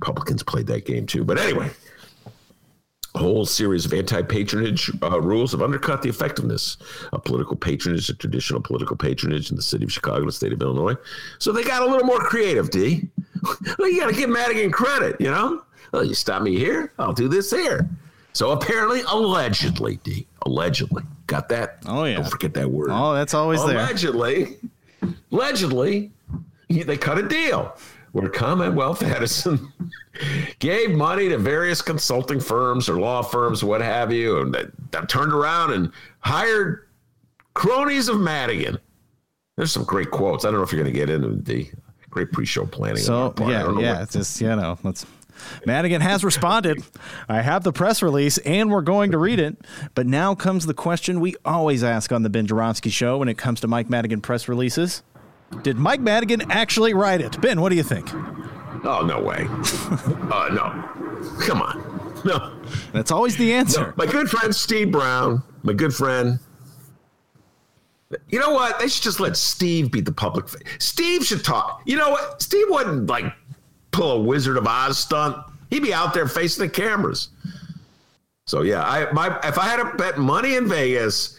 Republicans 0.01 0.43
played 0.43 0.67
that 0.67 0.85
game 0.85 1.07
too. 1.07 1.23
But 1.25 1.39
anyway, 1.39 1.71
a 3.15 3.19
whole 3.19 3.45
series 3.45 3.85
of 3.85 3.93
anti-patronage 3.93 4.91
uh, 5.03 5.21
rules 5.21 5.53
have 5.53 5.63
undercut 5.63 6.03
the 6.03 6.09
effectiveness 6.09 6.79
of 7.13 7.23
political 7.23 7.55
patronage, 7.57 8.09
the 8.09 8.15
traditional 8.15 8.61
political 8.61 8.97
patronage 8.97 9.51
in 9.51 9.57
the 9.57 9.63
city 9.63 9.85
of 9.85 9.93
Chicago, 9.93 10.25
the 10.25 10.33
state 10.33 10.53
of 10.53 10.63
Illinois. 10.63 10.95
So 11.39 11.53
they 11.53 11.63
got 11.63 11.83
a 11.83 11.87
little 11.87 12.07
more 12.07 12.21
creative, 12.21 12.71
D. 12.71 13.09
you 13.79 14.01
got 14.01 14.11
to 14.11 14.17
give 14.17 14.31
Madigan 14.31 14.73
credit, 14.73 15.21
you 15.21 15.31
know? 15.31 15.63
Oh, 15.93 16.03
you 16.03 16.15
stop 16.15 16.43
me 16.43 16.57
here, 16.57 16.93
I'll 16.99 17.13
do 17.13 17.29
this 17.29 17.51
here. 17.51 17.89
So 18.33 18.53
apparently, 18.53 19.03
allegedly, 19.09 19.97
D, 20.03 20.27
allegedly, 20.47 21.03
got 21.27 21.49
that? 21.51 21.79
Oh 21.87 22.05
yeah, 22.05 22.17
don't 22.17 22.31
forget 22.31 22.55
that 22.55 22.71
word. 22.71 22.91
Oh, 22.91 23.13
that's 23.15 23.35
always 23.35 23.61
allegedly, 23.61 24.45
there. 24.45 25.11
Allegedly, 25.31 26.11
allegedly, 26.71 26.85
they 26.85 26.97
cut 26.97 27.19
a 27.19 27.29
deal 27.29 27.77
where 28.13 28.29
Commonwealth 28.29 29.03
Edison 29.03 29.73
gave 30.59 30.91
money 30.91 31.29
to 31.29 31.39
various 31.39 31.83
consulting 31.83 32.41
firms 32.41 32.89
or 32.89 32.99
law 32.99 33.23
firms, 33.23 33.65
what 33.65 33.81
have 33.81 34.13
you, 34.13 34.41
and 34.41 34.55
that 34.55 35.09
turned 35.09 35.33
around 35.33 35.73
and 35.73 35.91
hired 36.21 36.87
cronies 37.55 38.09
of 38.09 38.21
Madigan. 38.21 38.79
There's 39.57 39.73
some 39.73 39.85
great 39.85 40.11
quotes. 40.11 40.45
I 40.45 40.51
don't 40.51 40.61
know 40.61 40.65
if 40.65 40.73
you're 40.73 40.83
going 40.83 40.93
to 40.93 40.99
get 40.99 41.11
into 41.11 41.37
the 41.43 41.71
great 42.09 42.33
pre-show 42.33 42.67
planning. 42.67 42.99
So 43.03 43.35
yeah, 43.41 43.79
yeah, 43.79 44.03
it's 44.03 44.13
just 44.13 44.41
you 44.41 44.49
know, 44.49 44.79
let's 44.83 45.05
Madigan 45.67 46.01
has 46.01 46.25
responded. 46.25 46.83
I 47.29 47.43
have 47.43 47.65
the 47.65 47.73
press 47.73 48.03
release 48.03 48.39
and 48.39 48.71
we're 48.71 48.83
going 48.83 49.11
to 49.13 49.19
read 49.19 49.39
it. 49.39 49.57
But 49.95 50.07
now 50.07 50.35
comes 50.35 50.67
the 50.67 50.75
question 50.75 51.21
we 51.21 51.35
always 51.45 51.85
ask 51.85 52.13
on 52.13 52.23
the 52.23 52.31
Ben 52.31 52.47
Joravsky 52.47 52.91
show 52.91 53.19
when 53.19 53.29
it 53.29 53.39
comes 53.39 53.61
to 53.61 53.69
Mike 53.69 53.91
Madigan 53.91 54.21
press 54.21 54.49
releases. 54.49 55.03
Did 55.63 55.77
Mike 55.77 56.01
Madigan 56.01 56.51
actually 56.51 56.95
write 56.95 57.21
it? 57.21 57.41
Ben, 57.41 57.61
what 57.61 57.69
do 57.69 57.77
you 57.77 57.83
think? 57.83 58.13
Oh, 58.85 59.05
no 59.07 59.21
way. 59.21 59.47
uh, 59.49 60.49
no. 60.53 61.39
Come 61.41 61.63
on. 61.63 62.23
No. 62.25 62.57
That's 62.93 63.11
always 63.11 63.37
the 63.37 63.53
answer. 63.53 63.81
No. 63.81 63.93
My 63.97 64.07
good 64.07 64.29
friend 64.29 64.55
Steve 64.55 64.91
Brown, 64.91 65.43
my 65.63 65.73
good 65.73 65.95
friend. 65.95 66.39
You 68.29 68.39
know 68.39 68.51
what? 68.51 68.79
They 68.79 68.89
should 68.89 69.03
just 69.03 69.21
let 69.21 69.37
Steve 69.37 69.91
be 69.91 70.01
the 70.01 70.13
public. 70.13 70.47
Steve 70.79 71.25
should 71.25 71.45
talk. 71.45 71.83
You 71.87 71.97
know 71.97 72.11
what? 72.11 72.43
Steve 72.43 72.67
wouldn't 72.69 73.07
like 73.07 73.25
pull 73.93 74.13
a 74.13 74.21
Wizard 74.21 74.57
of 74.57 74.67
Oz 74.67 74.99
stunt. 74.99 75.37
He'd 75.71 75.83
be 75.83 75.95
out 75.95 76.13
there 76.13 76.27
facing 76.27 76.67
the 76.67 76.71
cameras. 76.71 77.29
So 78.47 78.63
yeah, 78.63 78.83
I 78.83 79.11
my 79.13 79.39
if 79.45 79.59
I 79.59 79.65
had 79.65 79.77
to 79.77 79.97
bet 79.97 80.19
money 80.19 80.57
in 80.57 80.69
Vegas, 80.69 81.39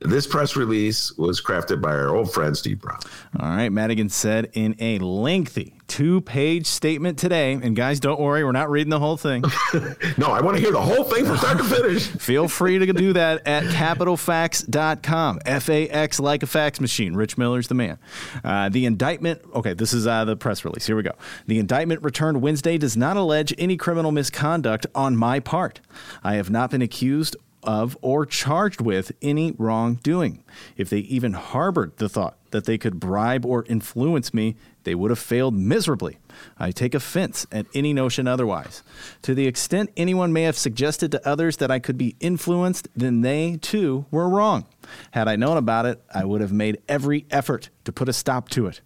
this 0.00 0.26
press 0.26 0.54
release 0.56 1.12
was 1.16 1.40
crafted 1.40 1.80
by 1.80 1.92
our 1.92 2.14
old 2.14 2.32
friend 2.32 2.56
Steve 2.56 2.80
Brown. 2.80 3.00
All 3.40 3.48
right, 3.48 3.70
Madigan 3.70 4.08
said 4.08 4.50
in 4.52 4.76
a 4.78 4.98
lengthy 4.98 5.74
two 5.92 6.22
page 6.22 6.66
statement 6.66 7.18
today. 7.18 7.52
And 7.52 7.76
guys, 7.76 8.00
don't 8.00 8.18
worry, 8.18 8.42
we're 8.42 8.52
not 8.52 8.70
reading 8.70 8.88
the 8.88 8.98
whole 8.98 9.18
thing. 9.18 9.42
no, 10.16 10.28
I 10.28 10.40
want 10.40 10.56
to 10.56 10.62
hear 10.62 10.72
the 10.72 10.80
whole 10.80 11.04
thing 11.04 11.26
from 11.26 11.36
start 11.36 11.58
to 11.58 11.64
finish. 11.64 12.06
Feel 12.18 12.48
free 12.48 12.78
to 12.78 12.90
do 12.94 13.12
that 13.12 13.46
at 13.46 13.64
capitolfax.com. 13.64 15.40
F 15.44 15.68
A 15.68 15.88
X 15.88 16.18
like 16.18 16.42
a 16.42 16.46
fax 16.46 16.80
machine. 16.80 17.14
Rich 17.14 17.36
Miller's 17.36 17.68
the 17.68 17.74
man. 17.74 17.98
Uh, 18.42 18.70
the 18.70 18.86
indictment, 18.86 19.42
okay, 19.54 19.74
this 19.74 19.92
is 19.92 20.06
uh, 20.06 20.24
the 20.24 20.34
press 20.34 20.64
release. 20.64 20.86
Here 20.86 20.96
we 20.96 21.02
go. 21.02 21.12
The 21.46 21.58
indictment 21.58 22.02
returned 22.02 22.40
Wednesday 22.40 22.78
does 22.78 22.96
not 22.96 23.18
allege 23.18 23.52
any 23.58 23.76
criminal 23.76 24.12
misconduct 24.12 24.86
on 24.94 25.14
my 25.14 25.40
part. 25.40 25.80
I 26.24 26.36
have 26.36 26.48
not 26.48 26.70
been 26.70 26.80
accused 26.80 27.36
of 27.62 27.96
or 28.00 28.26
charged 28.26 28.80
with 28.80 29.12
any 29.20 29.52
wrongdoing. 29.52 30.42
If 30.76 30.88
they 30.88 30.98
even 31.00 31.34
harbored 31.34 31.98
the 31.98 32.08
thought 32.08 32.38
that 32.50 32.64
they 32.64 32.78
could 32.78 32.98
bribe 32.98 33.44
or 33.44 33.64
influence 33.68 34.32
me, 34.32 34.56
they 34.84 34.94
would 34.94 35.10
have 35.10 35.18
failed 35.18 35.54
miserably. 35.54 36.18
I 36.58 36.70
take 36.70 36.94
offense 36.94 37.46
at 37.52 37.66
any 37.74 37.92
notion 37.92 38.26
otherwise. 38.26 38.82
To 39.22 39.34
the 39.34 39.46
extent 39.46 39.90
anyone 39.96 40.32
may 40.32 40.42
have 40.42 40.56
suggested 40.56 41.12
to 41.12 41.28
others 41.28 41.58
that 41.58 41.70
I 41.70 41.78
could 41.78 41.98
be 41.98 42.16
influenced, 42.20 42.88
then 42.96 43.20
they, 43.20 43.58
too, 43.60 44.06
were 44.10 44.28
wrong. 44.28 44.66
Had 45.12 45.28
I 45.28 45.36
known 45.36 45.56
about 45.56 45.86
it, 45.86 46.02
I 46.12 46.24
would 46.24 46.40
have 46.40 46.52
made 46.52 46.82
every 46.88 47.26
effort 47.30 47.70
to 47.84 47.92
put 47.92 48.08
a 48.08 48.12
stop 48.12 48.48
to 48.50 48.66
it. 48.66 48.80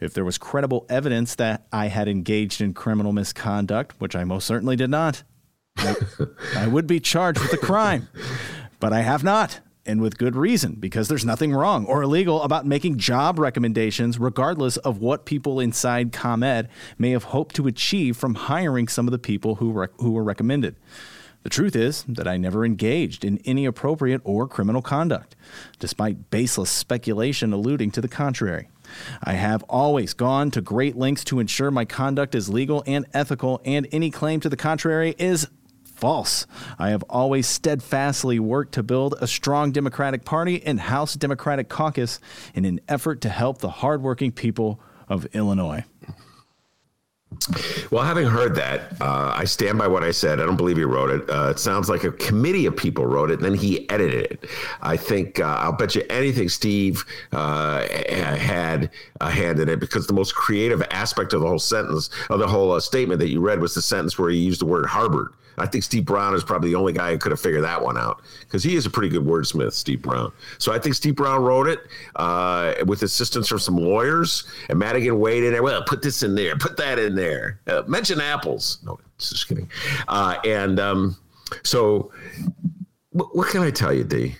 If 0.00 0.14
there 0.14 0.24
was 0.24 0.38
credible 0.38 0.86
evidence 0.88 1.34
that 1.36 1.66
I 1.72 1.86
had 1.86 2.08
engaged 2.08 2.60
in 2.60 2.74
criminal 2.74 3.12
misconduct, 3.12 3.94
which 3.98 4.16
I 4.16 4.24
most 4.24 4.46
certainly 4.46 4.76
did 4.76 4.90
not, 4.90 5.22
I, 5.76 5.94
I 6.56 6.66
would 6.66 6.86
be 6.86 7.00
charged 7.00 7.40
with 7.40 7.52
a 7.52 7.58
crime. 7.58 8.08
But 8.80 8.92
I 8.92 9.00
have 9.00 9.24
not 9.24 9.60
and 9.88 10.00
with 10.00 10.18
good 10.18 10.36
reason, 10.36 10.74
because 10.74 11.08
there's 11.08 11.24
nothing 11.24 11.52
wrong 11.52 11.86
or 11.86 12.02
illegal 12.02 12.42
about 12.42 12.66
making 12.66 12.98
job 12.98 13.38
recommendations, 13.38 14.18
regardless 14.18 14.76
of 14.76 15.00
what 15.00 15.24
people 15.24 15.58
inside 15.58 16.12
ComEd 16.12 16.68
may 16.98 17.10
have 17.10 17.24
hoped 17.24 17.56
to 17.56 17.66
achieve 17.66 18.16
from 18.16 18.34
hiring 18.34 18.86
some 18.86 19.08
of 19.08 19.12
the 19.12 19.18
people 19.18 19.56
who, 19.56 19.72
rec- 19.72 19.98
who 19.98 20.12
were 20.12 20.22
recommended. 20.22 20.76
The 21.44 21.50
truth 21.50 21.76
is 21.76 22.04
that 22.08 22.28
I 22.28 22.36
never 22.36 22.64
engaged 22.64 23.24
in 23.24 23.38
any 23.44 23.64
appropriate 23.64 24.20
or 24.24 24.46
criminal 24.46 24.82
conduct, 24.82 25.34
despite 25.78 26.30
baseless 26.30 26.68
speculation 26.68 27.52
alluding 27.52 27.92
to 27.92 28.00
the 28.00 28.08
contrary. 28.08 28.68
I 29.22 29.34
have 29.34 29.62
always 29.64 30.14
gone 30.14 30.50
to 30.52 30.60
great 30.60 30.96
lengths 30.96 31.24
to 31.24 31.40
ensure 31.40 31.70
my 31.70 31.84
conduct 31.84 32.34
is 32.34 32.48
legal 32.48 32.82
and 32.86 33.06
ethical, 33.14 33.60
and 33.64 33.86
any 33.92 34.10
claim 34.10 34.40
to 34.40 34.48
the 34.48 34.56
contrary 34.56 35.14
is 35.18 35.48
false. 35.98 36.46
I 36.78 36.90
have 36.90 37.02
always 37.04 37.46
steadfastly 37.46 38.38
worked 38.38 38.72
to 38.74 38.82
build 38.82 39.16
a 39.20 39.26
strong 39.26 39.72
Democratic 39.72 40.24
Party 40.24 40.62
and 40.64 40.78
House 40.78 41.14
Democratic 41.14 41.68
Caucus 41.68 42.20
in 42.54 42.64
an 42.64 42.80
effort 42.88 43.20
to 43.22 43.28
help 43.28 43.58
the 43.58 43.70
hardworking 43.70 44.32
people 44.32 44.80
of 45.08 45.26
Illinois. 45.34 45.84
Well, 47.90 48.04
having 48.04 48.26
heard 48.26 48.54
that, 48.54 49.00
uh, 49.00 49.32
I 49.36 49.44
stand 49.44 49.78
by 49.78 49.86
what 49.86 50.02
I 50.02 50.12
said. 50.12 50.40
I 50.40 50.46
don't 50.46 50.56
believe 50.56 50.76
he 50.76 50.84
wrote 50.84 51.10
it. 51.10 51.28
Uh, 51.28 51.50
it 51.50 51.58
sounds 51.58 51.88
like 51.88 52.04
a 52.04 52.12
committee 52.12 52.66
of 52.66 52.76
people 52.76 53.06
wrote 53.06 53.30
it, 53.30 53.34
and 53.34 53.44
then 53.44 53.54
he 53.54 53.88
edited 53.90 54.24
it. 54.32 54.44
I 54.80 54.96
think 54.96 55.38
uh, 55.38 55.44
I'll 55.44 55.72
bet 55.72 55.94
you 55.94 56.04
anything 56.08 56.48
Steve 56.48 57.04
uh, 57.32 57.86
had 58.08 58.90
a 59.20 59.30
hand 59.30 59.60
in 59.60 59.68
it 59.68 59.78
because 59.78 60.06
the 60.06 60.14
most 60.14 60.34
creative 60.34 60.82
aspect 60.90 61.32
of 61.32 61.42
the 61.42 61.46
whole 61.46 61.58
sentence, 61.58 62.08
of 62.30 62.38
the 62.38 62.48
whole 62.48 62.72
uh, 62.72 62.80
statement 62.80 63.20
that 63.20 63.28
you 63.28 63.40
read, 63.40 63.60
was 63.60 63.74
the 63.74 63.82
sentence 63.82 64.18
where 64.18 64.30
he 64.30 64.38
used 64.38 64.60
the 64.60 64.66
word 64.66 64.86
Harvard. 64.86 65.28
I 65.60 65.66
think 65.66 65.84
Steve 65.84 66.04
Brown 66.04 66.34
is 66.34 66.42
probably 66.44 66.70
the 66.70 66.76
only 66.76 66.92
guy 66.92 67.12
who 67.12 67.18
could 67.18 67.32
have 67.32 67.40
figured 67.40 67.64
that 67.64 67.82
one 67.82 67.96
out 67.98 68.22
because 68.40 68.62
he 68.62 68.76
is 68.76 68.86
a 68.86 68.90
pretty 68.90 69.08
good 69.08 69.24
wordsmith, 69.24 69.72
Steve 69.72 70.02
Brown. 70.02 70.32
So 70.58 70.72
I 70.72 70.78
think 70.78 70.94
Steve 70.94 71.16
Brown 71.16 71.42
wrote 71.42 71.66
it 71.68 71.80
uh, 72.16 72.74
with 72.86 73.02
assistance 73.02 73.48
from 73.48 73.58
some 73.58 73.76
lawyers, 73.76 74.44
and 74.68 74.78
Madigan 74.78 75.18
weighed 75.18 75.44
in 75.44 75.52
there. 75.52 75.62
Well, 75.62 75.82
put 75.84 76.02
this 76.02 76.22
in 76.22 76.34
there, 76.34 76.56
put 76.56 76.76
that 76.76 76.98
in 76.98 77.14
there. 77.14 77.60
Uh, 77.66 77.82
mention 77.86 78.20
apples. 78.20 78.78
No, 78.84 78.98
just 79.18 79.48
kidding. 79.48 79.70
Uh, 80.08 80.36
and 80.44 80.78
um, 80.80 81.16
so, 81.62 82.12
w- 83.14 83.30
what 83.32 83.48
can 83.48 83.62
I 83.62 83.70
tell 83.70 83.92
you, 83.92 84.04
D? 84.04 84.34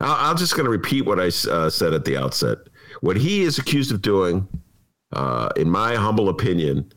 I- 0.00 0.30
I'm 0.30 0.36
just 0.36 0.54
going 0.54 0.64
to 0.64 0.70
repeat 0.70 1.02
what 1.06 1.18
I 1.20 1.26
uh, 1.50 1.70
said 1.70 1.92
at 1.94 2.04
the 2.04 2.16
outset. 2.16 2.58
What 3.00 3.16
he 3.16 3.42
is 3.42 3.58
accused 3.58 3.92
of 3.92 4.02
doing, 4.02 4.46
uh, 5.12 5.48
in 5.56 5.68
my 5.68 5.94
humble 5.94 6.28
opinion, 6.28 6.92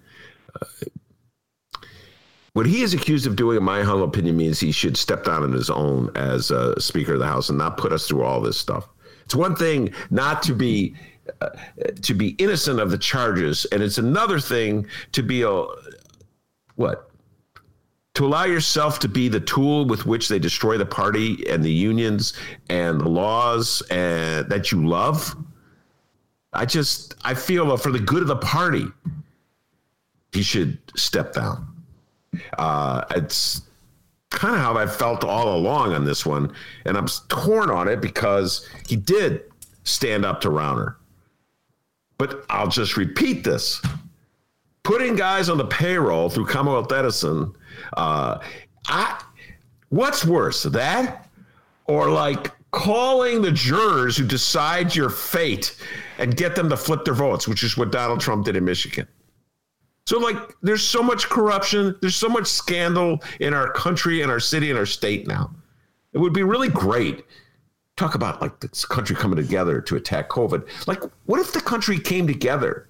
uh, 0.62 0.66
what 2.56 2.66
he 2.66 2.84
is 2.84 2.94
accused 2.94 3.28
of 3.28 3.36
doing, 3.36 3.58
in 3.58 3.64
my 3.64 3.84
humble 3.84 4.06
opinion, 4.06 4.38
means 4.38 4.62
he 4.62 4.72
should 4.72 4.96
step 4.96 5.26
down 5.26 5.44
on 5.44 5.52
his 5.52 5.70
own 5.70 6.10
as 6.16 6.52
a 6.52 6.80
Speaker 6.80 7.16
of 7.16 7.20
the 7.20 7.28
House 7.28 7.50
and 7.50 7.58
not 7.58 7.76
put 7.76 7.92
us 7.92 8.08
through 8.08 8.24
all 8.24 8.40
this 8.40 8.58
stuff. 8.58 8.88
It's 9.26 9.36
one 9.36 9.58
thing 9.58 9.94
not 10.10 10.42
to 10.44 10.54
be 10.54 10.96
uh, 11.42 11.50
to 12.02 12.14
be 12.14 12.30
innocent 12.38 12.80
of 12.80 12.92
the 12.92 12.98
charges, 12.98 13.66
and 13.74 13.84
it's 13.84 13.98
another 13.98 14.40
thing 14.40 14.88
to 15.12 15.22
be 15.22 15.42
a 15.42 15.66
what 16.76 17.12
to 18.14 18.26
allow 18.26 18.46
yourself 18.46 19.00
to 19.00 19.10
be 19.10 19.28
the 19.28 19.42
tool 19.42 19.86
with 19.86 20.06
which 20.06 20.30
they 20.30 20.40
destroy 20.40 20.78
the 20.78 20.86
party 20.86 21.46
and 21.50 21.62
the 21.62 21.74
unions 21.74 22.32
and 22.70 23.02
the 23.02 23.10
laws 23.10 23.84
and 23.92 24.48
that 24.48 24.72
you 24.72 24.88
love. 24.88 25.36
I 26.54 26.64
just 26.66 27.16
I 27.26 27.34
feel 27.34 27.76
for 27.76 27.92
the 27.92 28.00
good 28.00 28.22
of 28.22 28.30
the 28.30 28.38
party, 28.38 28.86
he 30.32 30.42
should 30.42 30.80
step 30.96 31.34
down. 31.34 31.75
Uh, 32.58 33.04
it's 33.12 33.62
kind 34.32 34.56
of 34.56 34.62
how 34.62 34.78
I 34.78 34.88
felt 34.88 35.24
all 35.24 35.56
along 35.56 35.94
on 35.94 36.06
this 36.06 36.26
one, 36.26 36.54
and 36.86 36.98
I'm 36.98 37.08
torn 37.30 37.70
on 37.70 37.88
it 37.88 38.02
because 38.02 38.68
he 38.88 38.96
did 38.96 39.44
stand 39.84 40.26
up 40.26 40.42
to 40.42 40.50
Rauner. 40.50 40.96
But 42.18 42.46
I'll 42.50 42.68
just 42.68 42.98
repeat 42.98 43.44
this: 43.44 43.82
putting 44.84 45.16
guys 45.16 45.50
on 45.50 45.58
the 45.58 45.66
payroll 45.66 46.30
through 46.30 46.46
Commonwealth 46.48 46.92
Edison, 46.92 47.54
uh, 47.98 48.40
I, 48.88 49.22
what's 49.90 50.26
worse, 50.26 50.64
that 50.64 51.28
or 51.88 52.10
like 52.10 52.52
calling 52.72 53.42
the 53.42 53.52
jurors 53.52 54.18
who 54.18 54.26
decide 54.26 54.96
your 54.96 55.10
fate 55.10 55.76
and 56.18 56.36
get 56.36 56.56
them 56.56 56.70
to 56.70 56.76
flip 56.76 57.06
their 57.06 57.14
votes, 57.14 57.48
which 57.48 57.64
is 57.64 57.78
what 57.78 57.92
Donald 57.92 58.20
Trump 58.20 58.46
did 58.46 58.56
in 58.56 58.66
Michigan. 58.66 59.08
So, 60.06 60.20
like, 60.20 60.38
there's 60.62 60.84
so 60.84 61.02
much 61.02 61.30
corruption, 61.30 61.96
there's 62.00 62.16
so 62.16 62.30
much 62.30 62.46
scandal 62.46 63.24
in 63.40 63.56
our 63.56 63.72
country, 63.72 64.22
in 64.22 64.30
our 64.30 64.40
city, 64.40 64.70
in 64.70 64.78
our 64.78 64.86
state 64.86 65.28
now. 65.28 65.52
It 66.14 66.20
would 66.20 66.34
be 66.34 66.44
really 66.44 66.70
great. 66.70 67.26
Talk 67.98 68.14
about 68.14 68.42
like 68.42 68.60
this 68.60 68.86
country 68.86 69.16
coming 69.16 69.38
together 69.38 69.82
to 69.82 69.96
attack 69.96 70.30
COVID. 70.30 70.68
Like, 70.88 71.02
what 71.26 71.40
if 71.40 71.54
the 71.54 71.62
country 71.62 71.98
came 71.98 72.28
together 72.28 72.88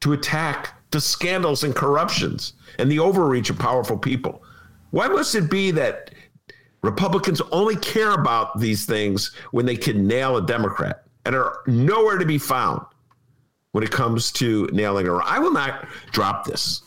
to 0.00 0.12
attack 0.12 0.80
the 0.90 1.00
scandals 1.00 1.64
and 1.64 1.74
corruptions 1.74 2.54
and 2.78 2.90
the 2.90 2.98
overreach 2.98 3.50
of 3.50 3.58
powerful 3.58 3.98
people? 3.98 4.42
Why 4.90 5.08
must 5.08 5.34
it 5.34 5.50
be 5.50 5.70
that 5.72 6.12
Republicans 6.82 7.42
only 7.52 7.76
care 7.76 8.12
about 8.12 8.58
these 8.58 8.86
things 8.86 9.34
when 9.50 9.66
they 9.66 9.76
can 9.76 10.06
nail 10.06 10.36
a 10.36 10.46
Democrat 10.46 11.04
and 11.24 11.34
are 11.34 11.58
nowhere 11.66 12.18
to 12.18 12.26
be 12.26 12.38
found 12.38 12.84
when 13.72 13.82
it 13.82 13.90
comes 13.90 14.30
to 14.32 14.68
nailing 14.72 15.06
a 15.06 15.10
her. 15.10 15.22
I 15.22 15.38
will 15.38 15.52
not 15.52 15.86
drop 16.12 16.44
this. 16.44 16.82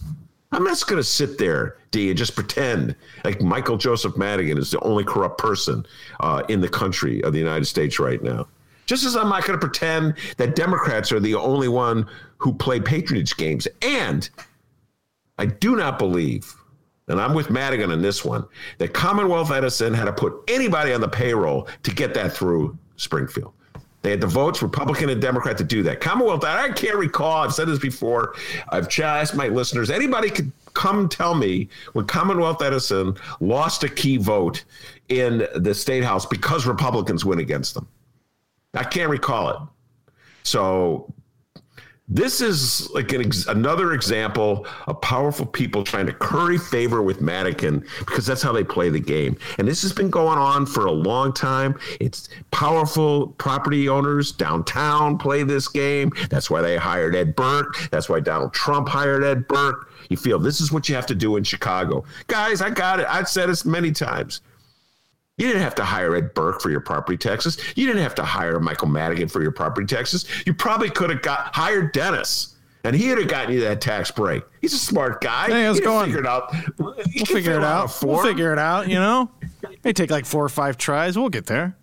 I'm 0.51 0.63
not 0.63 0.81
going 0.87 0.97
to 0.97 1.03
sit 1.03 1.37
there, 1.37 1.77
D, 1.91 2.09
and 2.09 2.17
just 2.17 2.35
pretend 2.35 2.95
like 3.23 3.41
Michael 3.41 3.77
Joseph 3.77 4.15
Madigan 4.15 4.57
is 4.57 4.71
the 4.71 4.79
only 4.81 5.03
corrupt 5.03 5.37
person 5.37 5.85
uh, 6.21 6.43
in 6.47 6.61
the 6.61 6.69
country 6.69 7.21
of 7.23 7.33
the 7.33 7.39
United 7.39 7.65
States 7.65 7.99
right 7.99 8.23
now. 8.23 8.47
Just 8.85 9.03
as 9.03 9.15
I'm 9.15 9.29
not 9.29 9.45
going 9.45 9.59
to 9.59 9.67
pretend 9.67 10.13
that 10.37 10.55
Democrats 10.55 11.11
are 11.11 11.19
the 11.19 11.35
only 11.35 11.67
one 11.67 12.07
who 12.37 12.53
play 12.53 12.79
patronage 12.79 13.35
games. 13.35 13.67
And 13.81 14.29
I 15.39 15.47
do 15.47 15.75
not 15.75 15.97
believe, 15.97 16.53
and 17.07 17.19
I'm 17.19 17.33
with 17.33 17.49
Madigan 17.49 17.91
on 17.91 18.03
this 18.03 18.23
one, 18.23 18.45
that 18.77 18.93
Commonwealth 18.93 19.51
Edison 19.51 19.93
had 19.93 20.05
to 20.05 20.13
put 20.13 20.35
anybody 20.47 20.93
on 20.93 21.01
the 21.01 21.09
payroll 21.09 21.67
to 21.81 21.91
get 21.91 22.13
that 22.13 22.31
through 22.31 22.77
Springfield. 22.95 23.54
They 24.05 24.11
had 24.11 24.21
the 24.21 24.27
votes, 24.27 24.61
Republican 24.61 25.09
and 25.09 25.19
Democrat, 25.19 25.57
to 25.57 25.63
do 25.63 25.81
that. 25.81 25.99
Commonwealth, 25.99 26.43
I 26.43 26.69
can't 26.73 26.95
recall. 26.95 27.43
I've 27.43 27.55
said 27.55 27.67
this 27.67 27.79
before. 27.79 28.35
I've 28.69 28.87
asked 28.99 29.33
my 29.33 29.47
listeners. 29.47 29.89
Anybody 29.89 30.29
could 30.29 30.51
come 30.75 31.09
tell 31.09 31.33
me 31.33 31.69
when 31.93 32.05
Commonwealth 32.05 32.61
Edison 32.61 33.17
lost 33.39 33.83
a 33.83 33.89
key 33.89 34.17
vote 34.17 34.63
in 35.09 35.47
the 35.55 35.73
state 35.73 36.03
house 36.03 36.23
because 36.23 36.67
Republicans 36.67 37.25
went 37.25 37.41
against 37.41 37.73
them. 37.73 37.87
I 38.75 38.83
can't 38.83 39.09
recall 39.09 39.49
it. 39.49 39.57
So 40.43 41.11
this 42.07 42.39
is 42.39 42.89
like 42.91 43.11
an 43.13 43.21
ex- 43.21 43.47
another 43.47 43.93
example 43.93 44.67
of 44.85 45.01
powerful 45.01 45.45
people 45.45 45.83
trying 45.83 46.05
to 46.05 46.13
curry 46.13 46.57
favor 46.57 47.01
with 47.01 47.19
Madigan 47.19 47.83
because 47.99 48.25
that's 48.27 48.43
how 48.43 48.51
they 48.51 48.63
play 48.63 48.89
the 48.89 48.99
game. 48.99 49.35
And 49.57 49.67
this 49.67 49.81
has 49.81 49.91
been 49.91 50.11
going 50.11 50.37
on 50.37 50.67
for 50.67 50.85
a 50.85 50.91
long 50.91 51.33
time. 51.33 51.79
It's 51.99 52.29
powerful 52.51 53.29
property 53.39 53.89
owners 53.89 54.31
downtown 54.31 55.17
play 55.17 55.41
this 55.43 55.67
game. 55.67 56.11
That's 56.29 56.49
why 56.49 56.61
they 56.61 56.77
hired 56.77 57.15
Ed 57.15 57.35
Burke. 57.35 57.75
That's 57.89 58.07
why 58.07 58.19
Donald 58.19 58.53
Trump 58.53 58.87
hired 58.87 59.23
Ed 59.23 59.47
Burke. 59.47 59.89
You 60.09 60.17
feel 60.17 60.37
this 60.37 60.61
is 60.61 60.71
what 60.71 60.87
you 60.87 60.93
have 60.93 61.07
to 61.07 61.15
do 61.15 61.37
in 61.37 61.43
Chicago. 61.43 62.03
Guys, 62.27 62.61
I 62.61 62.69
got 62.69 62.99
it. 62.99 63.07
I've 63.09 63.27
said 63.27 63.49
this 63.49 63.65
many 63.65 63.91
times. 63.91 64.41
You 65.37 65.47
didn't 65.47 65.63
have 65.63 65.75
to 65.75 65.83
hire 65.83 66.15
Ed 66.15 66.33
Burke 66.33 66.61
for 66.61 66.69
your 66.69 66.79
property 66.79 67.17
taxes. 67.17 67.57
You 67.75 67.85
didn't 67.87 68.03
have 68.03 68.15
to 68.15 68.23
hire 68.23 68.57
Michael 68.59 68.87
Madigan 68.87 69.27
for 69.27 69.41
your 69.41 69.51
property 69.51 69.85
taxes. 69.85 70.25
You 70.45 70.53
probably 70.53 70.89
could 70.89 71.09
have 71.09 71.21
got 71.21 71.53
hired 71.53 71.91
Dennis, 71.91 72.55
and 72.85 72.95
he'd 72.95 73.17
have 73.17 73.27
gotten 73.27 73.53
you 73.53 73.59
that 73.61 73.81
tax 73.81 74.11
break. 74.11 74.43
He's 74.61 74.73
a 74.73 74.77
smart 74.77 75.19
guy. 75.19 75.47
Hey, 75.47 75.65
how's 75.65 75.79
it 75.79 75.83
going? 75.83 76.05
Figure 76.05 76.21
it 76.21 76.25
out. 76.25 76.55
We'll 76.77 76.93
figure 77.25 77.57
it 77.57 77.63
out. 77.63 78.01
We'll 78.01 78.23
figure 78.23 78.53
it 78.53 78.59
out. 78.59 78.87
You 78.87 78.95
know, 78.95 79.29
may 79.83 79.91
take 79.91 80.09
like 80.09 80.25
four 80.25 80.45
or 80.45 80.49
five 80.49 80.77
tries. 80.77 81.17
We'll 81.17 81.29
get 81.29 81.47
there. 81.47 81.75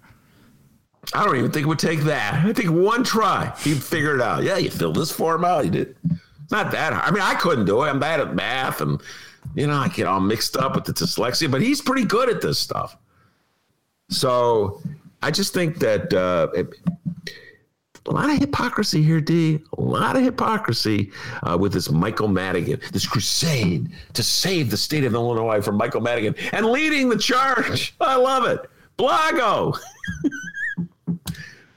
I 1.12 1.24
don't 1.24 1.36
even 1.36 1.50
think 1.50 1.64
it 1.64 1.68
would 1.68 1.78
take 1.80 2.00
that. 2.00 2.46
I 2.46 2.52
think 2.54 2.70
one 2.70 3.04
try, 3.04 3.52
he'd 3.60 3.82
figure 3.82 4.14
it 4.14 4.22
out. 4.22 4.44
Yeah, 4.44 4.56
you 4.56 4.70
fill 4.70 4.92
this 4.92 5.12
form 5.12 5.44
out. 5.44 5.64
You 5.64 5.70
did. 5.70 5.96
Not 6.50 6.70
that 6.70 6.92
hard. 6.92 7.06
I 7.06 7.10
mean, 7.10 7.22
I 7.22 7.34
couldn't 7.34 7.66
do 7.66 7.82
it. 7.82 7.88
I'm 7.88 7.98
bad 7.98 8.20
at 8.20 8.34
math, 8.34 8.80
and 8.80 8.98
you 9.54 9.66
know, 9.66 9.74
I 9.74 9.88
get 9.88 10.06
all 10.06 10.20
mixed 10.20 10.56
up 10.56 10.74
with 10.74 10.84
the 10.84 10.92
dyslexia. 10.92 11.50
But 11.50 11.60
he's 11.60 11.82
pretty 11.82 12.06
good 12.06 12.30
at 12.30 12.40
this 12.40 12.58
stuff. 12.58 12.96
So 14.12 14.80
I 15.22 15.30
just 15.30 15.54
think 15.54 15.78
that 15.78 16.12
uh, 16.12 16.48
it, 16.54 16.68
a 18.06 18.10
lot 18.10 18.30
of 18.30 18.38
hypocrisy 18.38 19.02
here, 19.02 19.20
D. 19.20 19.60
A 19.78 19.80
lot 19.80 20.16
of 20.16 20.22
hypocrisy 20.22 21.10
uh, 21.42 21.56
with 21.58 21.72
this 21.72 21.90
Michael 21.90 22.28
Madigan, 22.28 22.80
this 22.92 23.06
crusade 23.06 23.90
to 24.12 24.22
save 24.22 24.70
the 24.70 24.76
state 24.76 25.04
of 25.04 25.14
Illinois 25.14 25.60
from 25.60 25.76
Michael 25.76 26.00
Madigan 26.00 26.34
and 26.52 26.66
leading 26.66 27.08
the 27.08 27.16
charge. 27.16 27.94
I 28.00 28.16
love 28.16 28.44
it. 28.44 28.68
Blago. 28.98 29.78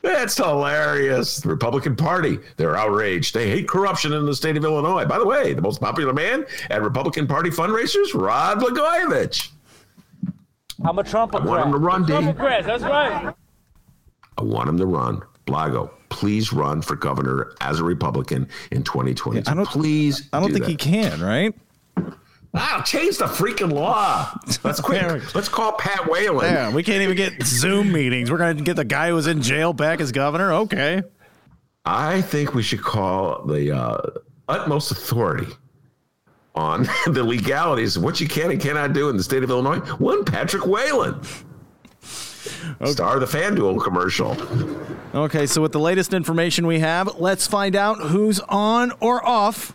That's 0.01 0.37
hilarious. 0.37 1.39
The 1.39 1.49
Republican 1.49 1.95
Party, 1.95 2.37
they're 2.57 2.75
outraged. 2.75 3.33
They 3.33 3.49
hate 3.49 3.67
corruption 3.67 4.13
in 4.13 4.25
the 4.25 4.35
state 4.35 4.55
of 4.55 4.63
Illinois. 4.63 5.05
By 5.05 5.17
the 5.17 5.25
way, 5.25 5.53
the 5.53 5.63
most 5.63 5.81
popular 5.81 6.13
man 6.13 6.45
at 6.69 6.83
Republican 6.83 7.25
Party 7.25 7.49
fundraisers, 7.49 8.13
Rod 8.13 8.59
Blagojevich. 8.59 9.49
I'm 10.83 10.99
a 10.99 11.03
Trump 11.03 11.35
I 11.35 11.39
want 11.45 11.65
him 11.65 11.71
to 11.71 11.77
run, 11.77 12.05
D. 12.05 12.13
That's 12.13 12.83
right. 12.83 13.33
I 14.37 14.43
want 14.43 14.67
him 14.69 14.77
to 14.77 14.85
run. 14.85 15.21
Blago, 15.47 15.91
please 16.09 16.51
run 16.51 16.81
for 16.81 16.95
governor 16.95 17.53
as 17.61 17.79
a 17.79 17.83
Republican 17.83 18.47
in 18.71 18.83
2020. 18.83 19.43
I 19.47 19.53
don't- 19.53 19.67
please. 19.67 20.27
I 20.33 20.39
don't 20.39 20.49
do 20.49 20.53
think 20.55 20.65
that. 20.65 20.71
he 20.71 20.75
can, 20.77 21.21
right? 21.21 21.53
Ah, 22.57 22.81
change 22.85 23.17
the 23.17 23.25
freaking 23.25 23.71
law. 23.71 24.31
Let's 24.63 24.79
quick. 24.81 25.35
Let's 25.35 25.49
call 25.49 25.73
Pat 25.73 26.09
Whalen. 26.09 26.45
Yeah, 26.45 26.73
we 26.73 26.83
can't 26.83 27.01
even 27.03 27.15
get 27.17 27.43
Zoom 27.43 27.91
meetings. 27.91 28.31
We're 28.31 28.37
gonna 28.37 28.55
get 28.61 28.77
the 28.77 28.85
guy 28.85 29.09
who 29.09 29.15
was 29.15 29.27
in 29.27 29.41
jail 29.41 29.73
back 29.73 29.99
as 29.99 30.11
governor. 30.13 30.51
Okay. 30.53 31.03
I 31.85 32.21
think 32.21 32.55
we 32.55 32.63
should 32.63 32.81
call 32.81 33.45
the 33.45 33.75
uh, 33.75 33.97
utmost 34.47 34.91
authority 34.91 35.47
on 36.55 36.83
the 37.07 37.23
legalities 37.23 37.97
of 37.97 38.03
what 38.03 38.19
you 38.19 38.27
can 38.27 38.51
and 38.51 38.61
cannot 38.61 38.93
do 38.93 39.09
in 39.09 39.17
the 39.17 39.23
state 39.23 39.43
of 39.43 39.49
Illinois. 39.49 39.79
One 39.97 40.25
Patrick 40.25 40.65
Whalen. 40.65 41.21
Star 42.83 43.15
of 43.15 43.31
the 43.31 43.37
FanDuel 43.37 43.83
commercial. 43.83 44.35
Okay, 45.15 45.45
so 45.45 45.61
with 45.61 45.71
the 45.71 45.79
latest 45.79 46.13
information 46.13 46.67
we 46.67 46.79
have, 46.79 47.19
let's 47.19 47.47
find 47.47 47.75
out 47.75 47.97
who's 47.99 48.39
on 48.41 48.91
or 48.99 49.25
off. 49.25 49.73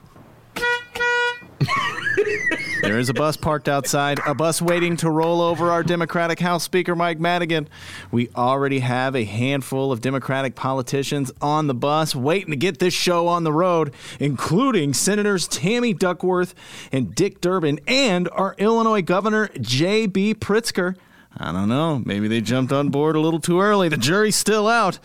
There 2.82 2.98
is 2.98 3.08
a 3.08 3.14
bus 3.14 3.36
parked 3.36 3.68
outside, 3.68 4.18
a 4.26 4.34
bus 4.34 4.60
waiting 4.62 4.96
to 4.98 5.10
roll 5.10 5.40
over 5.40 5.70
our 5.70 5.82
Democratic 5.82 6.40
House 6.40 6.64
Speaker 6.64 6.96
Mike 6.96 7.20
Madigan. 7.20 7.68
We 8.10 8.30
already 8.34 8.80
have 8.80 9.14
a 9.14 9.24
handful 9.24 9.92
of 9.92 10.00
Democratic 10.00 10.54
politicians 10.54 11.30
on 11.40 11.66
the 11.66 11.74
bus 11.74 12.14
waiting 12.14 12.50
to 12.50 12.56
get 12.56 12.78
this 12.78 12.94
show 12.94 13.28
on 13.28 13.44
the 13.44 13.52
road, 13.52 13.92
including 14.18 14.94
Senators 14.94 15.46
Tammy 15.46 15.92
Duckworth 15.92 16.54
and 16.90 17.14
Dick 17.14 17.40
Durbin 17.40 17.80
and 17.86 18.28
our 18.30 18.54
Illinois 18.58 19.02
Governor 19.02 19.50
J.B. 19.60 20.34
Pritzker. 20.34 20.96
I 21.36 21.52
don't 21.52 21.68
know. 21.68 22.02
Maybe 22.04 22.28
they 22.28 22.40
jumped 22.40 22.72
on 22.72 22.88
board 22.88 23.16
a 23.16 23.20
little 23.20 23.40
too 23.40 23.60
early. 23.60 23.88
The 23.88 23.96
jury's 23.96 24.36
still 24.36 24.66
out. 24.68 24.98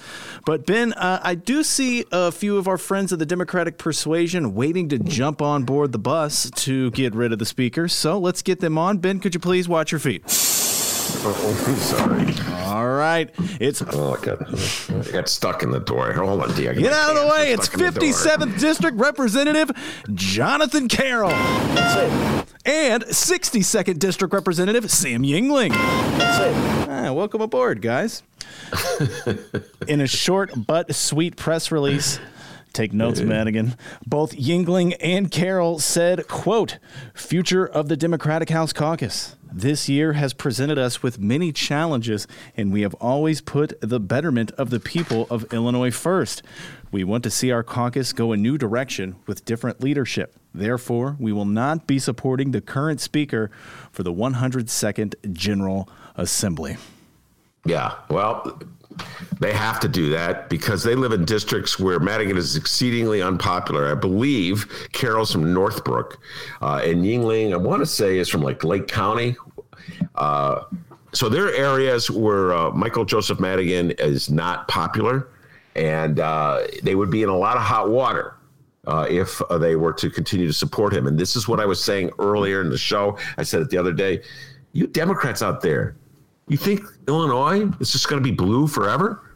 But, 0.45 0.65
Ben, 0.65 0.93
uh, 0.93 1.19
I 1.23 1.35
do 1.35 1.63
see 1.63 2.03
a 2.11 2.31
few 2.31 2.57
of 2.57 2.67
our 2.67 2.77
friends 2.77 3.11
of 3.11 3.19
the 3.19 3.25
Democratic 3.25 3.77
persuasion 3.77 4.55
waiting 4.55 4.89
to 4.89 4.97
jump 4.99 5.41
on 5.41 5.63
board 5.63 5.91
the 5.91 5.99
bus 5.99 6.49
to 6.51 6.91
get 6.91 7.13
rid 7.13 7.31
of 7.31 7.39
the 7.39 7.45
speaker. 7.45 7.87
So 7.87 8.17
let's 8.17 8.41
get 8.41 8.59
them 8.59 8.77
on. 8.77 8.97
Ben, 8.97 9.19
could 9.19 9.33
you 9.33 9.39
please 9.39 9.69
watch 9.69 9.91
your 9.91 9.99
feet? 9.99 10.23
Oh, 11.27 11.75
sorry. 11.79 12.33
All 12.65 12.87
right. 12.87 13.29
It's 13.59 13.81
Oh, 13.81 14.15
I 14.15 14.25
got, 14.25 14.41
I 15.07 15.11
got 15.11 15.29
stuck 15.29 15.63
in 15.63 15.71
the 15.71 15.79
door. 15.79 16.11
Hold 16.13 16.41
on, 16.41 16.55
D. 16.55 16.67
I 16.67 16.73
got 16.73 16.81
Get 16.81 16.93
out 16.93 17.15
of 17.15 17.23
the 17.23 17.27
way. 17.31 17.51
It's 17.53 17.65
stuck 17.65 17.81
in 17.81 17.93
the 17.93 17.99
57th 17.99 18.59
District 18.59 18.97
Representative 18.97 19.71
Jonathan 20.13 20.87
Carroll. 20.87 21.31
And 22.65 23.03
62nd 23.03 23.99
District 23.99 24.33
Representative 24.33 24.89
Sam 24.89 25.21
Yingling. 25.21 25.69
Ah, 25.71 27.11
welcome 27.13 27.41
aboard, 27.41 27.79
guys. 27.79 28.23
In 29.87 30.01
a 30.01 30.07
short 30.07 30.51
but 30.65 30.95
sweet 30.95 31.35
press 31.35 31.71
release, 31.71 32.19
take 32.73 32.91
notes, 32.91 33.21
Madigan. 33.21 33.75
Both 34.07 34.35
Yingling 34.35 34.95
and 34.99 35.29
Carroll 35.29 35.77
said, 35.77 36.27
quote, 36.27 36.79
future 37.13 37.67
of 37.67 37.87
the 37.87 37.95
Democratic 37.95 38.49
House 38.49 38.73
Caucus. 38.73 39.35
This 39.53 39.87
year 39.87 40.13
has 40.13 40.33
presented 40.33 40.79
us 40.79 41.03
with 41.03 41.19
many 41.19 41.51
challenges, 41.51 42.27
and 42.57 42.73
we 42.73 42.81
have 42.81 42.95
always 42.95 43.41
put 43.41 43.79
the 43.79 43.99
betterment 43.99 44.51
of 44.53 44.71
the 44.71 44.79
people 44.79 45.27
of 45.29 45.53
Illinois 45.53 45.91
first. 45.91 46.41
We 46.91 47.03
want 47.03 47.23
to 47.25 47.29
see 47.29 47.51
our 47.51 47.63
caucus 47.63 48.11
go 48.11 48.31
a 48.31 48.37
new 48.37 48.57
direction 48.57 49.17
with 49.27 49.45
different 49.45 49.81
leadership. 49.81 50.35
Therefore, 50.55 51.17
we 51.19 51.33
will 51.33 51.45
not 51.45 51.85
be 51.85 51.99
supporting 51.99 52.51
the 52.51 52.61
current 52.61 53.01
speaker 53.01 53.51
for 53.91 54.03
the 54.03 54.13
102nd 54.13 55.33
General 55.33 55.89
Assembly. 56.15 56.77
Yeah, 57.65 57.95
well, 58.09 58.61
they 59.39 59.51
have 59.51 59.81
to 59.81 59.89
do 59.89 60.09
that 60.11 60.47
because 60.49 60.83
they 60.83 60.95
live 60.95 61.11
in 61.11 61.25
districts 61.25 61.77
where 61.77 61.99
Madigan 61.99 62.37
is 62.37 62.55
exceedingly 62.55 63.21
unpopular. 63.21 63.91
I 63.91 63.95
believe 63.95 64.89
Carroll's 64.93 65.33
from 65.33 65.53
Northbrook, 65.53 66.19
uh, 66.61 66.81
and 66.83 67.03
Yingling, 67.03 67.51
I 67.51 67.57
want 67.57 67.81
to 67.81 67.85
say, 67.85 68.17
is 68.17 68.29
from 68.29 68.41
like 68.41 68.63
Lake 68.63 68.87
County. 68.87 69.35
Uh, 70.15 70.63
so 71.11 71.27
there 71.27 71.47
are 71.47 71.53
areas 71.53 72.09
where 72.09 72.53
uh, 72.53 72.71
Michael 72.71 73.03
Joseph 73.03 73.41
Madigan 73.41 73.91
is 73.91 74.29
not 74.29 74.69
popular, 74.69 75.27
and 75.75 76.21
uh, 76.21 76.61
they 76.81 76.95
would 76.95 77.09
be 77.09 77.23
in 77.23 77.29
a 77.29 77.37
lot 77.37 77.57
of 77.57 77.63
hot 77.63 77.89
water 77.89 78.34
uh, 78.87 79.07
if 79.09 79.41
uh, 79.43 79.57
they 79.57 79.75
were 79.75 79.93
to 79.93 80.09
continue 80.09 80.47
to 80.47 80.53
support 80.53 80.93
him. 80.93 81.07
And 81.07 81.17
this 81.17 81.35
is 81.35 81.47
what 81.47 81.59
I 81.59 81.65
was 81.65 81.83
saying 81.83 82.11
earlier 82.19 82.61
in 82.61 82.69
the 82.69 82.77
show. 82.77 83.17
I 83.37 83.43
said 83.43 83.61
it 83.61 83.69
the 83.69 83.77
other 83.77 83.93
day. 83.93 84.21
You 84.73 84.87
Democrats 84.87 85.41
out 85.41 85.61
there, 85.61 85.95
you 86.47 86.57
think 86.57 86.81
Illinois 87.07 87.69
is 87.79 87.91
just 87.91 88.09
going 88.09 88.21
to 88.21 88.23
be 88.23 88.35
blue 88.35 88.67
forever? 88.67 89.31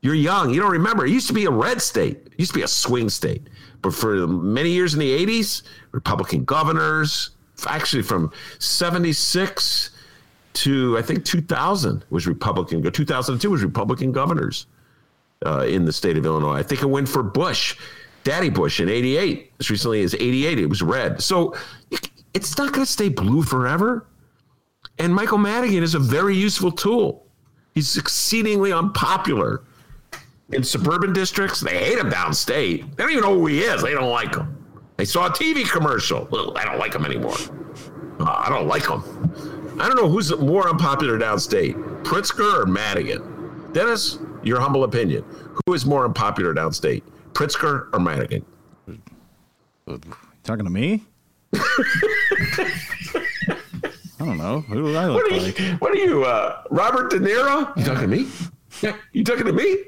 You're 0.00 0.14
young. 0.14 0.52
You 0.52 0.60
don't 0.60 0.72
remember. 0.72 1.06
It 1.06 1.10
used 1.12 1.28
to 1.28 1.32
be 1.32 1.44
a 1.44 1.50
red 1.50 1.80
state. 1.80 2.16
It 2.26 2.34
used 2.38 2.52
to 2.52 2.58
be 2.58 2.64
a 2.64 2.68
swing 2.68 3.08
state. 3.08 3.48
But 3.82 3.94
for 3.94 4.26
many 4.26 4.70
years 4.70 4.94
in 4.94 5.00
the 5.00 5.26
80s, 5.26 5.62
Republican 5.92 6.44
governors, 6.44 7.30
actually 7.66 8.02
from 8.02 8.32
76 8.58 9.90
to 10.54 10.98
I 10.98 11.02
think 11.02 11.24
2000 11.24 12.04
was 12.10 12.26
Republican. 12.26 12.82
2002 12.82 13.50
was 13.50 13.62
Republican 13.62 14.12
governors 14.12 14.66
uh, 15.46 15.66
in 15.68 15.84
the 15.84 15.92
state 15.92 16.16
of 16.16 16.26
Illinois. 16.26 16.54
I 16.54 16.62
think 16.62 16.82
it 16.82 16.86
went 16.86 17.08
for 17.08 17.22
Bush, 17.22 17.76
Daddy 18.24 18.48
Bush 18.48 18.80
in 18.80 18.88
88. 18.88 19.52
As 19.60 19.70
recently 19.70 20.02
as 20.02 20.14
88, 20.14 20.58
it 20.58 20.66
was 20.66 20.82
red. 20.82 21.20
So 21.20 21.56
it's 22.34 22.56
not 22.56 22.72
going 22.72 22.84
to 22.84 22.90
stay 22.90 23.08
blue 23.08 23.42
forever. 23.42 24.06
And 24.98 25.14
Michael 25.14 25.38
Madigan 25.38 25.82
is 25.82 25.94
a 25.94 25.98
very 25.98 26.36
useful 26.36 26.70
tool. 26.70 27.26
He's 27.74 27.96
exceedingly 27.96 28.72
unpopular 28.72 29.64
in 30.52 30.62
suburban 30.62 31.12
districts. 31.12 31.60
They 31.60 31.78
hate 31.78 31.98
him 31.98 32.10
downstate. 32.10 32.96
They 32.96 33.02
don't 33.02 33.10
even 33.12 33.22
know 33.22 33.38
who 33.38 33.46
he 33.46 33.60
is. 33.60 33.82
They 33.82 33.92
don't 33.92 34.10
like 34.10 34.34
him. 34.34 34.58
They 34.96 35.04
saw 35.04 35.26
a 35.26 35.30
TV 35.30 35.68
commercial. 35.68 36.28
Well, 36.30 36.56
I 36.56 36.64
don't 36.64 36.78
like 36.78 36.94
him 36.94 37.04
anymore. 37.04 37.36
Uh, 38.20 38.24
I 38.24 38.48
don't 38.50 38.68
like 38.68 38.86
him. 38.86 39.02
I 39.80 39.88
don't 39.88 39.96
know 39.96 40.08
who's 40.08 40.36
more 40.36 40.68
unpopular 40.68 41.18
downstate, 41.18 41.74
Pritzker 42.04 42.62
or 42.62 42.66
Madigan. 42.66 43.70
Dennis, 43.72 44.18
your 44.42 44.60
humble 44.60 44.84
opinion. 44.84 45.24
Who 45.66 45.72
is 45.72 45.86
more 45.86 46.04
unpopular 46.04 46.54
downstate, 46.54 47.02
Pritzker 47.32 47.88
or 47.92 47.98
Madigan? 48.00 48.44
Talking 50.44 50.64
to 50.64 50.70
me? 50.70 51.04
I 54.20 54.24
don't 54.24 54.38
know. 54.38 54.60
Who 54.60 54.74
do 54.76 54.96
I 54.96 55.06
look 55.06 55.22
What 55.24 55.32
are 55.32 55.36
like? 55.40 55.58
you, 55.58 55.72
what 55.74 55.92
are 55.92 55.96
you 55.98 56.24
uh, 56.24 56.62
Robert 56.70 57.10
De 57.10 57.18
Niro? 57.18 57.76
You 57.76 57.84
talking 57.84 58.02
to 58.02 58.06
me? 58.16 58.28
Yeah, 58.80 58.96
you 59.12 59.24
talking 59.24 59.46
to 59.46 59.52
me? 59.52 59.78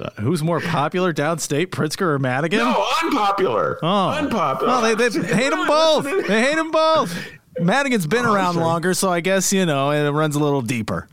Uh, 0.00 0.10
who's 0.20 0.42
more 0.42 0.60
popular 0.60 1.12
downstate, 1.12 1.66
Pritzker 1.66 2.02
or 2.02 2.18
Madigan? 2.18 2.58
No, 2.60 2.86
unpopular. 3.02 3.78
Oh. 3.82 4.08
Unpopular. 4.10 4.68
Well, 4.72 4.82
they, 4.82 4.94
they 5.08 5.26
hate 5.34 5.50
them 5.50 5.66
both. 5.66 6.04
They 6.04 6.40
hate 6.42 6.56
them 6.56 6.70
both. 6.70 7.16
Madigan's 7.60 8.06
been 8.06 8.26
Oh, 8.26 8.34
around 8.34 8.54
sorry. 8.54 8.66
longer, 8.66 8.94
so 8.94 9.10
I 9.10 9.20
guess, 9.20 9.52
you 9.52 9.66
know, 9.66 9.90
it 9.90 10.08
runs 10.10 10.34
a 10.36 10.40
little 10.40 10.62
deeper. 10.62 11.08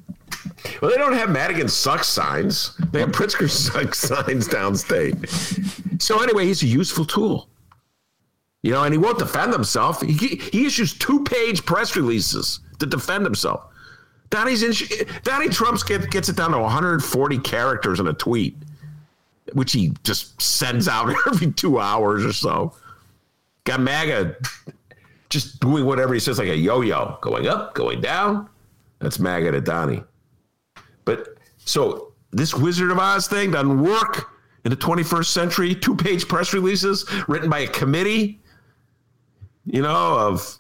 Well, 0.82 0.92
they 0.92 0.98
don't 0.98 1.14
have 1.14 1.30
Madigan 1.30 1.68
sucks 1.68 2.08
signs. 2.08 2.76
They 2.92 3.00
have 3.00 3.12
Pritzker 3.12 3.50
sucks 3.50 4.00
signs 4.00 4.48
downstate. 4.48 6.02
So 6.02 6.22
anyway, 6.22 6.46
he's 6.46 6.64
a 6.64 6.68
useful 6.68 7.06
tool. 7.06 7.48
You 8.64 8.72
know, 8.72 8.84
and 8.84 8.94
he 8.94 8.98
won't 8.98 9.18
defend 9.18 9.54
himself. 9.54 10.02
He, 10.02 10.14
he 10.52 10.66
issues 10.66 10.94
two-page 10.94 11.66
press 11.66 11.96
releases 11.96 12.60
to 12.80 12.86
defend 12.86 13.24
himself. 13.24 13.64
Donnie's 14.30 14.64
in, 14.64 14.74
Donnie 15.24 15.50
Trump's 15.50 15.84
get, 15.84 16.10
gets 16.10 16.30
it 16.30 16.38
down 16.38 16.52
to 16.52 16.60
140 16.60 17.40
characters 17.40 18.00
in 18.00 18.08
a 18.08 18.14
tweet, 18.14 18.56
which 19.54 19.74
he 19.74 19.94
just 20.04 20.40
sends 20.42 20.88
out 20.88 21.14
every 21.28 21.52
two 21.52 21.80
hours 21.80 22.24
or 22.24 22.34
so. 22.34 22.74
Got 23.64 23.82
MAGA 23.82 24.38
just 25.30 25.60
doing 25.60 25.86
whatever 25.86 26.14
he 26.14 26.20
says, 26.20 26.40
like 26.40 26.48
a 26.48 26.56
yo-yo, 26.56 27.18
going 27.22 27.48
up, 27.48 27.74
going 27.74 28.02
down. 28.02 28.48
That's 29.00 29.20
MAGA 29.20 29.52
to 29.52 29.62
Donnie. 29.62 30.04
But 31.12 31.36
so 31.58 32.14
this 32.32 32.54
Wizard 32.54 32.90
of 32.90 32.98
Oz 32.98 33.28
thing 33.28 33.52
doesn't 33.52 33.82
work 33.82 34.30
in 34.64 34.72
the 34.72 34.78
21st 34.78 35.26
century. 35.26 35.76
Two 35.76 35.96
page 35.96 36.26
press 36.26 36.54
releases 36.54 37.06
written 37.28 37.50
by 37.50 37.60
a 37.60 37.68
committee, 37.68 38.40
you 39.66 39.82
know, 39.82 40.18
of 40.18 40.58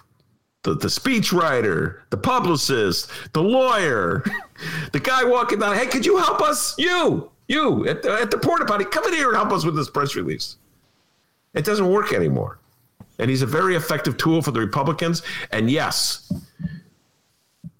the, 0.63 0.75
the 0.75 0.89
speechwriter, 0.89 1.99
the 2.09 2.17
publicist, 2.17 3.09
the 3.31 3.41
lawyer, 3.41 4.25
the 4.91 4.99
guy 4.99 5.23
walking 5.23 5.59
down. 5.59 5.75
Hey, 5.75 5.87
could 5.87 6.05
you 6.05 6.17
help 6.17 6.41
us? 6.41 6.75
You, 6.77 7.31
you 7.47 7.87
at 7.87 8.03
the, 8.03 8.11
at 8.11 8.29
the 8.29 8.37
porta 8.37 8.65
potty, 8.65 8.83
come 8.83 9.05
in 9.05 9.13
here 9.13 9.29
and 9.29 9.37
help 9.37 9.53
us 9.53 9.63
with 9.63 9.77
this 9.77 9.89
press 9.89 10.17
release. 10.17 10.57
It 11.53 11.63
doesn't 11.63 11.87
work 11.87 12.11
anymore. 12.11 12.59
And 13.19 13.29
he's 13.29 13.41
a 13.41 13.47
very 13.47 13.75
effective 13.75 14.17
tool 14.17 14.41
for 14.41 14.51
the 14.51 14.59
Republicans. 14.59 15.21
And 15.51 15.71
yes, 15.71 16.29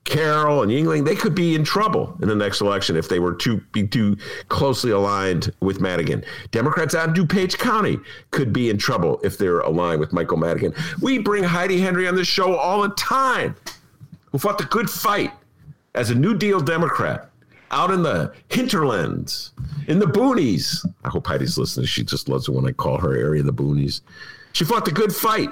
Carroll 0.04 0.64
and 0.64 0.72
Yingling, 0.72 1.06
they 1.06 1.16
could 1.16 1.36
be 1.36 1.56
in 1.56 1.64
trouble 1.64 2.18
in 2.22 2.28
the 2.28 2.36
next 2.36 2.60
election 2.60 2.96
if 2.96 3.08
they 3.08 3.20
were 3.20 3.36
to 3.36 3.58
be 3.72 3.88
too 3.88 4.18
closely 4.50 4.92
aligned 4.92 5.54
with 5.62 5.80
Madigan. 5.80 6.24
Democrats 6.50 6.96
out 6.96 7.10
in 7.10 7.14
DuPage 7.14 7.58
County 7.58 8.00
could 8.32 8.52
be 8.52 8.70
in 8.70 8.78
trouble 8.78 9.20
if 9.24 9.38
they're 9.38 9.60
aligned 9.60 10.00
with 10.00 10.12
Michael 10.12 10.38
Madigan. 10.38 10.74
We 11.02 11.20
bring 11.20 11.44
Heidi 11.44 11.80
Henry 11.80 12.08
on 12.08 12.16
this 12.16 12.28
show 12.28 12.56
all 12.56 12.82
the 12.82 12.90
time, 12.96 13.56
who 14.32 14.38
fought 14.38 14.58
the 14.58 14.66
good 14.66 14.90
fight 14.90 15.32
as 15.94 16.10
a 16.10 16.16
New 16.16 16.36
Deal 16.36 16.60
Democrat 16.60 17.30
out 17.70 17.92
in 17.92 18.04
the 18.04 18.34
hinterlands, 18.50 19.54
in 19.88 20.00
the 20.00 20.06
boonies. 20.06 20.86
I 21.06 21.10
hope 21.10 21.28
Heidi's 21.28 21.58
listening. 21.58 21.86
She 21.86 22.04
just 22.04 22.28
loves 22.28 22.48
it 22.48 22.52
when 22.52 22.66
I 22.66 22.72
call 22.72 22.98
her 22.98 23.16
area 23.16 23.44
the 23.44 23.54
boonies. 23.54 24.02
She 24.54 24.66
fought 24.66 24.84
the 24.84 24.92
good 24.92 25.16
fight 25.16 25.50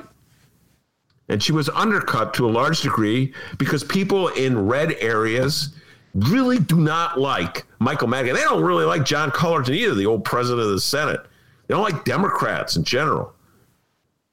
and 1.29 1.41
she 1.41 1.51
was 1.51 1.69
undercut 1.69 2.33
to 2.35 2.47
a 2.47 2.51
large 2.51 2.81
degree 2.81 3.33
because 3.57 3.83
people 3.83 4.27
in 4.29 4.67
red 4.67 4.93
areas 4.99 5.69
really 6.15 6.59
do 6.59 6.77
not 6.77 7.19
like 7.19 7.65
Michael 7.79 8.07
Madigan. 8.07 8.35
They 8.35 8.41
don't 8.43 8.63
really 8.63 8.85
like 8.85 9.05
John 9.05 9.29
Cullerton 9.31 9.75
either, 9.75 9.93
the 9.93 10.07
old 10.07 10.25
president 10.25 10.61
of 10.65 10.71
the 10.71 10.81
Senate. 10.81 11.21
They 11.67 11.75
don't 11.75 11.83
like 11.83 12.03
Democrats 12.03 12.75
in 12.75 12.83
general. 12.83 13.33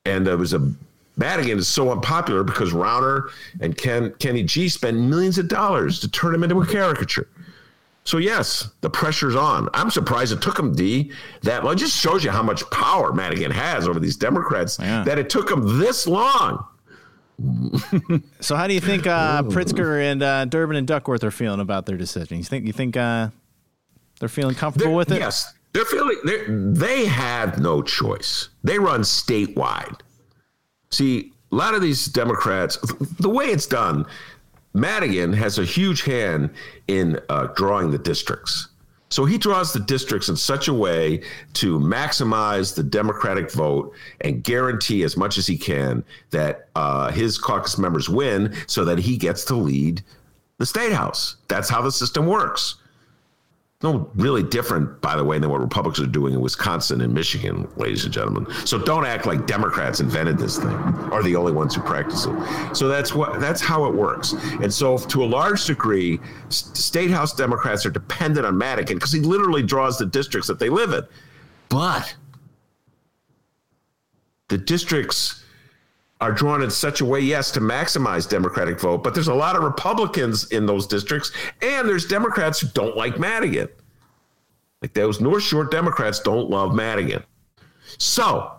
And 0.06 0.26
it 0.26 0.36
was 0.36 0.54
a 0.54 0.72
Madigan 1.18 1.58
is 1.58 1.68
so 1.68 1.90
unpopular 1.90 2.44
because 2.44 2.72
Rauner 2.72 3.30
and 3.60 3.76
Ken, 3.76 4.12
Kenny 4.18 4.42
G 4.42 4.68
spent 4.68 4.96
millions 4.98 5.38
of 5.38 5.48
dollars 5.48 5.98
to 6.00 6.10
turn 6.10 6.34
him 6.34 6.42
into 6.44 6.60
a 6.60 6.66
caricature. 6.66 7.28
So 8.04 8.18
yes, 8.18 8.68
the 8.82 8.90
pressure's 8.90 9.34
on. 9.34 9.68
I'm 9.74 9.90
surprised 9.90 10.32
it 10.32 10.40
took 10.40 10.58
him 10.58 10.74
D 10.74 11.10
that 11.42 11.62
well, 11.62 11.72
it 11.72 11.76
just 11.76 11.96
shows 11.98 12.22
you 12.22 12.30
how 12.30 12.42
much 12.42 12.68
power 12.70 13.12
Madigan 13.12 13.50
has 13.50 13.88
over 13.88 13.98
these 13.98 14.16
Democrats 14.16 14.78
Yeah. 14.80 15.02
that 15.04 15.18
it 15.18 15.28
took 15.28 15.50
him 15.50 15.78
this 15.78 16.06
long. 16.06 16.64
So, 18.40 18.56
how 18.56 18.66
do 18.66 18.74
you 18.74 18.80
think 18.80 19.06
uh, 19.06 19.42
Pritzker 19.42 20.02
and 20.02 20.22
uh, 20.22 20.44
Durbin 20.46 20.76
and 20.76 20.86
Duckworth 20.86 21.22
are 21.24 21.30
feeling 21.30 21.60
about 21.60 21.86
their 21.86 21.96
decision? 21.96 22.38
You 22.38 22.44
think 22.44 22.66
you 22.66 22.72
think 22.72 22.96
uh, 22.96 23.28
they're 24.20 24.28
feeling 24.28 24.54
comfortable 24.54 24.90
They're- 24.92 24.96
with 24.96 25.12
it? 25.12 25.18
Yes, 25.18 25.52
they're 25.72 25.84
feeling 25.84 26.16
they're, 26.24 26.46
they 26.48 27.04
have 27.06 27.58
no 27.60 27.82
choice. 27.82 28.48
They 28.64 28.78
run 28.78 29.02
statewide. 29.02 30.00
See, 30.90 31.32
a 31.52 31.54
lot 31.54 31.74
of 31.74 31.82
these 31.82 32.06
Democrats, 32.06 32.78
the 33.20 33.28
way 33.28 33.46
it's 33.46 33.66
done, 33.66 34.06
Madigan 34.72 35.32
has 35.34 35.58
a 35.58 35.64
huge 35.64 36.02
hand 36.04 36.50
in 36.88 37.20
uh, 37.28 37.48
drawing 37.48 37.90
the 37.90 37.98
districts. 37.98 38.68
So 39.16 39.24
he 39.24 39.38
draws 39.38 39.72
the 39.72 39.80
districts 39.80 40.28
in 40.28 40.36
such 40.36 40.68
a 40.68 40.74
way 40.74 41.22
to 41.54 41.80
maximize 41.80 42.74
the 42.74 42.82
Democratic 42.82 43.50
vote 43.50 43.94
and 44.20 44.44
guarantee 44.44 45.04
as 45.04 45.16
much 45.16 45.38
as 45.38 45.46
he 45.46 45.56
can 45.56 46.04
that 46.32 46.68
uh, 46.74 47.10
his 47.10 47.38
caucus 47.38 47.78
members 47.78 48.10
win 48.10 48.54
so 48.66 48.84
that 48.84 48.98
he 48.98 49.16
gets 49.16 49.42
to 49.46 49.54
lead 49.54 50.02
the 50.58 50.66
state 50.66 50.92
house. 50.92 51.36
That's 51.48 51.70
how 51.70 51.80
the 51.80 51.90
system 51.90 52.26
works 52.26 52.74
no 53.82 54.10
really 54.14 54.42
different, 54.42 55.00
by 55.02 55.16
the 55.16 55.24
way, 55.24 55.38
than 55.38 55.50
what 55.50 55.60
Republicans 55.60 56.06
are 56.06 56.10
doing 56.10 56.32
in 56.32 56.40
Wisconsin 56.40 57.02
and 57.02 57.12
Michigan, 57.12 57.68
ladies 57.76 58.04
and 58.04 58.12
gentlemen. 58.12 58.46
So 58.64 58.78
don't 58.78 59.04
act 59.04 59.26
like 59.26 59.46
Democrats 59.46 60.00
invented 60.00 60.38
this 60.38 60.58
thing, 60.58 60.72
are 60.72 61.22
the 61.22 61.36
only 61.36 61.52
ones 61.52 61.74
who 61.74 61.82
practice 61.82 62.24
it. 62.24 62.74
So 62.74 62.88
that's 62.88 63.14
what 63.14 63.38
that's 63.38 63.60
how 63.60 63.84
it 63.84 63.94
works. 63.94 64.32
And 64.62 64.72
so, 64.72 64.96
to 64.96 65.22
a 65.22 65.26
large 65.26 65.66
degree, 65.66 66.18
state 66.48 67.10
house 67.10 67.34
Democrats 67.34 67.84
are 67.84 67.90
dependent 67.90 68.46
on 68.46 68.56
Madigan 68.56 68.96
because 68.96 69.12
he 69.12 69.20
literally 69.20 69.62
draws 69.62 69.98
the 69.98 70.06
districts 70.06 70.48
that 70.48 70.58
they 70.58 70.70
live 70.70 70.92
in. 70.92 71.02
But 71.68 72.16
the 74.48 74.56
districts 74.56 75.44
are 76.20 76.32
drawn 76.32 76.62
in 76.62 76.70
such 76.70 77.00
a 77.00 77.04
way, 77.04 77.20
yes, 77.20 77.50
to 77.52 77.60
maximize 77.60 78.28
Democratic 78.28 78.80
vote, 78.80 79.04
but 79.04 79.14
there's 79.14 79.28
a 79.28 79.34
lot 79.34 79.54
of 79.54 79.62
Republicans 79.62 80.50
in 80.50 80.64
those 80.64 80.86
districts, 80.86 81.30
and 81.60 81.88
there's 81.88 82.06
Democrats 82.06 82.60
who 82.60 82.68
don't 82.68 82.96
like 82.96 83.18
Madigan. 83.18 83.68
Like 84.80 84.94
those 84.94 85.20
North 85.20 85.42
Shore 85.42 85.64
Democrats 85.64 86.20
don't 86.20 86.48
love 86.48 86.74
Madigan. 86.74 87.22
So 87.98 88.56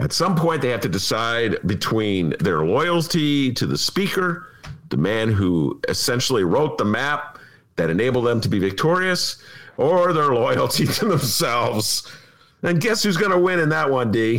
at 0.00 0.12
some 0.12 0.34
point, 0.34 0.62
they 0.62 0.70
have 0.70 0.80
to 0.80 0.88
decide 0.88 1.58
between 1.66 2.34
their 2.40 2.64
loyalty 2.64 3.52
to 3.52 3.66
the 3.66 3.76
speaker, 3.76 4.46
the 4.88 4.96
man 4.96 5.30
who 5.30 5.78
essentially 5.88 6.42
wrote 6.42 6.78
the 6.78 6.86
map 6.86 7.38
that 7.76 7.90
enabled 7.90 8.26
them 8.26 8.40
to 8.40 8.48
be 8.48 8.58
victorious, 8.58 9.42
or 9.76 10.14
their 10.14 10.34
loyalty 10.34 10.86
to 10.94 11.04
themselves. 11.04 12.10
And 12.62 12.80
guess 12.80 13.02
who's 13.02 13.16
going 13.16 13.30
to 13.30 13.38
win 13.38 13.58
in 13.58 13.70
that 13.70 13.90
one, 13.90 14.12
D? 14.12 14.38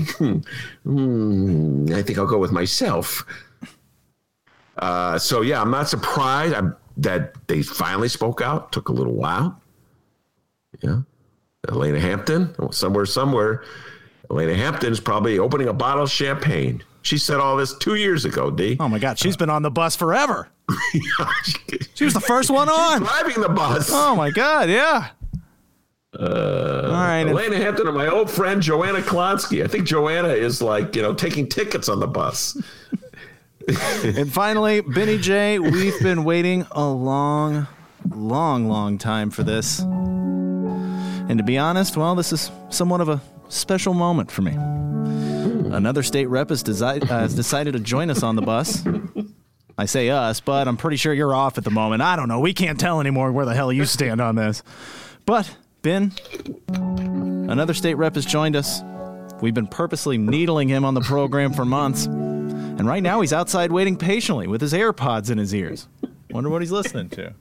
Hmm, 0.83 1.85
I 1.93 2.01
think 2.01 2.17
I'll 2.17 2.27
go 2.27 2.37
with 2.37 2.51
myself. 2.51 3.25
Uh, 4.77 5.17
so 5.17 5.41
yeah, 5.41 5.61
I'm 5.61 5.71
not 5.71 5.89
surprised 5.89 6.53
I'm, 6.53 6.75
that 6.97 7.35
they 7.47 7.61
finally 7.61 8.07
spoke 8.07 8.41
out. 8.41 8.71
Took 8.71 8.89
a 8.89 8.91
little 8.91 9.13
while. 9.13 9.59
Yeah, 10.81 11.01
Alaina 11.67 11.99
Hampton, 11.99 12.55
somewhere, 12.71 13.05
somewhere. 13.05 13.63
Alaina 14.29 14.55
Hampton's 14.55 14.99
probably 14.99 15.37
opening 15.37 15.67
a 15.67 15.73
bottle 15.73 16.03
of 16.03 16.09
champagne. 16.09 16.83
She 17.03 17.17
said 17.17 17.39
all 17.39 17.57
this 17.57 17.77
two 17.77 17.95
years 17.95 18.25
ago, 18.25 18.49
D. 18.49 18.77
Oh 18.79 18.87
my 18.87 18.99
God, 18.99 19.19
she's 19.19 19.35
been 19.35 19.49
on 19.49 19.61
the 19.61 19.71
bus 19.71 19.95
forever. 19.95 20.47
she 21.93 22.03
was 22.05 22.13
the 22.13 22.21
first 22.21 22.49
one 22.49 22.69
on. 22.69 22.99
driving 22.99 23.41
the 23.41 23.49
bus. 23.49 23.89
Oh 23.91 24.15
my 24.15 24.31
God, 24.31 24.69
yeah. 24.69 25.09
Uh, 26.17 26.81
all 26.85 26.91
right, 26.91 27.23
Alaina 27.23 27.55
Hampton 27.55 27.87
and 27.87 27.95
my 27.95 28.07
old 28.07 28.29
friend 28.29 28.61
Joanna 28.61 28.99
Klonsky. 28.99 29.63
I 29.63 29.67
think 29.67 29.87
Joanna 29.87 30.29
is 30.29 30.61
like 30.61 30.95
you 30.95 31.01
know 31.01 31.13
taking 31.13 31.47
tickets 31.47 31.87
on 31.87 31.99
the 31.99 32.07
bus. 32.07 32.57
and 34.03 34.31
finally, 34.31 34.81
Benny 34.81 35.17
J, 35.17 35.59
we've 35.59 35.99
been 36.01 36.23
waiting 36.23 36.65
a 36.71 36.87
long, 36.89 37.67
long, 38.09 38.67
long 38.67 38.97
time 38.97 39.29
for 39.29 39.43
this. 39.43 39.79
And 39.79 41.37
to 41.37 41.43
be 41.43 41.57
honest, 41.57 41.95
well, 41.95 42.15
this 42.15 42.33
is 42.33 42.51
somewhat 42.69 42.99
of 42.99 43.07
a 43.07 43.21
special 43.47 43.93
moment 43.93 44.31
for 44.31 44.41
me. 44.41 44.51
Another 45.73 46.03
state 46.03 46.25
rep 46.25 46.49
has, 46.49 46.63
desi- 46.63 47.03
uh, 47.03 47.19
has 47.19 47.33
decided 47.35 47.73
to 47.73 47.79
join 47.79 48.09
us 48.09 48.23
on 48.23 48.35
the 48.35 48.41
bus. 48.41 48.83
I 49.77 49.85
say 49.85 50.09
us, 50.09 50.41
but 50.41 50.67
I'm 50.67 50.75
pretty 50.75 50.97
sure 50.97 51.13
you're 51.13 51.33
off 51.33 51.57
at 51.57 51.63
the 51.63 51.71
moment. 51.71 52.01
I 52.01 52.17
don't 52.17 52.27
know. 52.27 52.39
We 52.41 52.53
can't 52.53 52.79
tell 52.79 52.99
anymore 52.99 53.31
where 53.31 53.45
the 53.45 53.53
hell 53.53 53.71
you 53.71 53.85
stand 53.85 54.19
on 54.19 54.35
this. 54.35 54.63
But, 55.25 55.55
Ben, 55.81 56.11
another 56.69 57.73
state 57.73 57.95
rep 57.95 58.13
has 58.13 58.25
joined 58.25 58.55
us. 58.55 58.83
We've 59.41 59.53
been 59.53 59.67
purposely 59.67 60.17
needling 60.17 60.67
him 60.67 60.85
on 60.85 60.93
the 60.93 61.01
program 61.01 61.53
for 61.53 61.65
months. 61.65 62.05
And 62.05 62.87
right 62.87 63.01
now 63.01 63.21
he's 63.21 63.33
outside 63.33 63.71
waiting 63.71 63.97
patiently 63.97 64.45
with 64.45 64.61
his 64.61 64.73
AirPods 64.73 65.31
in 65.31 65.39
his 65.39 65.55
ears. 65.55 65.87
Wonder 66.29 66.51
what 66.51 66.61
he's 66.61 66.71
listening 66.71 67.09
to. 67.09 67.33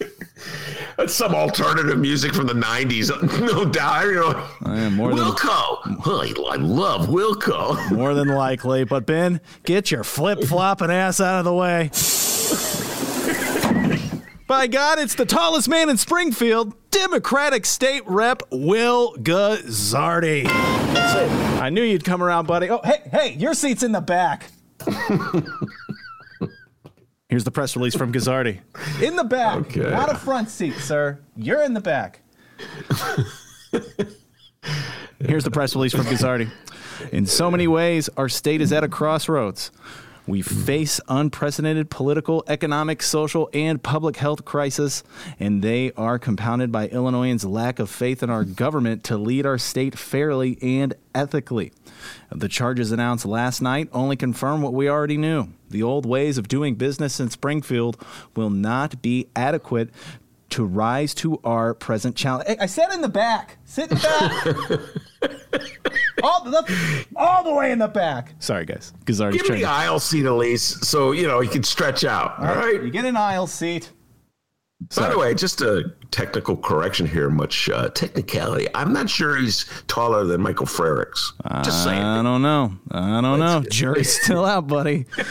That's 0.96 1.14
some 1.14 1.34
alternative 1.34 1.98
music 1.98 2.34
from 2.34 2.46
the 2.46 2.54
'90s, 2.54 3.10
no 3.52 3.64
doubt. 3.64 4.04
You 4.04 4.14
know, 4.14 4.48
I 4.62 4.88
more 4.90 5.10
Wilco. 5.10 5.84
Than, 5.84 5.96
oh, 6.04 6.46
I 6.50 6.56
love 6.56 7.08
Wilco. 7.08 7.92
More 7.92 8.14
than 8.14 8.28
likely, 8.28 8.84
but 8.84 9.06
Ben, 9.06 9.40
get 9.64 9.90
your 9.90 10.04
flip 10.04 10.44
flopping 10.44 10.90
ass 10.90 11.20
out 11.20 11.40
of 11.40 11.44
the 11.44 11.54
way. 11.54 11.90
By 14.48 14.66
God, 14.66 14.98
it's 14.98 15.14
the 15.14 15.26
tallest 15.26 15.68
man 15.68 15.90
in 15.90 15.98
Springfield, 15.98 16.72
Democratic 16.90 17.66
State 17.66 18.02
Rep 18.06 18.42
Will 18.50 19.14
Guzzardi. 19.16 20.46
I 20.48 21.68
knew 21.68 21.82
you'd 21.82 22.02
come 22.02 22.22
around, 22.22 22.46
buddy. 22.46 22.70
Oh, 22.70 22.80
hey, 22.82 23.02
hey, 23.12 23.34
your 23.34 23.52
seat's 23.52 23.82
in 23.82 23.92
the 23.92 24.00
back. 24.00 24.50
Here's 27.28 27.44
the 27.44 27.50
press 27.50 27.76
release 27.76 27.94
from 27.94 28.10
Guzzardi. 28.10 28.60
In 29.02 29.16
the 29.16 29.24
back, 29.24 29.58
okay. 29.58 29.90
not 29.90 30.10
a 30.10 30.16
front 30.16 30.48
seat, 30.48 30.76
sir. 30.76 31.20
You're 31.36 31.62
in 31.62 31.74
the 31.74 31.82
back. 31.82 32.22
Here's 35.20 35.44
the 35.44 35.50
press 35.50 35.74
release 35.74 35.94
from 35.94 36.06
Guzzardi. 36.06 36.50
In 37.12 37.26
so 37.26 37.50
many 37.50 37.68
ways, 37.68 38.08
our 38.16 38.30
state 38.30 38.62
is 38.62 38.72
at 38.72 38.82
a 38.82 38.88
crossroads. 38.88 39.72
We 40.28 40.42
face 40.42 41.00
unprecedented 41.08 41.88
political, 41.88 42.44
economic, 42.46 43.02
social, 43.02 43.48
and 43.54 43.82
public 43.82 44.18
health 44.18 44.44
crisis, 44.44 45.02
and 45.40 45.62
they 45.62 45.90
are 45.92 46.18
compounded 46.18 46.70
by 46.70 46.88
Illinoisans' 46.88 47.46
lack 47.46 47.78
of 47.78 47.88
faith 47.88 48.22
in 48.22 48.28
our 48.28 48.44
government 48.44 49.04
to 49.04 49.16
lead 49.16 49.46
our 49.46 49.56
state 49.56 49.98
fairly 49.98 50.58
and 50.60 50.92
ethically. 51.14 51.72
The 52.30 52.46
charges 52.46 52.92
announced 52.92 53.24
last 53.24 53.62
night 53.62 53.88
only 53.90 54.16
confirm 54.16 54.60
what 54.60 54.74
we 54.74 54.86
already 54.86 55.16
knew. 55.16 55.48
The 55.70 55.82
old 55.82 56.04
ways 56.04 56.36
of 56.36 56.46
doing 56.46 56.74
business 56.74 57.20
in 57.20 57.30
Springfield 57.30 57.96
will 58.36 58.50
not 58.50 59.00
be 59.00 59.28
adequate 59.34 59.88
to 60.50 60.64
rise 60.64 61.14
to 61.14 61.38
our 61.44 61.74
present 61.74 62.16
challenge. 62.16 62.48
Hey, 62.48 62.56
I 62.60 62.66
said 62.66 62.92
in 62.92 63.00
the 63.00 63.08
back. 63.08 63.58
Sit 63.64 63.90
in 63.90 63.98
the 63.98 64.88
back. 65.20 65.32
all, 66.22 66.44
the, 66.44 67.06
all 67.16 67.44
the 67.44 67.54
way 67.54 67.70
in 67.70 67.78
the 67.78 67.88
back. 67.88 68.34
Sorry, 68.38 68.64
guys. 68.64 68.92
Give 69.04 69.18
me 69.18 69.36
the 69.38 69.64
aisle 69.64 70.00
seat, 70.00 70.24
Elise, 70.24 70.62
so 70.86 71.12
you 71.12 71.26
know 71.26 71.40
you 71.40 71.50
can 71.50 71.62
stretch 71.62 72.04
out. 72.04 72.38
All 72.38 72.46
right. 72.46 72.56
right. 72.56 72.82
You 72.82 72.90
get 72.90 73.04
an 73.04 73.16
aisle 73.16 73.46
seat. 73.46 73.92
By 74.94 75.10
the 75.10 75.18
way, 75.18 75.34
just 75.34 75.60
a 75.60 75.92
technical 76.12 76.56
correction 76.56 77.04
here, 77.04 77.28
much 77.30 77.68
uh, 77.68 77.88
technicality. 77.88 78.68
I'm 78.76 78.92
not 78.92 79.10
sure 79.10 79.36
he's 79.36 79.66
taller 79.88 80.24
than 80.24 80.40
Michael 80.40 80.66
Frerichs. 80.66 81.32
Just 81.64 81.82
saying. 81.82 82.00
I 82.00 82.22
don't 82.22 82.42
know. 82.42 82.72
I 82.92 83.20
don't 83.20 83.40
know. 83.40 83.64
Jury's 83.68 84.22
still 84.22 84.44
out, 84.44 84.68
buddy. 84.68 85.06
All 85.18 85.24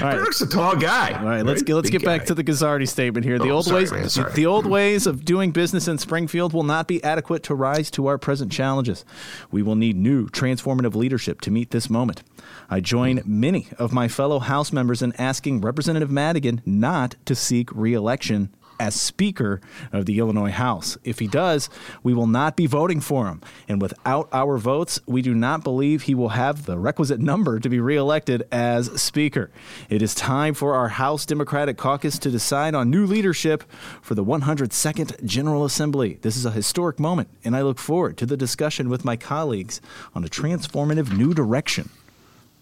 right. 0.00 0.16
Frerich's 0.16 0.40
a 0.40 0.48
tall 0.48 0.74
guy. 0.74 1.12
All 1.12 1.26
right, 1.26 1.42
let's 1.42 1.60
get 1.62 1.74
let's 1.74 1.90
Big 1.90 2.00
get 2.00 2.06
back 2.06 2.24
to 2.26 2.34
the 2.34 2.42
Guzzardi 2.42 2.88
statement 2.88 3.26
here. 3.26 3.38
The 3.38 3.50
oh, 3.50 3.56
old 3.56 3.66
sorry, 3.66 3.84
ways 3.84 4.16
man, 4.16 4.32
the 4.34 4.46
old 4.46 4.64
ways 4.64 5.06
of 5.06 5.22
doing 5.22 5.50
business 5.50 5.86
in 5.86 5.98
Springfield 5.98 6.54
will 6.54 6.64
not 6.64 6.88
be 6.88 7.04
adequate 7.04 7.42
to 7.44 7.54
rise 7.54 7.90
to 7.90 8.06
our 8.06 8.16
present 8.16 8.50
challenges. 8.50 9.04
We 9.50 9.62
will 9.62 9.76
need 9.76 9.96
new 9.96 10.28
transformative 10.28 10.94
leadership 10.94 11.42
to 11.42 11.50
meet 11.50 11.72
this 11.72 11.90
moment. 11.90 12.22
I 12.70 12.80
join 12.80 13.20
many 13.26 13.68
of 13.78 13.92
my 13.92 14.08
fellow 14.08 14.38
House 14.38 14.72
members 14.72 15.02
in 15.02 15.12
asking 15.18 15.60
Representative 15.60 16.10
Madigan 16.10 16.62
not 16.64 17.16
to 17.26 17.34
seek 17.34 17.70
reelection 17.72 18.48
as 18.78 18.94
Speaker 18.94 19.60
of 19.92 20.06
the 20.06 20.18
Illinois 20.18 20.50
House. 20.50 20.98
If 21.04 21.18
he 21.18 21.26
does, 21.26 21.68
we 22.02 22.14
will 22.14 22.26
not 22.26 22.56
be 22.56 22.66
voting 22.66 23.00
for 23.00 23.26
him. 23.26 23.40
And 23.68 23.80
without 23.80 24.28
our 24.32 24.58
votes, 24.58 25.00
we 25.06 25.22
do 25.22 25.34
not 25.34 25.64
believe 25.64 26.02
he 26.02 26.14
will 26.14 26.30
have 26.30 26.66
the 26.66 26.78
requisite 26.78 27.20
number 27.20 27.58
to 27.60 27.68
be 27.68 27.80
reelected 27.80 28.44
as 28.52 29.00
Speaker. 29.00 29.50
It 29.88 30.02
is 30.02 30.14
time 30.14 30.54
for 30.54 30.74
our 30.74 30.88
House 30.88 31.26
Democratic 31.26 31.76
Caucus 31.76 32.18
to 32.20 32.30
decide 32.30 32.74
on 32.74 32.90
new 32.90 33.06
leadership 33.06 33.64
for 34.02 34.14
the 34.14 34.24
102nd 34.24 35.24
General 35.24 35.64
Assembly. 35.64 36.18
This 36.22 36.36
is 36.36 36.44
a 36.44 36.50
historic 36.50 36.98
moment, 36.98 37.28
and 37.44 37.56
I 37.56 37.62
look 37.62 37.78
forward 37.78 38.16
to 38.18 38.26
the 38.26 38.36
discussion 38.36 38.88
with 38.88 39.04
my 39.04 39.16
colleagues 39.16 39.80
on 40.14 40.24
a 40.24 40.28
transformative 40.28 41.16
new 41.16 41.34
direction 41.34 41.90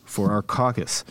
for 0.07 0.31
our 0.31 0.43
caucus. 0.43 1.05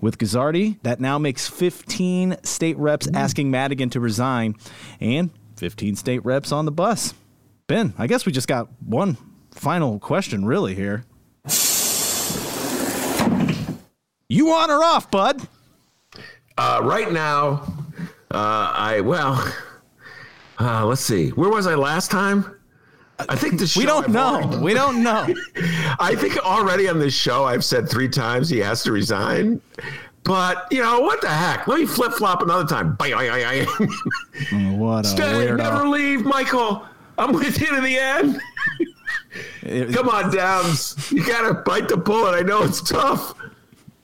With 0.00 0.18
Guzzardi, 0.18 0.78
that 0.82 1.00
now 1.00 1.18
makes 1.18 1.46
15 1.48 2.38
state 2.42 2.76
reps 2.78 3.08
asking 3.14 3.50
Madigan 3.50 3.90
to 3.90 4.00
resign 4.00 4.54
and 5.00 5.30
15 5.56 5.96
state 5.96 6.24
reps 6.24 6.50
on 6.50 6.64
the 6.64 6.72
bus. 6.72 7.14
Ben, 7.66 7.94
I 7.98 8.06
guess 8.06 8.26
we 8.26 8.32
just 8.32 8.48
got 8.48 8.68
one 8.84 9.18
final 9.52 9.98
question, 9.98 10.44
really, 10.44 10.74
here. 10.74 11.04
You 14.30 14.50
on 14.50 14.70
or 14.70 14.82
off, 14.84 15.10
bud? 15.10 15.46
Uh, 16.56 16.80
right 16.82 17.12
now, 17.12 17.72
uh, 18.30 18.72
I, 18.74 19.00
well, 19.00 19.54
uh, 20.58 20.84
let's 20.84 21.00
see. 21.00 21.30
Where 21.30 21.50
was 21.50 21.66
I 21.66 21.74
last 21.74 22.10
time? 22.10 22.57
I 23.28 23.34
think 23.36 23.58
the 23.58 23.66
show. 23.66 23.80
We 23.80 23.86
don't 23.86 24.04
I've 24.04 24.10
know. 24.12 24.34
Already, 24.42 24.56
we 24.62 24.74
don't 24.74 25.02
know. 25.02 25.26
I 25.98 26.14
think 26.16 26.36
already 26.38 26.88
on 26.88 26.98
this 26.98 27.14
show 27.14 27.44
I've 27.44 27.64
said 27.64 27.88
three 27.88 28.08
times 28.08 28.48
he 28.48 28.58
has 28.58 28.82
to 28.84 28.92
resign. 28.92 29.60
But 30.24 30.66
you 30.70 30.82
know 30.82 31.00
what 31.00 31.20
the 31.20 31.28
heck? 31.28 31.66
Let 31.66 31.80
me 31.80 31.86
flip 31.86 32.12
flop 32.12 32.42
another 32.42 32.66
time. 32.66 32.96
oh, 33.00 34.72
what 34.76 35.06
a 35.06 35.08
Stay, 35.08 35.22
weirdo. 35.22 35.56
never 35.56 35.88
leave, 35.88 36.24
Michael. 36.24 36.84
I'm 37.16 37.32
with 37.32 37.58
you 37.60 37.66
to 37.74 37.80
the 37.80 37.98
end. 37.98 38.40
Come 39.94 40.08
on, 40.08 40.34
Downs. 40.34 41.10
You 41.10 41.24
gotta 41.26 41.54
bite 41.54 41.88
the 41.88 41.96
bullet. 41.96 42.34
I 42.36 42.42
know 42.42 42.62
it's 42.62 42.80
tough. 42.82 43.34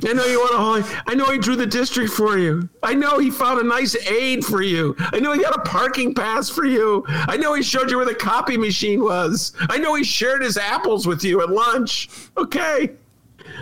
I 0.03 0.13
know 0.13 0.27
you 0.27 0.41
want 0.41 0.85
to. 0.85 1.03
I 1.07 1.15
know 1.15 1.27
he 1.27 1.39
drew 1.39 1.55
the 1.57 1.67
district 1.67 2.13
for 2.13 2.37
you. 2.37 2.69
I 2.83 2.95
know 2.95 3.19
he 3.19 3.31
found 3.31 3.61
a 3.61 3.65
nice 3.65 3.95
aid 4.09 4.45
for 4.45 4.61
you. 4.61 4.97
I 4.99 5.21
know 5.21 5.33
he 5.33 5.41
got 5.41 5.57
a 5.57 5.63
parking 5.63 6.15
pass 6.15 6.51
for 6.51 6.65
you. 6.67 7.05
I 7.09 7.37
know 7.37 7.55
he 7.55 7.63
showed 7.63 7.91
you 7.91 7.99
where 7.99 8.07
the 8.07 8.15
copy 8.15 8.57
machine 8.57 9.03
was. 9.03 9.53
I 9.61 9.79
know 9.79 9.95
he 9.95 10.03
shared 10.03 10.43
his 10.43 10.57
apples 10.57 11.07
with 11.07 11.23
you 11.23 11.43
at 11.43 11.49
lunch. 11.49 12.09
Okay. 12.37 12.91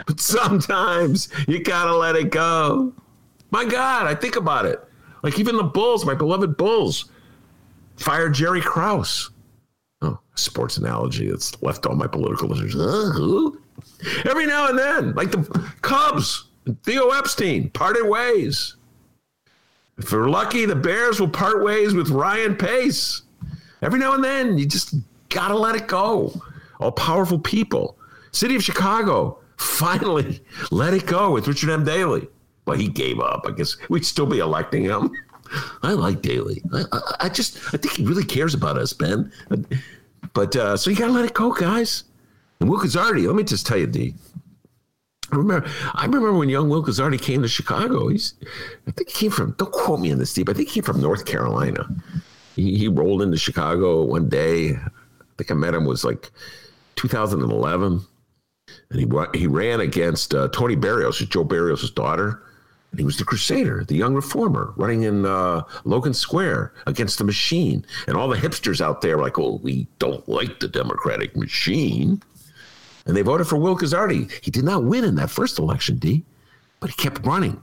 But 0.06 0.20
sometimes 0.20 1.28
you 1.46 1.62
gotta 1.62 1.94
let 1.94 2.16
it 2.16 2.30
go. 2.30 2.92
My 3.50 3.64
God, 3.64 4.06
I 4.06 4.14
think 4.14 4.36
about 4.36 4.64
it. 4.64 4.82
Like 5.22 5.38
even 5.38 5.56
the 5.56 5.62
Bulls, 5.62 6.04
my 6.04 6.14
beloved 6.14 6.56
Bulls, 6.56 7.10
fired 7.96 8.34
Jerry 8.34 8.62
Krause. 8.62 9.30
Oh, 10.00 10.18
sports 10.34 10.78
analogy 10.78 11.30
that's 11.30 11.62
left 11.62 11.86
all 11.86 11.94
my 11.94 12.06
political 12.06 12.48
listeners. 12.48 12.74
Uh, 12.74 13.12
who? 13.14 13.61
Every 14.24 14.46
now 14.46 14.68
and 14.68 14.78
then, 14.78 15.14
like 15.14 15.30
the 15.30 15.70
Cubs, 15.82 16.48
Theo 16.84 17.10
Epstein 17.10 17.70
parted 17.70 18.06
ways. 18.06 18.76
If 19.98 20.10
we're 20.10 20.28
lucky, 20.28 20.64
the 20.66 20.74
Bears 20.74 21.20
will 21.20 21.28
part 21.28 21.62
ways 21.62 21.94
with 21.94 22.10
Ryan 22.10 22.56
Pace. 22.56 23.22
Every 23.82 23.98
now 23.98 24.14
and 24.14 24.24
then, 24.24 24.58
you 24.58 24.66
just 24.66 24.94
gotta 25.28 25.56
let 25.56 25.74
it 25.76 25.86
go. 25.86 26.40
All 26.80 26.92
powerful 26.92 27.38
people. 27.38 27.96
City 28.32 28.56
of 28.56 28.62
Chicago, 28.62 29.38
finally 29.56 30.40
let 30.70 30.94
it 30.94 31.06
go 31.06 31.32
with 31.32 31.46
Richard 31.46 31.70
M. 31.70 31.84
Daley. 31.84 32.28
Well, 32.66 32.76
he 32.78 32.88
gave 32.88 33.20
up. 33.20 33.44
I 33.46 33.52
guess 33.52 33.76
we'd 33.88 34.06
still 34.06 34.26
be 34.26 34.38
electing 34.38 34.84
him. 34.84 35.10
I 35.82 35.92
like 35.92 36.22
Daley. 36.22 36.62
I, 36.72 36.84
I, 36.92 37.00
I 37.20 37.28
just, 37.28 37.58
I 37.74 37.76
think 37.76 37.94
he 37.94 38.04
really 38.04 38.24
cares 38.24 38.54
about 38.54 38.78
us, 38.78 38.92
Ben. 38.92 39.30
But 40.32 40.56
uh, 40.56 40.76
so 40.76 40.90
you 40.90 40.96
gotta 40.96 41.12
let 41.12 41.24
it 41.24 41.34
go, 41.34 41.52
guys. 41.52 42.04
And 42.62 42.70
Will 42.70 42.78
Guzzardi, 42.78 43.26
let 43.26 43.34
me 43.34 43.42
just 43.42 43.66
tell 43.66 43.76
you, 43.76 43.88
the 43.88 44.14
I 45.32 45.36
remember, 45.36 45.68
I 45.94 46.04
remember 46.04 46.32
when 46.32 46.48
young 46.48 46.68
Will 46.68 46.84
Guzzardi 46.84 47.20
came 47.20 47.42
to 47.42 47.48
Chicago. 47.48 48.06
He's, 48.06 48.34
I 48.86 48.92
think 48.92 49.08
he 49.10 49.18
came 49.18 49.32
from. 49.32 49.56
Don't 49.58 49.72
quote 49.72 49.98
me 49.98 50.12
on 50.12 50.20
this, 50.20 50.30
Steve. 50.30 50.48
I 50.48 50.52
think 50.52 50.68
he 50.68 50.74
came 50.74 50.84
from 50.84 51.00
North 51.00 51.26
Carolina. 51.26 51.88
He, 52.54 52.78
he 52.78 52.86
rolled 52.86 53.20
into 53.20 53.36
Chicago 53.36 54.04
one 54.04 54.28
day. 54.28 54.76
I 54.76 55.24
think 55.36 55.50
I 55.50 55.54
met 55.54 55.74
him 55.74 55.86
was 55.86 56.04
like 56.04 56.30
2011, 56.94 58.00
and 58.90 59.00
he 59.00 59.08
he 59.36 59.48
ran 59.48 59.80
against 59.80 60.32
uh, 60.32 60.46
Toni 60.48 60.76
Berrios, 60.76 61.28
Joe 61.28 61.44
Berrios' 61.44 61.92
daughter. 61.92 62.44
And 62.92 63.00
he 63.00 63.04
was 63.04 63.16
the 63.16 63.24
crusader, 63.24 63.84
the 63.84 63.96
young 63.96 64.14
reformer, 64.14 64.72
running 64.76 65.02
in 65.02 65.26
uh, 65.26 65.62
Logan 65.84 66.14
Square 66.14 66.74
against 66.86 67.18
the 67.18 67.24
machine. 67.24 67.84
And 68.06 68.16
all 68.16 68.28
the 68.28 68.36
hipsters 68.36 68.82
out 68.82 69.00
there 69.00 69.16
were 69.16 69.24
like, 69.24 69.38
oh, 69.38 69.58
we 69.64 69.88
don't 69.98 70.28
like 70.28 70.60
the 70.60 70.68
Democratic 70.68 71.34
machine 71.34 72.22
and 73.06 73.16
they 73.16 73.22
voted 73.22 73.46
for 73.46 73.56
Will 73.56 73.76
Guzzardi. 73.76 74.30
He 74.42 74.50
did 74.50 74.64
not 74.64 74.84
win 74.84 75.04
in 75.04 75.14
that 75.16 75.30
first 75.30 75.58
election, 75.58 75.96
D, 75.96 76.24
but 76.80 76.90
he 76.90 76.96
kept 76.96 77.24
running, 77.26 77.62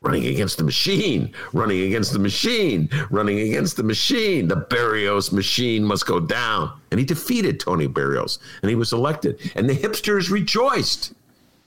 running 0.00 0.26
against 0.26 0.58
the 0.58 0.64
machine, 0.64 1.32
running 1.52 1.82
against 1.82 2.12
the 2.12 2.18
machine, 2.18 2.88
running 3.10 3.40
against 3.40 3.76
the 3.76 3.82
machine. 3.82 4.48
The 4.48 4.56
Berrios 4.56 5.32
machine 5.32 5.84
must 5.84 6.06
go 6.06 6.20
down. 6.20 6.72
And 6.90 6.98
he 6.98 7.06
defeated 7.06 7.60
Toni 7.60 7.88
Berrios 7.88 8.38
and 8.62 8.70
he 8.70 8.76
was 8.76 8.92
elected. 8.92 9.52
And 9.54 9.68
the 9.68 9.74
hipsters 9.74 10.30
rejoiced. 10.30 11.14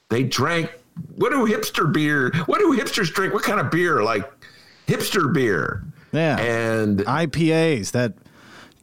They 0.09 0.24
drank. 0.24 0.72
What 1.16 1.32
do 1.32 1.45
hipster 1.45 1.91
beer? 1.91 2.32
What 2.45 2.59
do 2.59 2.78
hipsters 2.78 3.11
drink? 3.11 3.34
What 3.34 3.43
kind 3.43 3.59
of 3.59 3.70
beer? 3.72 4.03
Like 4.03 4.32
hipster 4.88 5.34
beer. 5.34 5.84
Yeah. 6.11 6.39
And 6.39 6.99
IPAs 6.99 7.91
that 7.91 8.13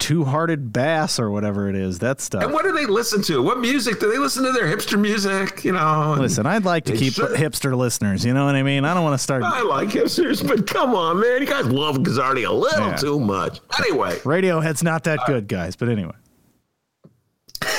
two 0.03 0.24
hearted 0.24 0.72
bass 0.72 1.20
or 1.20 1.30
whatever 1.30 1.68
it 1.68 1.76
is. 1.76 2.00
That 2.00 2.20
stuff. 2.20 2.42
And 2.42 2.53
what 2.53 2.64
do 2.64 2.72
they 2.72 2.86
listen 2.86 3.22
to? 3.22 3.40
What 3.40 3.61
music 3.61 4.00
do 4.00 4.11
they 4.11 4.18
listen 4.18 4.42
to? 4.42 4.50
Their 4.50 4.66
hipster 4.66 5.00
music, 5.00 5.64
you 5.64 5.72
know. 5.72 6.16
Listen, 6.18 6.44
I'd 6.44 6.64
like 6.64 6.84
to 6.86 6.96
keep 6.96 7.14
should. 7.14 7.30
hipster 7.30 7.76
listeners. 7.76 8.24
You 8.24 8.34
know 8.34 8.44
what 8.44 8.57
I 8.57 8.64
mean? 8.64 8.84
I 8.84 8.94
don't 8.94 9.05
want 9.05 9.14
to 9.14 9.22
start. 9.22 9.44
I 9.44 9.62
like 9.62 9.90
hipsters, 9.90 10.46
but 10.46 10.66
come 10.66 10.96
on, 10.96 11.20
man, 11.20 11.40
you 11.40 11.46
guys 11.46 11.66
love 11.66 11.98
Guzzardi 11.98 12.46
a 12.46 12.53
little 12.53 12.88
yeah. 12.88 12.96
too 12.96 13.20
much. 13.20 13.61
Anyway, 13.78 14.16
Radiohead's 14.18 14.82
not 14.82 15.05
that 15.05 15.20
good, 15.26 15.46
guys. 15.46 15.76
But 15.76 15.88
anyway, 15.88 16.16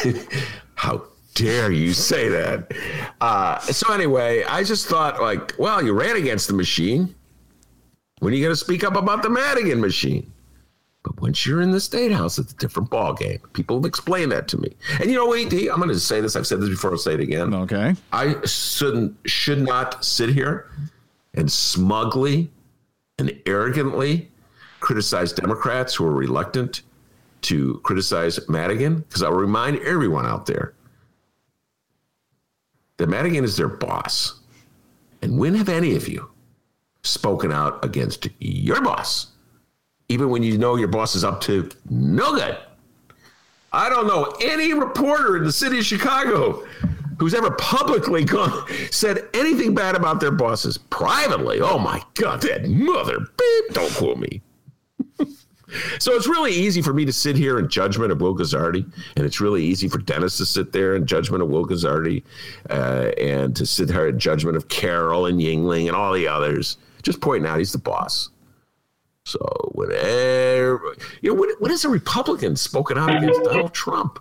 how 0.76 1.04
dare 1.36 1.74
you 1.74 1.94
say 1.94 2.30
that? 2.30 2.72
Uh, 3.20 3.60
so 3.60 3.94
anyway, 3.94 4.46
I 4.46 4.64
just 4.64 4.88
thought 4.88 5.22
like, 5.22 5.54
well, 5.60 5.84
you 5.84 5.92
ran 5.92 6.16
against 6.16 6.48
the 6.48 6.54
machine. 6.54 7.14
When 8.20 8.32
are 8.32 8.36
you 8.38 8.44
going 8.44 8.54
to 8.54 8.60
speak 8.60 8.86
up 8.86 8.96
about 8.96 9.24
the 9.24 9.30
Madigan 9.30 9.82
machine? 9.82 10.32
But 11.04 11.22
once 11.22 11.46
you're 11.46 11.62
in 11.62 11.72
the 11.72 11.82
state 11.82 12.12
house, 12.12 12.38
it's 12.40 12.54
a 12.54 12.56
different 12.56 12.90
ball 12.90 13.14
game. 13.14 13.40
People 13.52 13.78
have 13.78 13.86
explained 13.86 14.32
that 14.32 14.48
to 14.50 14.58
me. 14.58 14.74
And 15.02 15.12
you 15.12 15.18
know 15.18 15.26
what, 15.26 15.40
ED, 15.40 15.68
I'm 15.68 15.78
going 15.78 15.90
to 15.90 16.00
say 16.00 16.22
this. 16.22 16.36
I've 16.36 16.48
said 16.48 16.62
this 16.62 16.70
before. 16.70 16.92
I'll 16.92 16.98
say 16.98 17.16
it 17.16 17.20
again. 17.20 17.54
Okay. 17.54 17.94
I 18.14 18.36
shouldn't 18.46 19.18
should 19.26 19.62
not 19.62 20.04
sit 20.04 20.30
here 20.30 20.72
and 21.34 21.52
smugly 21.52 22.50
and 23.20 23.38
arrogantly 23.46 24.32
criticize 24.80 25.34
Democrats 25.34 25.96
who 25.96 26.06
are 26.06 26.14
reluctant 26.14 26.82
to 27.42 27.80
criticize 27.84 28.40
Madigan 28.50 29.00
because 29.00 29.24
I'll 29.24 29.34
remind 29.34 29.80
everyone 29.80 30.26
out 30.26 30.46
there 30.46 30.74
that 32.98 33.08
Madigan 33.08 33.44
is 33.44 33.58
their 33.58 33.68
boss. 33.68 34.40
And 35.22 35.38
when 35.38 35.56
have 35.56 35.70
any 35.70 35.96
of 35.96 36.08
you 36.08 36.32
spoken 37.04 37.52
out 37.52 37.84
against 37.84 38.28
your 38.40 38.82
boss? 38.82 39.33
Even 40.14 40.30
when 40.30 40.44
you 40.44 40.60
know 40.60 40.76
your 40.76 40.90
boss 40.90 41.16
is 41.16 41.24
up 41.24 41.42
to 41.42 41.68
no 41.90 42.36
good. 42.36 42.56
I 43.72 43.90
don't 43.90 44.06
know 44.06 44.32
any 44.44 44.72
reporter 44.72 45.38
in 45.38 45.44
the 45.44 45.52
city 45.52 45.80
of 45.80 45.86
Chicago 45.86 46.64
who's 47.18 47.34
ever 47.34 47.50
publicly 47.52 48.24
gone, 48.24 48.64
said 48.92 49.28
anything 49.34 49.74
bad 49.74 49.96
about 49.96 50.20
their 50.20 50.30
bosses 50.30 50.78
privately. 50.78 51.62
Oh 51.62 51.80
my 51.80 52.00
God, 52.14 52.42
that 52.42 52.70
mother 52.70 53.18
beep, 53.18 53.74
don't 53.74 53.92
quote 53.96 54.20
me. 54.20 54.44
so 55.98 56.12
it's 56.12 56.28
really 56.28 56.52
easy 56.52 56.84
for 56.84 56.94
me 56.94 57.06
to 57.06 57.14
sit 57.14 57.36
here 57.36 57.58
in 57.58 57.68
judgment 57.68 58.12
of 58.12 58.22
Will 58.22 58.36
Guzzardi, 58.36 58.86
and 59.16 59.26
it's 59.26 59.42
really 59.42 59.64
easy 59.64 59.90
for 59.90 59.98
Dennis 59.98 60.38
to 60.38 60.46
sit 60.46 60.74
there 60.74 60.96
in 60.96 61.08
judgment 61.08 61.42
of 61.42 61.50
Will 61.50 61.66
Guzzardi, 61.66 62.22
uh, 62.70 63.12
and 63.18 63.56
to 63.56 63.66
sit 63.66 63.90
here 63.90 64.10
in 64.10 64.20
judgment 64.20 64.58
of 64.58 64.68
Carroll 64.68 65.26
and 65.26 65.40
Yingling 65.40 65.88
and 65.88 65.96
all 65.96 66.14
the 66.14 66.28
others. 66.28 66.78
Just 67.02 67.20
pointing 67.20 67.50
out 67.50 67.58
he's 67.58 67.72
the 67.72 67.80
boss. 67.80 68.30
So 69.26 69.40
whatever, 69.72 70.96
you 71.22 71.30
know, 71.30 71.40
what, 71.40 71.62
what 71.62 71.72
has 71.72 71.86
a 71.86 71.90
Republican 71.90 72.56
spoken 72.56 72.98
out 72.98 73.16
against 73.16 73.44
Donald 73.44 73.74
Trump? 73.74 74.20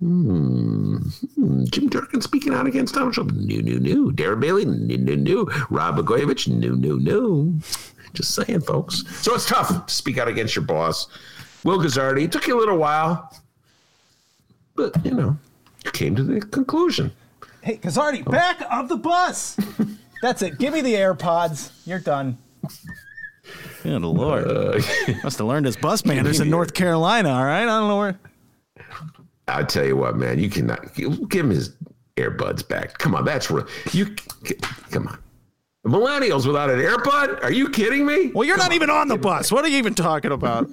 Hmm. 0.00 0.96
hmm. 0.96 1.64
Jim 1.70 1.88
Durkin 1.88 2.20
speaking 2.20 2.52
out 2.52 2.66
against 2.66 2.94
Donald 2.94 3.14
Trump. 3.14 3.32
New, 3.32 3.62
new, 3.62 3.80
new. 3.80 4.12
Darren 4.12 4.40
Bailey. 4.40 4.66
New, 4.66 4.98
new, 4.98 5.16
new. 5.16 5.48
Rob 5.70 5.96
Blagojevich. 5.96 6.48
New, 6.48 6.76
new, 6.76 7.00
new. 7.00 7.58
Just 8.12 8.34
saying, 8.34 8.60
folks. 8.60 9.04
So 9.22 9.34
it's 9.34 9.46
tough 9.46 9.86
to 9.86 9.94
speak 9.94 10.18
out 10.18 10.28
against 10.28 10.54
your 10.54 10.64
boss. 10.64 11.08
Will 11.64 11.78
Guzzardi. 11.78 12.24
It 12.24 12.32
took 12.32 12.46
you 12.46 12.58
a 12.58 12.60
little 12.60 12.76
while, 12.76 13.34
but 14.76 15.04
you 15.04 15.12
know, 15.12 15.36
you 15.84 15.90
came 15.90 16.14
to 16.14 16.22
the 16.22 16.40
conclusion. 16.40 17.10
Hey, 17.62 17.78
Guzzardi, 17.78 18.22
oh. 18.26 18.30
back 18.30 18.60
of 18.70 18.88
the 18.88 18.96
bus. 18.96 19.56
That's 20.22 20.42
it. 20.42 20.58
Give 20.58 20.74
me 20.74 20.82
the 20.82 20.94
AirPods. 20.94 21.72
You're 21.86 21.98
done. 21.98 22.36
Good 23.84 24.00
lord. 24.00 24.48
Uh, 24.48 24.80
Must 25.24 25.38
have 25.38 25.46
learned 25.46 25.66
his 25.66 25.76
bus 25.76 26.06
manners 26.06 26.40
in 26.40 26.48
North 26.48 26.72
Carolina, 26.72 27.28
all 27.28 27.44
right? 27.44 27.62
I 27.62 27.66
don't 27.66 27.88
know 27.88 27.98
where. 27.98 28.18
I 29.46 29.62
tell 29.62 29.84
you 29.84 29.94
what, 29.94 30.16
man, 30.16 30.38
you 30.38 30.48
cannot 30.48 30.94
give 30.94 31.44
him 31.44 31.50
his 31.50 31.76
earbuds 32.16 32.66
back. 32.66 32.96
Come 32.96 33.14
on, 33.14 33.26
that's 33.26 33.50
real. 33.50 33.66
You 33.92 34.16
come 34.90 35.06
on. 35.08 35.18
Millennials 35.86 36.46
without 36.46 36.70
an 36.70 36.78
earbud? 36.78 37.44
Are 37.44 37.52
you 37.52 37.68
kidding 37.68 38.06
me? 38.06 38.30
Well, 38.34 38.46
you're 38.46 38.56
come 38.56 38.64
not 38.64 38.70
on. 38.70 38.74
even 38.74 38.88
on 38.88 39.08
the 39.08 39.18
bus. 39.18 39.52
What 39.52 39.66
are 39.66 39.68
you 39.68 39.76
even 39.76 39.94
talking 39.94 40.32
about? 40.32 40.70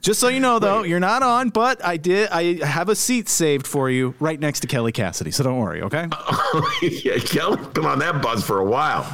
Just 0.00 0.18
so 0.18 0.28
you 0.28 0.40
know, 0.40 0.58
though, 0.58 0.84
you're 0.84 1.00
not 1.00 1.22
on, 1.22 1.50
but 1.50 1.84
I 1.84 1.98
did. 1.98 2.30
I 2.30 2.64
have 2.64 2.88
a 2.88 2.96
seat 2.96 3.28
saved 3.28 3.66
for 3.66 3.90
you 3.90 4.14
right 4.20 4.40
next 4.40 4.60
to 4.60 4.66
Kelly 4.66 4.92
Cassidy, 4.92 5.32
so 5.32 5.44
don't 5.44 5.58
worry, 5.58 5.82
okay? 5.82 6.08
yeah, 6.82 7.18
Kelly, 7.18 7.58
been 7.74 7.84
on 7.84 7.98
that 7.98 8.22
bus 8.22 8.42
for 8.42 8.58
a 8.58 8.64
while. 8.64 9.04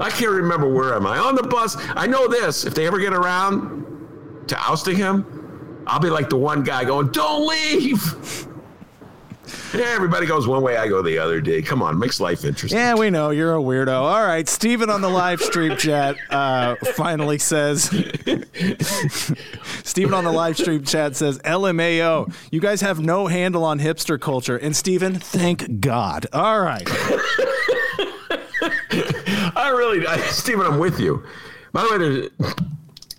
I 0.00 0.10
can't 0.10 0.32
remember 0.32 0.72
where 0.72 0.94
am 0.94 1.06
I 1.06 1.18
on 1.18 1.34
the 1.34 1.42
bus. 1.42 1.76
I 1.78 2.06
know 2.06 2.26
this: 2.26 2.64
if 2.64 2.74
they 2.74 2.86
ever 2.86 2.98
get 2.98 3.12
around 3.12 4.46
to 4.48 4.58
ousting 4.58 4.96
him, 4.96 5.84
I'll 5.86 6.00
be 6.00 6.10
like 6.10 6.30
the 6.30 6.36
one 6.36 6.62
guy 6.62 6.84
going, 6.84 7.08
"Don't 7.08 7.46
leave." 7.46 8.46
Yeah, 9.74 9.80
everybody 9.86 10.26
goes 10.26 10.46
one 10.46 10.62
way, 10.62 10.76
I 10.76 10.88
go 10.88 11.02
the 11.02 11.18
other. 11.18 11.40
Day, 11.40 11.60
come 11.60 11.82
on, 11.82 11.98
makes 11.98 12.20
life 12.20 12.44
interesting. 12.44 12.78
Yeah, 12.78 12.94
we 12.94 13.10
know 13.10 13.30
you're 13.30 13.54
a 13.54 13.60
weirdo. 13.60 13.92
All 13.92 14.24
right, 14.24 14.48
Steven 14.48 14.88
on 14.88 15.00
the 15.00 15.08
live 15.08 15.40
stream 15.40 15.76
chat 15.76 16.16
uh, 16.30 16.76
finally 16.94 17.38
says. 17.38 17.84
Steven 19.84 20.14
on 20.14 20.24
the 20.24 20.32
live 20.32 20.56
stream 20.56 20.84
chat 20.84 21.16
says, 21.16 21.38
"LMAO, 21.40 22.32
you 22.50 22.60
guys 22.60 22.80
have 22.80 23.00
no 23.00 23.26
handle 23.26 23.64
on 23.64 23.80
hipster 23.80 24.18
culture." 24.18 24.56
And 24.56 24.74
Steven, 24.74 25.18
thank 25.18 25.80
God. 25.80 26.26
All 26.32 26.60
right. 26.60 26.88
I 29.56 29.70
really, 29.70 30.06
I, 30.06 30.18
Stephen, 30.18 30.66
I'm 30.66 30.78
with 30.78 31.00
you. 31.00 31.24
By 31.72 31.82
the 31.82 32.30
way, 32.38 32.54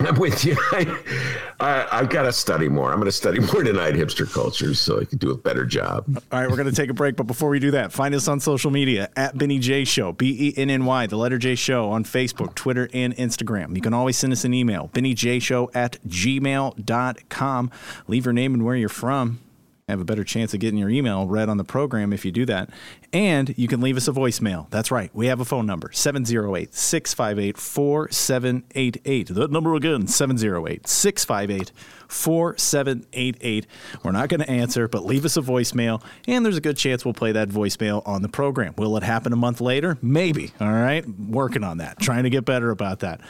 I'm 0.07 0.15
with 0.19 0.43
you. 0.43 0.57
I, 0.71 1.87
I, 1.91 1.97
have 1.97 2.09
got 2.09 2.23
to 2.23 2.33
study 2.33 2.67
more. 2.67 2.89
I'm 2.91 2.97
going 2.97 3.05
to 3.05 3.11
study 3.11 3.39
more 3.39 3.63
tonight, 3.63 3.93
hipster 3.93 4.31
culture, 4.31 4.73
so 4.73 4.99
I 4.99 5.05
can 5.05 5.17
do 5.17 5.31
a 5.31 5.37
better 5.37 5.65
job. 5.65 6.05
All 6.31 6.39
right, 6.39 6.49
we're 6.49 6.55
going 6.55 6.69
to 6.69 6.75
take 6.75 6.89
a 6.89 6.93
break. 6.93 7.15
But 7.15 7.27
before 7.27 7.49
we 7.49 7.59
do 7.59 7.71
that, 7.71 7.91
find 7.91 8.15
us 8.15 8.27
on 8.27 8.39
social 8.39 8.71
media 8.71 9.09
at 9.15 9.37
Benny 9.37 9.59
J 9.59 9.85
Show, 9.85 10.11
B 10.11 10.35
E 10.39 10.53
N 10.57 10.69
N 10.69 10.85
Y, 10.85 11.07
the 11.07 11.17
letter 11.17 11.37
J 11.37 11.55
Show 11.55 11.89
on 11.89 12.03
Facebook, 12.03 12.55
Twitter, 12.55 12.89
and 12.93 13.15
Instagram. 13.15 13.75
You 13.75 13.81
can 13.81 13.93
always 13.93 14.17
send 14.17 14.33
us 14.33 14.43
an 14.43 14.53
email, 14.53 14.89
BennyJShow 14.93 15.69
at 15.75 16.01
gmail.com. 16.07 17.71
Leave 18.07 18.25
your 18.25 18.33
name 18.33 18.53
and 18.53 18.65
where 18.65 18.75
you're 18.75 18.89
from 18.89 19.39
have 19.91 20.01
a 20.01 20.05
better 20.05 20.23
chance 20.23 20.53
of 20.53 20.59
getting 20.59 20.79
your 20.79 20.89
email 20.89 21.27
read 21.27 21.49
on 21.49 21.57
the 21.57 21.63
program 21.63 22.11
if 22.13 22.25
you 22.25 22.31
do 22.31 22.45
that. 22.45 22.69
And 23.13 23.57
you 23.57 23.67
can 23.67 23.81
leave 23.81 23.97
us 23.97 24.07
a 24.07 24.11
voicemail. 24.11 24.69
That's 24.69 24.89
right. 24.91 25.11
We 25.13 25.27
have 25.27 25.39
a 25.39 25.45
phone 25.45 25.65
number 25.65 25.91
708 25.91 26.73
658 26.73 27.57
4788. 27.57 29.27
That 29.27 29.51
number 29.51 29.75
again 29.75 30.07
708 30.07 30.87
658 30.87 31.71
4788. 32.11 33.67
We're 34.03 34.11
not 34.11 34.27
going 34.29 34.41
to 34.41 34.49
answer, 34.49 34.87
but 34.87 35.05
leave 35.05 35.23
us 35.23 35.37
a 35.37 35.41
voicemail, 35.41 36.03
and 36.27 36.45
there's 36.45 36.57
a 36.57 36.61
good 36.61 36.75
chance 36.75 37.05
we'll 37.05 37.13
play 37.13 37.31
that 37.31 37.47
voicemail 37.49 38.05
on 38.05 38.21
the 38.21 38.27
program. 38.27 38.73
Will 38.77 38.97
it 38.97 39.03
happen 39.03 39.31
a 39.31 39.37
month 39.37 39.61
later? 39.61 39.97
Maybe. 40.01 40.51
All 40.59 40.71
right. 40.71 41.07
Working 41.07 41.63
on 41.63 41.77
that, 41.77 41.99
trying 41.99 42.23
to 42.23 42.29
get 42.29 42.43
better 42.43 42.69
about 42.69 42.99
that. 42.99 43.21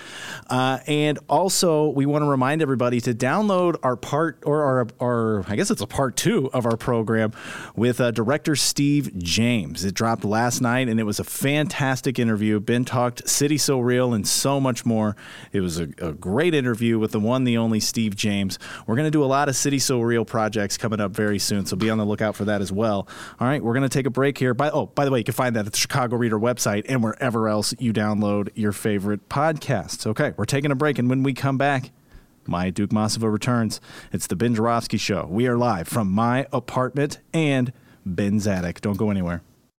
Uh, 0.50 0.80
and 0.88 1.20
also, 1.30 1.90
we 1.90 2.08
want 2.08 2.24
to 2.24 2.30
remind 2.30 2.62
everybody 2.62 3.00
to 3.02 3.14
download 3.14 3.76
our 3.84 3.96
part, 3.96 4.40
or 4.46 4.64
our, 4.64 4.88
our, 5.00 5.46
I 5.48 5.56
guess 5.56 5.70
it's 5.70 5.82
a 5.82 5.88
part 5.88 6.18
two 6.18 6.50
of 6.52 6.66
our 6.66 6.76
program 6.76 7.34
with 7.76 8.02
uh, 8.02 8.10
director 8.12 8.56
Steve 8.56 9.16
James. 9.18 9.71
It 9.72 9.94
dropped 9.94 10.26
last 10.26 10.62
night, 10.62 10.90
and 10.90 11.00
it 11.00 11.04
was 11.04 11.20
a 11.20 11.24
fantastic 11.24 12.20
interview. 12.20 12.60
Ben 12.60 12.84
talked 12.84 13.28
City 13.28 13.58
So 13.58 13.80
Real 13.80 14.14
and 14.14 14.28
so 14.28 14.60
much 14.60 14.86
more. 14.86 15.16
It 15.54 15.62
was 15.62 15.80
a, 15.80 15.84
a 16.00 16.12
great 16.12 16.54
interview 16.54 17.00
with 17.00 17.12
the 17.12 17.20
one, 17.20 17.46
the 17.46 17.58
only 17.58 17.80
Steve 17.80 18.16
James. 18.16 18.60
We're 18.86 18.96
going 18.96 19.08
to 19.08 19.12
do 19.12 19.24
a 19.24 19.26
lot 19.26 19.48
of 19.48 19.56
City 19.56 19.80
So 19.80 20.02
Real 20.02 20.26
projects 20.26 20.78
coming 20.78 21.00
up 21.00 21.12
very 21.12 21.40
soon, 21.40 21.66
so 21.66 21.78
be 21.78 21.90
on 21.90 21.98
the 21.98 22.06
lookout 22.06 22.36
for 22.36 22.46
that 22.46 22.62
as 22.62 22.72
well. 22.72 23.08
All 23.40 23.48
right, 23.48 23.64
we're 23.64 23.74
going 23.74 23.88
to 23.88 23.90
take 23.90 24.06
a 24.06 24.12
break 24.12 24.38
here. 24.38 24.54
By 24.54 24.70
oh, 24.70 24.88
by 24.88 25.06
the 25.06 25.12
way, 25.12 25.20
you 25.20 25.24
can 25.24 25.34
find 25.34 25.56
that 25.56 25.66
at 25.66 25.72
the 25.72 25.80
Chicago 25.80 26.18
Reader 26.18 26.40
website 26.40 26.86
and 26.90 27.02
wherever 27.02 27.48
else 27.48 27.74
you 27.80 27.94
download 27.94 28.50
your 28.56 28.74
favorite 28.74 29.30
podcasts. 29.30 30.06
Okay, 30.06 30.34
we're 30.36 30.46
taking 30.46 30.72
a 30.72 30.76
break, 30.76 31.00
and 31.00 31.10
when 31.10 31.24
we 31.24 31.34
come 31.34 31.58
back. 31.58 31.92
My 32.48 32.72
Duke 32.72 32.90
Masova 32.90 33.32
returns. 33.32 33.80
It's 34.12 34.26
the 34.26 34.36
Ben 34.36 34.56
Joravsky 34.56 34.98
Show. 34.98 35.28
We 35.30 35.46
are 35.48 35.58
live 35.58 35.88
from 35.88 36.10
my 36.10 36.48
apartment 36.52 37.20
and 37.32 37.72
Ben's 38.04 38.48
attic. 38.48 38.82
Don't 38.82 38.98
go 38.98 39.12
anywhere. 39.12 39.44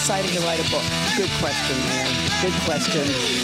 deciding 0.00 0.30
to 0.30 0.40
write 0.40 0.58
a 0.58 0.70
book? 0.70 0.82
Good 1.14 1.28
question, 1.40 1.76
man. 1.76 2.08
Good 2.40 2.54
question. 2.64 3.39